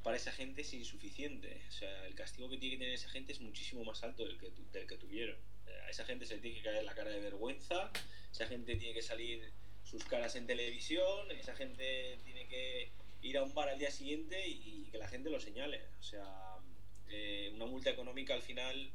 para 0.04 0.18
esa 0.18 0.32
gente 0.32 0.62
es 0.62 0.74
insuficiente. 0.74 1.62
O 1.70 1.72
sea, 1.72 2.06
el 2.06 2.16
castigo 2.16 2.50
que 2.50 2.58
tiene 2.58 2.76
que 2.76 2.80
tener 2.80 2.94
esa 2.94 3.10
gente 3.10 3.32
es 3.32 3.42
muchísimo 3.42 3.84
más 3.84 4.04
alto 4.04 4.26
del 4.26 4.38
que, 4.38 4.52
del 4.72 4.88
que 4.88 4.98
tuvieron. 4.98 5.38
A 5.86 5.90
esa 5.90 6.06
gente 6.06 6.26
se 6.26 6.36
le 6.36 6.42
tiene 6.42 6.58
que 6.58 6.64
caer 6.64 6.84
la 6.84 6.94
cara 6.94 7.10
de 7.10 7.20
vergüenza, 7.20 7.92
esa 8.32 8.48
gente 8.48 8.76
tiene 8.76 8.94
que 8.94 9.02
salir 9.02 9.52
sus 9.84 10.04
caras 10.06 10.36
en 10.36 10.48
televisión, 10.48 11.32
esa 11.32 11.56
gente 11.56 12.20
tiene 12.24 12.48
que 12.48 12.92
ir 13.22 13.38
a 13.38 13.44
un 13.44 13.54
bar 13.54 13.70
al 13.70 13.80
día 13.80 13.92
siguiente 13.92 14.48
y, 14.48 14.90
que 14.92 14.98
la 14.98 15.08
gente 15.08 15.30
lo 15.30 15.40
señale. 15.40 15.82
O 16.00 16.04
sea, 16.04 16.58
eh, 17.10 17.52
una 17.54 17.66
multa 17.66 17.90
económica 17.90 18.34
al 18.34 18.42
final 18.42 18.92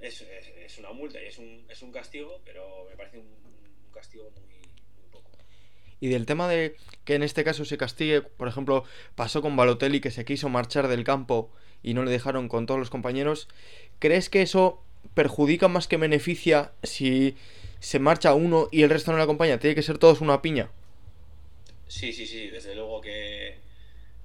es, 0.00 0.22
es, 0.22 0.78
una 0.78 0.92
multa 0.92 1.22
y 1.22 1.26
es 1.26 1.38
un, 1.38 1.66
es 1.68 1.82
un 1.82 1.92
castigo, 1.92 2.40
pero 2.44 2.86
me 2.88 2.96
parece 2.96 3.18
un, 3.18 3.50
castigo 3.92 4.30
muy. 4.30 4.59
Y 6.00 6.08
del 6.08 6.26
tema 6.26 6.48
de 6.48 6.76
que 7.04 7.14
en 7.14 7.22
este 7.22 7.44
caso 7.44 7.64
se 7.64 7.76
castigue, 7.76 8.22
por 8.22 8.48
ejemplo, 8.48 8.84
pasó 9.14 9.42
con 9.42 9.56
Balotelli 9.56 10.00
que 10.00 10.10
se 10.10 10.24
quiso 10.24 10.48
marchar 10.48 10.88
del 10.88 11.04
campo 11.04 11.50
y 11.82 11.94
no 11.94 12.04
le 12.04 12.10
dejaron 12.10 12.48
con 12.48 12.66
todos 12.66 12.80
los 12.80 12.90
compañeros, 12.90 13.48
¿crees 13.98 14.28
que 14.30 14.42
eso 14.42 14.82
perjudica 15.14 15.68
más 15.68 15.88
que 15.88 15.96
beneficia 15.96 16.72
si 16.82 17.36
se 17.80 17.98
marcha 17.98 18.34
uno 18.34 18.68
y 18.70 18.82
el 18.82 18.90
resto 18.90 19.12
no 19.12 19.18
le 19.18 19.24
acompaña? 19.24 19.58
¿Tiene 19.58 19.74
que 19.74 19.82
ser 19.82 19.98
todos 19.98 20.20
una 20.20 20.42
piña? 20.42 20.70
Sí, 21.88 22.12
sí, 22.12 22.26
sí, 22.26 22.48
desde 22.48 22.74
luego 22.74 23.00
que, 23.00 23.56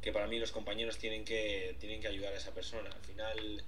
que 0.01 0.11
para 0.11 0.27
mí 0.27 0.37
los 0.37 0.51
compañeros 0.51 0.97
tienen 0.97 1.25
que, 1.25 1.75
tienen 1.79 2.01
que 2.01 2.07
ayudar 2.07 2.33
a 2.33 2.37
esa 2.37 2.53
persona. 2.53 2.89
Al 2.89 3.01
final 3.01 3.63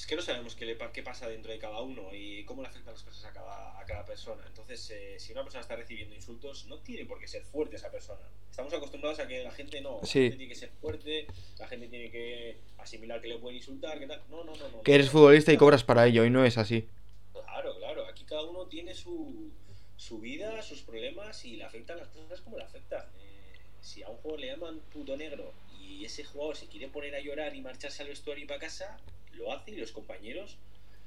es 0.00 0.06
que 0.06 0.16
no 0.16 0.22
sabemos 0.22 0.54
qué, 0.54 0.64
le, 0.64 0.78
qué 0.94 1.02
pasa 1.02 1.28
dentro 1.28 1.52
de 1.52 1.58
cada 1.58 1.82
uno 1.82 2.14
y 2.14 2.42
cómo 2.46 2.62
le 2.62 2.68
afectan 2.68 2.94
las 2.94 3.02
cosas 3.02 3.22
a 3.26 3.34
cada, 3.34 3.78
a 3.78 3.84
cada 3.84 4.02
persona. 4.06 4.42
Entonces, 4.46 4.90
eh, 4.92 5.16
si 5.18 5.32
una 5.32 5.42
persona 5.42 5.60
está 5.60 5.76
recibiendo 5.76 6.14
insultos, 6.14 6.64
no 6.68 6.78
tiene 6.78 7.04
por 7.04 7.20
qué 7.20 7.28
ser 7.28 7.42
fuerte 7.42 7.76
esa 7.76 7.90
persona. 7.90 8.22
Estamos 8.50 8.72
acostumbrados 8.72 9.20
a 9.20 9.28
que 9.28 9.44
la 9.44 9.50
gente 9.50 9.78
no, 9.82 10.00
sí. 10.02 10.20
la 10.20 10.22
gente 10.22 10.36
tiene 10.38 10.54
que 10.54 10.58
ser 10.58 10.70
fuerte, 10.70 11.26
la 11.58 11.68
gente 11.68 11.88
tiene 11.88 12.10
que 12.10 12.56
asimilar 12.78 13.20
que 13.20 13.28
le 13.28 13.36
pueden 13.36 13.58
insultar, 13.58 13.98
que 13.98 14.06
tal. 14.06 14.22
No, 14.30 14.42
no, 14.42 14.56
no. 14.56 14.68
no 14.70 14.82
que 14.82 14.94
eres 14.94 15.10
futbolista 15.10 15.52
y 15.52 15.58
cobras 15.58 15.84
para 15.84 16.06
ello 16.06 16.24
y 16.24 16.30
no 16.30 16.46
es 16.46 16.56
así. 16.56 16.88
Claro, 17.34 17.76
claro. 17.76 18.06
Aquí 18.06 18.24
cada 18.24 18.44
uno 18.44 18.68
tiene 18.68 18.94
su, 18.94 19.50
su 19.98 20.18
vida, 20.18 20.62
sus 20.62 20.80
problemas 20.80 21.44
y 21.44 21.56
le 21.56 21.64
afectan 21.64 21.98
las 21.98 22.08
cosas 22.08 22.40
como 22.40 22.56
le 22.56 22.64
afectan. 22.64 23.04
Eh, 23.20 23.58
si 23.82 24.02
a 24.02 24.08
un 24.08 24.16
jugador 24.16 24.40
le 24.40 24.46
llaman 24.46 24.80
puto 24.94 25.14
negro 25.18 25.52
y 25.90 26.04
ese 26.04 26.24
jugador 26.24 26.56
se 26.56 26.66
quiere 26.66 26.88
poner 26.88 27.14
a 27.14 27.20
llorar 27.20 27.54
y 27.54 27.60
marcharse 27.60 28.02
al 28.02 28.08
vestuario 28.08 28.44
y 28.44 28.46
para 28.46 28.60
casa, 28.60 28.98
lo 29.34 29.52
hace 29.52 29.72
y 29.72 29.76
los 29.76 29.92
compañeros, 29.92 30.56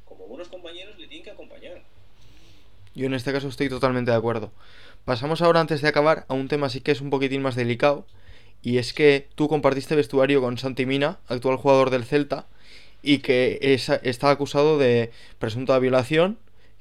como 0.05 0.27
buenos 0.27 0.49
compañeros, 0.49 0.97
le 0.97 1.07
tienen 1.07 1.23
que 1.23 1.31
acompañar. 1.31 1.81
Yo 2.95 3.07
en 3.07 3.13
este 3.13 3.31
caso 3.31 3.47
estoy 3.47 3.69
totalmente 3.69 4.11
de 4.11 4.17
acuerdo. 4.17 4.51
Pasamos 5.05 5.41
ahora, 5.41 5.59
antes 5.59 5.81
de 5.81 5.87
acabar, 5.87 6.25
a 6.27 6.33
un 6.33 6.47
tema 6.47 6.69
sí 6.69 6.81
que 6.81 6.91
es 6.91 7.01
un 7.01 7.09
poquitín 7.09 7.41
más 7.41 7.55
delicado. 7.55 8.05
Y 8.61 8.77
es 8.77 8.93
que 8.93 9.27
tú 9.35 9.49
compartiste 9.49 9.95
vestuario 9.95 10.39
con 10.41 10.57
Santi 10.57 10.85
Mina, 10.85 11.19
actual 11.27 11.57
jugador 11.57 11.89
del 11.89 12.05
Celta, 12.05 12.45
y 13.01 13.19
que 13.19 13.59
está 13.61 14.29
acusado 14.29 14.77
de 14.77 15.11
presunta 15.37 15.77
violación, 15.79 16.37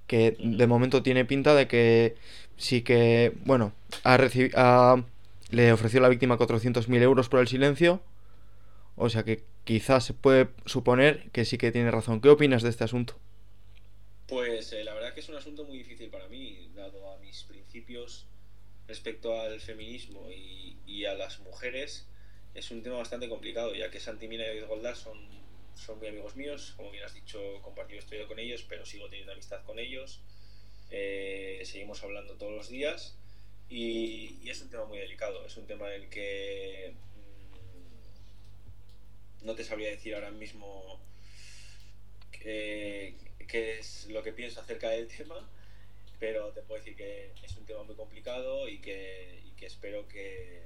que 0.07 0.37
de 0.39 0.67
momento 0.67 1.03
tiene 1.03 1.25
pinta 1.25 1.55
de 1.55 1.67
que 1.67 2.15
sí 2.57 2.83
que, 2.83 3.33
bueno, 3.45 3.73
ha 4.05 4.17
le 5.53 5.71
ofreció 5.71 6.01
la 6.01 6.09
víctima 6.09 6.39
400.000 6.39 7.03
euros 7.03 7.29
por 7.29 7.41
el 7.41 7.47
silencio. 7.47 8.03
O 8.97 9.11
sea 9.11 9.23
que 9.23 9.45
quizás 9.65 10.05
se 10.05 10.15
puede 10.15 10.49
suponer 10.65 11.31
que 11.31 11.45
sí 11.45 11.59
que 11.59 11.71
tiene 11.71 11.91
razón. 11.91 12.21
¿Qué 12.21 12.31
opinas 12.31 12.63
de 12.63 12.71
este 12.71 12.85
asunto? 12.85 13.19
Pues 14.27 14.73
eh, 14.73 14.83
la 14.83 14.95
verdad 14.95 15.13
que 15.13 15.21
es 15.21 15.29
un 15.29 15.37
asunto 15.37 15.65
muy 15.65 15.79
difícil 15.79 16.09
para 16.09 16.27
mí, 16.29 16.71
dado 16.75 17.13
a 17.13 17.19
mis 17.19 17.45
principios 17.45 18.27
respecto 18.89 19.39
al 19.41 19.61
feminismo 19.61 20.31
y, 20.31 20.79
y 20.87 21.05
a 21.05 21.15
las 21.15 21.41
mujeres. 21.41 22.09
Es 22.55 22.71
un 22.71 22.83
tema 22.83 22.97
bastante 22.97 23.29
complicado, 23.29 23.75
ya 23.75 23.91
que 23.91 24.01
Santimina 24.01 24.45
y 24.45 24.49
David 24.49 24.67
Goldar 24.69 24.97
son, 24.97 25.19
son 25.75 25.99
muy 25.99 26.09
amigos 26.09 26.35
míos. 26.35 26.73
Como 26.79 26.91
bien 26.91 27.05
has 27.05 27.15
dicho, 27.15 27.39
compartido 27.61 27.99
estudio 27.99 28.27
con 28.27 28.39
ellos, 28.39 28.65
pero 28.67 28.87
sigo 28.87 29.07
teniendo 29.09 29.33
amistad 29.33 29.63
con 29.65 29.79
ellos. 29.79 30.23
Eh, 30.91 31.61
seguimos 31.65 32.03
hablando 32.03 32.35
todos 32.35 32.53
los 32.53 32.69
días 32.71 33.19
y, 33.73 34.49
es 34.49 34.61
un 34.61 34.69
tema 34.69 34.85
muy 34.85 34.99
delicado. 34.99 35.47
Es 35.47 35.57
un 35.57 35.67
tema 35.67 35.89
en 35.95 36.03
el 36.03 36.09
que 36.11 36.93
mmm, 39.41 39.47
no 39.47 39.55
te 39.55 39.65
sabría 39.65 39.89
decir 39.89 40.15
ahora 40.15 40.31
mismo 40.31 41.01
qué 42.31 43.17
es 43.49 44.09
lo 44.11 44.23
que 44.23 44.33
pienso 44.33 44.61
acerca 44.61 44.91
del 44.91 45.09
tema, 45.09 45.37
pero 46.19 46.49
te 46.49 46.63
puedo 46.63 46.81
decir 46.81 46.97
que 46.97 47.33
es 47.43 47.57
un 47.57 47.65
tema 47.65 47.83
muy 47.83 47.95
complicado 47.95 48.69
y 48.69 48.79
que, 48.79 49.41
espero 49.63 50.07
que 50.09 50.61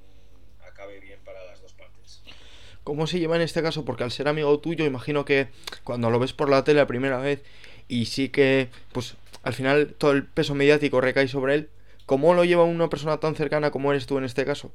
mmm, 0.00 0.62
acabe 0.64 1.00
bien 1.00 1.20
para 1.24 1.44
las 1.44 1.62
dos 1.62 1.72
partes. 1.72 2.20
¿Cómo 2.84 3.06
se 3.06 3.18
lleva 3.20 3.36
en 3.36 3.42
este 3.42 3.62
caso? 3.62 3.84
Porque 3.84 4.04
al 4.04 4.10
ser 4.10 4.26
amigo 4.28 4.58
tuyo, 4.58 4.84
imagino 4.84 5.24
que 5.24 5.48
cuando 5.84 6.10
lo 6.10 6.18
ves 6.18 6.32
por 6.32 6.50
la 6.50 6.64
tele 6.64 6.80
la 6.80 6.86
primera 6.86 7.18
vez 7.18 7.42
y 7.88 8.06
sí 8.06 8.28
que, 8.28 8.68
pues 8.92 9.16
al 9.42 9.54
final 9.54 9.94
todo 9.94 10.12
el 10.12 10.26
peso 10.26 10.54
mediático 10.54 11.00
recae 11.00 11.28
sobre 11.28 11.54
él, 11.54 11.70
¿cómo 12.10 12.34
lo 12.34 12.44
lleva 12.44 12.64
una 12.64 12.88
persona 12.88 13.20
tan 13.20 13.36
cercana 13.36 13.70
como 13.70 13.92
eres 13.92 14.04
tú 14.04 14.18
en 14.18 14.24
este 14.24 14.44
caso? 14.44 14.74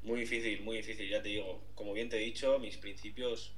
Muy 0.00 0.20
difícil, 0.20 0.62
muy 0.62 0.78
difícil, 0.78 1.10
ya 1.10 1.22
te 1.22 1.28
digo. 1.28 1.60
Como 1.74 1.92
bien 1.92 2.08
te 2.08 2.16
he 2.16 2.20
dicho, 2.20 2.58
mis 2.58 2.78
principios 2.78 3.52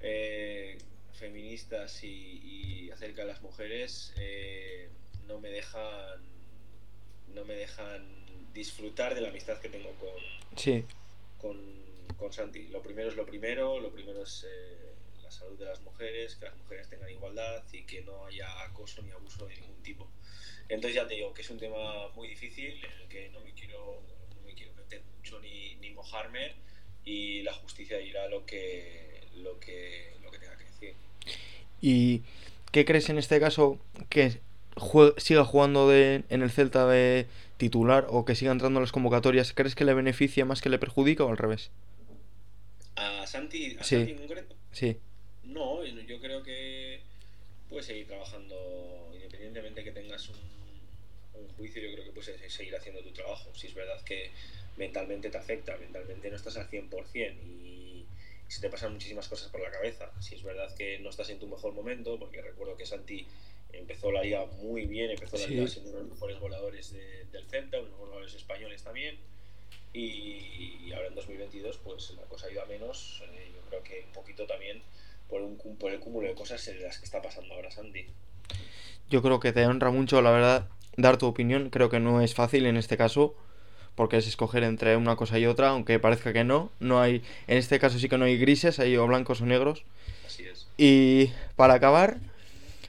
eh, 0.00 0.78
feministas 1.12 2.02
y, 2.04 2.40
y, 2.86 2.90
acerca 2.90 3.20
de 3.20 3.28
las 3.28 3.42
mujeres 3.42 4.14
eh, 4.16 4.88
no 5.26 5.40
me 5.40 5.50
dejan 5.50 6.24
no 7.34 7.44
me 7.44 7.52
dejan 7.52 8.02
disfrutar 8.54 9.14
de 9.14 9.20
la 9.20 9.28
amistad 9.28 9.60
que 9.60 9.68
tengo 9.68 9.90
con, 9.96 10.56
sí. 10.56 10.86
con, 11.36 11.58
con 12.16 12.32
Santi. 12.32 12.68
Lo 12.68 12.80
primero 12.80 13.10
es 13.10 13.16
lo 13.16 13.26
primero, 13.26 13.78
lo 13.78 13.92
primero 13.92 14.22
es 14.22 14.46
eh, 14.48 14.94
la 15.22 15.30
salud 15.30 15.58
de 15.58 15.66
las 15.66 15.82
mujeres, 15.82 16.36
que 16.36 16.46
las 16.46 16.56
mujeres 16.56 16.88
tengan 16.88 17.10
igualdad 17.10 17.62
y 17.72 17.82
que 17.82 18.00
no 18.00 18.24
haya 18.24 18.62
acoso 18.62 19.02
ni 19.02 19.10
abuso 19.10 19.44
de 19.44 19.56
ningún 19.56 19.82
tipo. 19.82 20.10
Entonces 20.68 20.94
ya 20.94 21.06
te 21.06 21.14
digo 21.14 21.32
que 21.32 21.42
es 21.42 21.50
un 21.50 21.58
tema 21.58 22.08
muy 22.14 22.28
difícil 22.28 22.84
en 22.84 23.02
el 23.02 23.08
que 23.08 23.28
no 23.30 23.40
me 23.40 23.52
quiero, 23.52 24.02
no 24.34 24.46
me 24.46 24.54
quiero 24.54 24.72
meter 24.74 25.02
mucho 25.16 25.38
ni, 25.40 25.76
ni 25.76 25.90
mojarme 25.90 26.52
y 27.04 27.42
la 27.42 27.52
justicia 27.54 27.98
dirá 27.98 28.28
lo 28.28 28.44
que, 28.46 29.20
lo 29.36 29.58
que, 29.60 30.12
lo 30.22 30.30
que 30.30 30.38
tenga 30.38 30.56
que 30.58 30.64
decir. 30.64 30.94
¿Y 31.80 32.22
qué 32.72 32.84
crees 32.84 33.08
en 33.10 33.18
este 33.18 33.38
caso 33.38 33.78
que 34.08 34.40
jue 34.76 35.14
siga 35.18 35.44
jugando 35.44 35.88
de, 35.88 36.24
en 36.28 36.42
el 36.42 36.50
Celta 36.50 36.86
de 36.86 37.26
titular 37.58 38.06
o 38.10 38.24
que 38.24 38.34
siga 38.34 38.50
entrando 38.52 38.80
en 38.80 38.82
las 38.82 38.92
convocatorias? 38.92 39.52
¿Crees 39.52 39.74
que 39.76 39.84
le 39.84 39.94
beneficia 39.94 40.44
más 40.44 40.60
que 40.60 40.68
le 40.68 40.78
perjudica 40.78 41.24
o 41.24 41.30
al 41.30 41.38
revés? 41.38 41.70
¿A 42.96 43.26
Santi, 43.26 43.76
a 43.78 43.84
Sí. 43.84 43.96
Santi 43.96 44.12
en 44.12 44.18
concreto? 44.18 44.54
Sí, 44.72 44.96
No, 45.44 45.84
yo 45.84 46.20
creo 46.20 46.42
que 46.42 47.00
puedes 47.68 47.86
seguir 47.86 48.06
trabajando 48.06 49.10
independientemente 49.14 49.84
que 49.84 49.92
tengas 49.92 50.28
un, 50.28 50.36
un 51.38 51.48
juicio, 51.56 51.82
yo 51.82 51.92
creo 51.92 52.04
que 52.04 52.12
puedes 52.12 52.52
seguir 52.52 52.74
haciendo 52.76 53.02
tu 53.02 53.12
trabajo. 53.12 53.54
Si 53.54 53.66
es 53.68 53.74
verdad 53.74 54.00
que 54.04 54.30
mentalmente 54.76 55.30
te 55.30 55.38
afecta, 55.38 55.76
mentalmente 55.78 56.30
no 56.30 56.36
estás 56.36 56.56
al 56.56 56.68
100% 56.68 57.42
y 57.46 58.04
se 58.48 58.60
te 58.60 58.68
pasan 58.70 58.92
muchísimas 58.92 59.28
cosas 59.28 59.48
por 59.50 59.60
la 59.60 59.70
cabeza. 59.70 60.10
Si 60.20 60.34
es 60.34 60.42
verdad 60.42 60.74
que 60.76 60.98
no 61.00 61.10
estás 61.10 61.28
en 61.30 61.38
tu 61.38 61.46
mejor 61.48 61.72
momento, 61.72 62.18
porque 62.18 62.40
recuerdo 62.42 62.76
que 62.76 62.86
Santi 62.86 63.26
empezó 63.72 64.12
la 64.12 64.22
liga 64.22 64.46
muy 64.46 64.86
bien, 64.86 65.10
empezó 65.10 65.36
la 65.36 65.44
Sí. 65.44 65.50
liga 65.54 65.66
siendo 65.66 65.90
uno 65.90 65.98
de 65.98 66.04
los 66.04 66.12
mejores 66.14 66.38
voladores 66.40 66.92
de- 66.92 67.24
del 67.32 67.44
Celta, 67.46 67.78
uno 67.78 67.86
de 67.86 67.90
los 67.92 68.00
voladores 68.00 68.34
españoles 68.34 68.82
también. 68.82 69.18
Y, 69.92 70.78
y 70.86 70.92
ahora 70.92 71.08
en 71.08 71.14
2022, 71.14 71.78
pues 71.78 72.10
la 72.16 72.22
cosa 72.22 72.46
ha 72.46 72.50
ido 72.50 72.62
a 72.62 72.66
menos. 72.66 73.22
eh, 73.32 73.50
yo 73.54 73.60
creo 73.68 73.82
que 73.82 74.04
un 74.06 74.12
poquito 74.12 74.46
también 74.46 74.82
por, 75.28 75.40
un, 75.42 75.56
por 75.78 75.90
el 75.92 75.98
cúmulo 76.00 76.28
de 76.28 76.34
cosas 76.34 76.66
en 76.68 76.82
las 76.82 76.98
que 76.98 77.04
está 77.06 77.20
pasando 77.22 77.54
ahora 77.54 77.70
Santi. 77.70 78.06
yo 79.08 79.22
creo 79.22 79.40
que 79.40 79.52
te 79.52 79.66
honra 79.66 79.90
mucho, 79.90 80.20
la 80.22 80.30
verdad, 80.30 80.68
dar 80.96 81.16
tu 81.18 81.26
opinión. 81.26 81.70
Creo 81.70 81.90
que 81.90 82.00
no 82.00 82.20
es 82.20 82.34
fácil 82.34 82.66
en 82.66 82.76
este 82.76 82.96
caso, 82.96 83.34
porque 83.94 84.18
es 84.18 84.26
escoger 84.26 84.62
entre 84.62 84.96
una 84.96 85.16
cosa 85.16 85.38
y 85.38 85.46
otra, 85.46 85.70
aunque 85.70 85.98
parezca 85.98 86.32
que 86.32 86.44
no. 86.44 86.70
No 86.80 87.00
hay, 87.00 87.22
en 87.46 87.58
este 87.58 87.78
caso 87.78 87.98
sí 87.98 88.08
que 88.08 88.18
no 88.18 88.24
hay 88.24 88.38
grises, 88.38 88.78
hay 88.78 88.96
o 88.96 89.06
blancos 89.06 89.40
o 89.40 89.46
negros. 89.46 89.84
Así 90.26 90.44
es. 90.44 90.66
Y 90.76 91.32
para 91.56 91.74
acabar, 91.74 92.18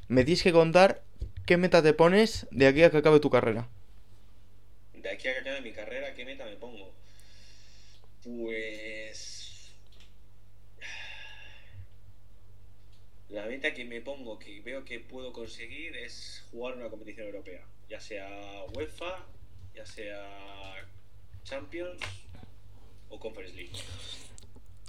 me 0.07 0.23
tienes 0.23 0.43
que 0.43 0.51
contar 0.51 1.01
qué 1.45 1.57
meta 1.57 1.81
te 1.81 1.93
pones 1.93 2.47
de 2.51 2.67
aquí 2.67 2.83
a 2.83 2.91
que 2.91 2.97
acabe 2.97 3.19
tu 3.19 3.29
carrera. 3.29 3.67
De 4.93 5.09
aquí 5.09 5.27
a 5.27 5.33
que 5.33 5.39
acabe 5.39 5.61
mi 5.61 5.71
carrera, 5.71 6.13
¿qué 6.13 6.25
meta 6.25 6.45
me 6.45 6.55
pongo? 6.57 6.91
Pues. 8.23 9.71
La 13.29 13.45
meta 13.45 13.73
que 13.73 13.85
me 13.85 14.01
pongo, 14.01 14.39
que 14.39 14.61
veo 14.61 14.83
que 14.83 14.99
puedo 14.99 15.31
conseguir, 15.31 15.95
es 15.95 16.45
jugar 16.51 16.75
una 16.75 16.89
competición 16.89 17.27
europea. 17.27 17.61
Ya 17.89 17.99
sea 17.99 18.27
UEFA, 18.75 19.25
ya 19.75 19.85
sea 19.85 20.75
Champions 21.43 21.99
o 23.09 23.19
Conference 23.19 23.55
League. 23.55 23.71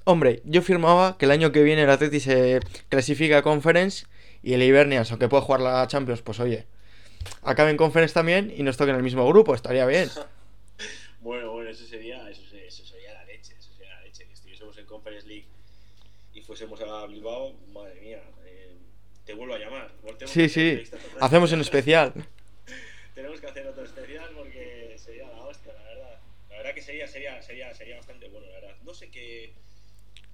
Hombre, 0.04 0.40
yo 0.44 0.62
firmaba 0.62 1.16
que 1.18 1.26
el 1.26 1.30
año 1.30 1.52
que 1.52 1.62
viene 1.62 1.82
el 1.82 1.90
Atleti 1.90 2.18
se 2.20 2.60
clasifica 2.88 3.38
a 3.38 3.42
Conference 3.42 4.06
y 4.42 4.54
el 4.54 4.62
Ibernians, 4.62 5.10
aunque 5.10 5.28
pueda 5.28 5.42
jugar 5.42 5.60
la 5.60 5.86
Champions, 5.86 6.22
pues 6.22 6.40
oye, 6.40 6.66
acabe 7.42 7.70
en 7.70 7.76
Conference 7.76 8.14
también 8.14 8.52
y 8.56 8.62
nos 8.62 8.76
toque 8.76 8.90
en 8.90 8.96
el 8.96 9.02
mismo 9.02 9.26
grupo, 9.28 9.54
estaría 9.54 9.86
bien. 9.86 10.08
Bueno, 11.20 11.50
bueno, 11.50 11.68
eso 11.68 11.84
sería, 11.84 12.30
eso, 12.30 12.42
se- 12.48 12.64
eso 12.68 12.84
sería 12.86 13.12
la 13.12 13.24
leche, 13.24 13.52
eso 13.58 13.72
sería 13.76 13.92
la 13.96 14.02
leche. 14.02 14.24
Que 14.24 14.32
estuviésemos 14.34 14.78
en 14.78 14.86
Conference 14.86 15.26
League 15.26 15.46
y 16.32 16.40
fuésemos 16.42 16.80
a 16.80 17.06
Bilbao, 17.06 17.54
madre 17.72 18.00
mía, 18.00 18.22
eh, 18.46 18.76
te 19.26 19.34
vuelvo 19.34 19.54
a 19.54 19.58
llamar. 19.58 19.90
Sí, 20.26 20.48
sí, 20.48 20.80
hacemos 21.20 21.52
en 21.52 21.60
especial. 21.60 22.14
Tenemos 23.18 23.40
que 23.40 23.48
hacer 23.48 23.66
otro 23.66 23.82
especial 23.82 24.30
porque 24.36 24.94
sería 24.96 25.26
la 25.26 25.42
hostia, 25.42 25.72
la 25.72 25.82
verdad. 25.82 26.20
La 26.50 26.56
verdad 26.58 26.72
que 26.72 26.82
sería, 26.82 27.08
sería, 27.08 27.42
sería, 27.42 27.74
sería 27.74 27.96
bastante 27.96 28.28
bueno, 28.28 28.46
la 28.46 28.60
verdad. 28.60 28.76
No 28.84 28.94
sé 28.94 29.10
qué, 29.10 29.54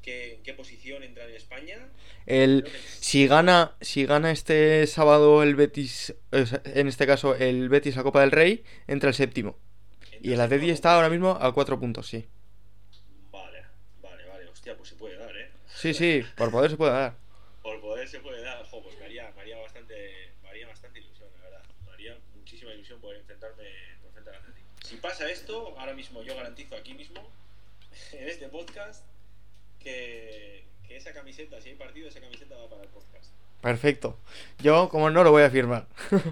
qué, 0.02 0.40
qué 0.44 0.52
posición 0.52 1.02
entra 1.02 1.24
en 1.24 1.34
España. 1.34 1.78
El, 2.26 2.64
que 2.64 2.70
si 3.00 3.26
gana, 3.26 3.74
si 3.80 4.04
gana 4.04 4.30
este 4.32 4.86
sábado 4.86 5.42
el 5.42 5.54
Betis, 5.54 6.14
en 6.30 6.86
este 6.88 7.06
caso 7.06 7.34
el 7.34 7.70
Betis 7.70 7.96
la 7.96 8.02
Copa 8.02 8.20
del 8.20 8.32
Rey, 8.32 8.62
entra 8.86 9.08
el 9.08 9.14
séptimo. 9.14 9.56
Y 10.20 10.34
el 10.34 10.40
Atleti 10.42 10.68
está 10.68 10.94
ahora 10.94 11.08
mismo 11.08 11.38
a 11.40 11.54
cuatro 11.54 11.80
puntos, 11.80 12.06
sí. 12.06 12.26
Vale, 13.32 13.64
vale, 14.02 14.26
vale. 14.28 14.46
Hostia, 14.50 14.76
pues 14.76 14.90
se 14.90 14.96
puede 14.96 15.16
dar, 15.16 15.34
¿eh? 15.34 15.50
Sí, 15.74 15.94
sí, 15.94 16.22
por 16.36 16.50
poder 16.50 16.70
se 16.70 16.76
puede 16.76 16.92
dar. 16.92 17.16
Por 17.62 17.80
poder 17.80 18.06
se 18.06 18.20
puede 18.20 18.42
dar. 18.42 18.62
Jo, 18.66 18.82
pues 18.82 18.98
me 18.98 19.06
haría, 19.06 19.32
me 19.34 19.40
haría 19.40 19.58
bastante, 19.58 20.32
me 20.42 20.50
haría 20.50 20.68
bastante 20.68 21.00
ilusión, 21.00 21.30
la 21.38 21.44
verdad. 21.44 21.62
Me 21.86 21.92
haría 21.92 22.18
muchísima 22.34 22.72
ilusión 22.72 23.00
poder 23.00 23.20
enfrentarme 23.20 23.64
por 24.02 24.12
frente 24.12 24.30
al 24.30 24.36
Atlético. 24.36 24.66
Si 24.94 25.00
pasa 25.00 25.28
esto, 25.28 25.74
ahora 25.76 25.92
mismo 25.92 26.22
yo 26.22 26.36
garantizo 26.36 26.76
aquí 26.76 26.94
mismo, 26.94 27.20
en 28.12 28.28
este 28.28 28.46
podcast, 28.46 29.02
que, 29.80 30.62
que 30.86 30.96
esa 30.96 31.12
camiseta, 31.12 31.60
si 31.60 31.70
hay 31.70 31.74
partido, 31.74 32.08
esa 32.08 32.20
camiseta 32.20 32.54
va 32.54 32.68
para 32.68 32.84
el 32.84 32.88
podcast. 32.90 33.32
Perfecto. 33.60 34.16
Yo, 34.60 34.88
como 34.90 35.10
no, 35.10 35.24
lo 35.24 35.32
voy 35.32 35.42
a 35.42 35.50
firmar. 35.50 35.88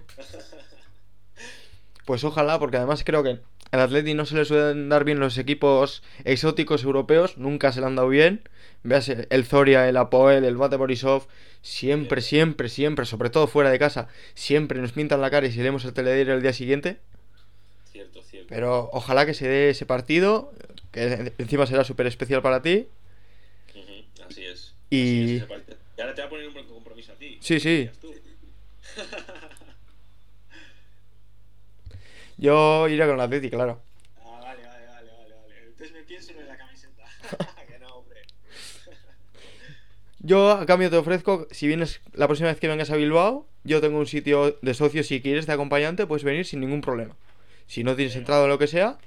Pues 2.05 2.25
ojalá, 2.25 2.59
porque 2.59 2.79
además 2.79 3.05
creo 3.05 3.23
que 3.23 3.39
el 3.71 3.81
Atleti 3.81 4.15
no 4.15 4.27
se 4.27 4.35
le 4.35 4.45
suelen 4.45 4.89
dar 4.89 5.05
bien 5.05 5.21
los 5.21 5.39
equipos 5.39 6.03
exóticos 6.25 6.83
europeos, 6.83 7.39
nunca 7.39 7.71
se 7.71 7.79
le 7.79 7.87
han 7.87 7.95
dado 7.95 8.09
bien. 8.09 8.49
Veas 8.83 9.09
el 9.09 9.45
Zoria, 9.45 9.89
el 9.89 9.97
Apoel, 9.97 10.45
el 10.45 10.57
Bate 10.57 10.75
Borisov, 10.77 11.29
siempre, 11.63 12.21
siempre, 12.21 12.69
siempre, 12.69 13.07
sobre 13.07 13.31
todo 13.31 13.47
fuera 13.47 13.71
de 13.71 13.79
casa, 13.79 14.09
siempre 14.35 14.81
nos 14.81 14.91
pintan 14.91 15.21
la 15.21 15.31
cara 15.31 15.47
y 15.47 15.53
si 15.53 15.61
leemos 15.61 15.85
el 15.85 15.93
telediario 15.93 16.35
el 16.35 16.43
día 16.43 16.53
siguiente. 16.53 16.99
Cierto, 17.93 18.23
cierto. 18.23 18.49
Pero 18.49 18.89
ojalá 18.93 19.27
que 19.27 19.35
se 19.35 19.47
dé 19.49 19.71
ese 19.71 19.85
partido, 19.87 20.53
que 20.91 21.33
encima 21.39 21.67
será 21.67 21.85
súper 21.85 22.07
especial 22.07 22.41
para 22.43 22.63
ti. 22.63 22.89
Así 24.27 24.45
es. 24.45 24.75
Y- 24.91 24.97
Así 25.25 25.25
es 25.37 25.43
ese 25.43 25.47
partido. 25.47 25.77
y 25.97 26.01
ahora 26.01 26.15
te 26.15 26.23
va 26.23 26.27
a 26.27 26.31
poner 26.31 26.49
un 26.49 26.55
compromiso 26.67 27.13
a 27.13 27.17
ti. 27.17 27.39
Sí, 27.41 27.61
sí. 27.61 27.91
Yo 32.39 32.89
iré 32.89 33.05
con 33.07 33.15
el 33.15 33.21
Atleti, 33.21 33.51
claro. 33.51 33.81
Ah, 34.25 34.39
vale, 34.43 34.63
vale, 34.67 34.87
vale, 34.87 35.11
vale, 35.11 35.35
vale. 35.35 35.55
Entonces 35.67 35.93
me 35.93 36.03
pienso 36.03 36.33
en 36.33 36.49
la 36.49 36.57
camiseta. 36.57 37.05
que 37.69 37.79
no, 37.79 37.95
hombre. 37.97 38.21
Yo 40.21 40.51
a 40.53 40.67
cambio 40.67 40.91
te 40.91 40.97
ofrezco, 40.97 41.47
si 41.51 41.67
vienes 41.67 42.01
la 42.15 42.27
próxima 42.27 42.49
vez 42.49 42.59
que 42.59 42.69
vengas 42.69 42.91
a 42.91 42.97
Bilbao, 42.97 43.47
yo 43.65 43.81
tengo 43.81 43.99
un 43.99 44.07
sitio 44.07 44.59
de 44.63 44.75
socio, 44.75 45.05
si 45.05 45.21
quieres 45.21 45.47
de 45.47 45.53
acompañante, 45.53 46.07
puedes 46.07 46.25
venir 46.25 46.47
sin 46.47 46.61
ningún 46.61 46.81
problema. 46.81 47.15
Si 47.73 47.85
no 47.85 47.97
tienes 47.97 48.15
entrada 48.17 48.45
o 48.45 48.49
lo 48.49 48.59
que 48.59 48.67
sea, 48.67 48.99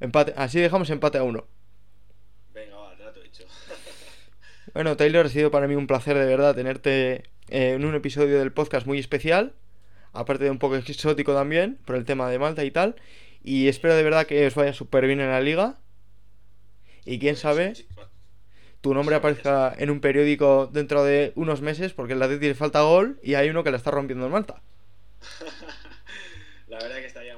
empate, 0.00 0.32
así 0.38 0.58
dejamos 0.58 0.88
empate 0.88 1.18
a 1.18 1.24
uno. 1.24 1.46
Venga, 2.54 2.74
va, 2.74 2.96
trato 2.96 3.22
hecho. 3.22 3.44
Bueno, 4.72 4.96
Taylor, 4.96 5.26
ha 5.26 5.28
sido 5.28 5.50
para 5.50 5.68
mí 5.68 5.74
un 5.74 5.86
placer 5.86 6.16
de 6.16 6.24
verdad 6.24 6.54
tenerte 6.54 7.24
eh, 7.50 7.74
en 7.74 7.84
un 7.84 7.94
episodio 7.94 8.38
del 8.38 8.50
podcast 8.50 8.86
muy 8.86 8.98
especial, 8.98 9.52
aparte 10.14 10.44
de 10.44 10.50
un 10.50 10.58
poco 10.58 10.76
exótico 10.76 11.34
también, 11.34 11.78
por 11.84 11.96
el 11.96 12.06
tema 12.06 12.30
de 12.30 12.38
Malta 12.38 12.64
y 12.64 12.70
tal, 12.70 12.96
y 13.42 13.68
espero 13.68 13.94
de 13.94 14.02
verdad 14.02 14.26
que 14.26 14.46
os 14.46 14.54
vaya 14.54 14.72
súper 14.72 15.06
bien 15.06 15.20
en 15.20 15.28
la 15.28 15.42
liga. 15.42 15.76
Y 17.04 17.18
quién 17.18 17.36
sabe, 17.36 17.74
tu 18.80 18.94
nombre 18.94 19.16
aparezca 19.16 19.74
en 19.76 19.90
un 19.90 20.00
periódico 20.00 20.70
dentro 20.72 21.04
de 21.04 21.34
unos 21.34 21.60
meses, 21.60 21.92
porque 21.92 22.14
el 22.14 22.22
Atleti 22.22 22.46
le 22.46 22.54
falta 22.54 22.80
gol 22.80 23.20
y 23.22 23.34
hay 23.34 23.50
uno 23.50 23.62
que 23.62 23.70
la 23.70 23.76
está 23.76 23.90
rompiendo 23.90 24.24
en 24.24 24.32
Malta. 24.32 24.62
La 26.74 26.78
verdad 26.78 26.96
que 26.96 27.06
estaría 27.06 27.33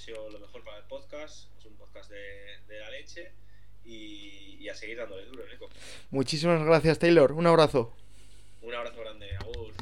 deseo 0.00 0.30
lo 0.30 0.38
mejor 0.38 0.64
para 0.64 0.78
el 0.78 0.84
podcast. 0.84 1.50
Es 1.58 1.66
un 1.66 1.76
podcast 1.76 2.10
de, 2.10 2.16
de 2.68 2.80
la 2.80 2.90
leche. 2.90 3.32
Y, 3.84 4.56
y, 4.60 4.68
a 4.68 4.74
seguir 4.74 4.96
dándole 4.96 5.26
duro, 5.26 5.44
Nico. 5.50 5.68
Muchísimas 6.10 6.62
gracias, 6.64 6.98
Taylor. 6.98 7.32
Un 7.32 7.46
abrazo. 7.46 7.92
Un 8.62 8.74
abrazo 8.74 9.00
grande. 9.00 9.28
Agur. 9.36 9.74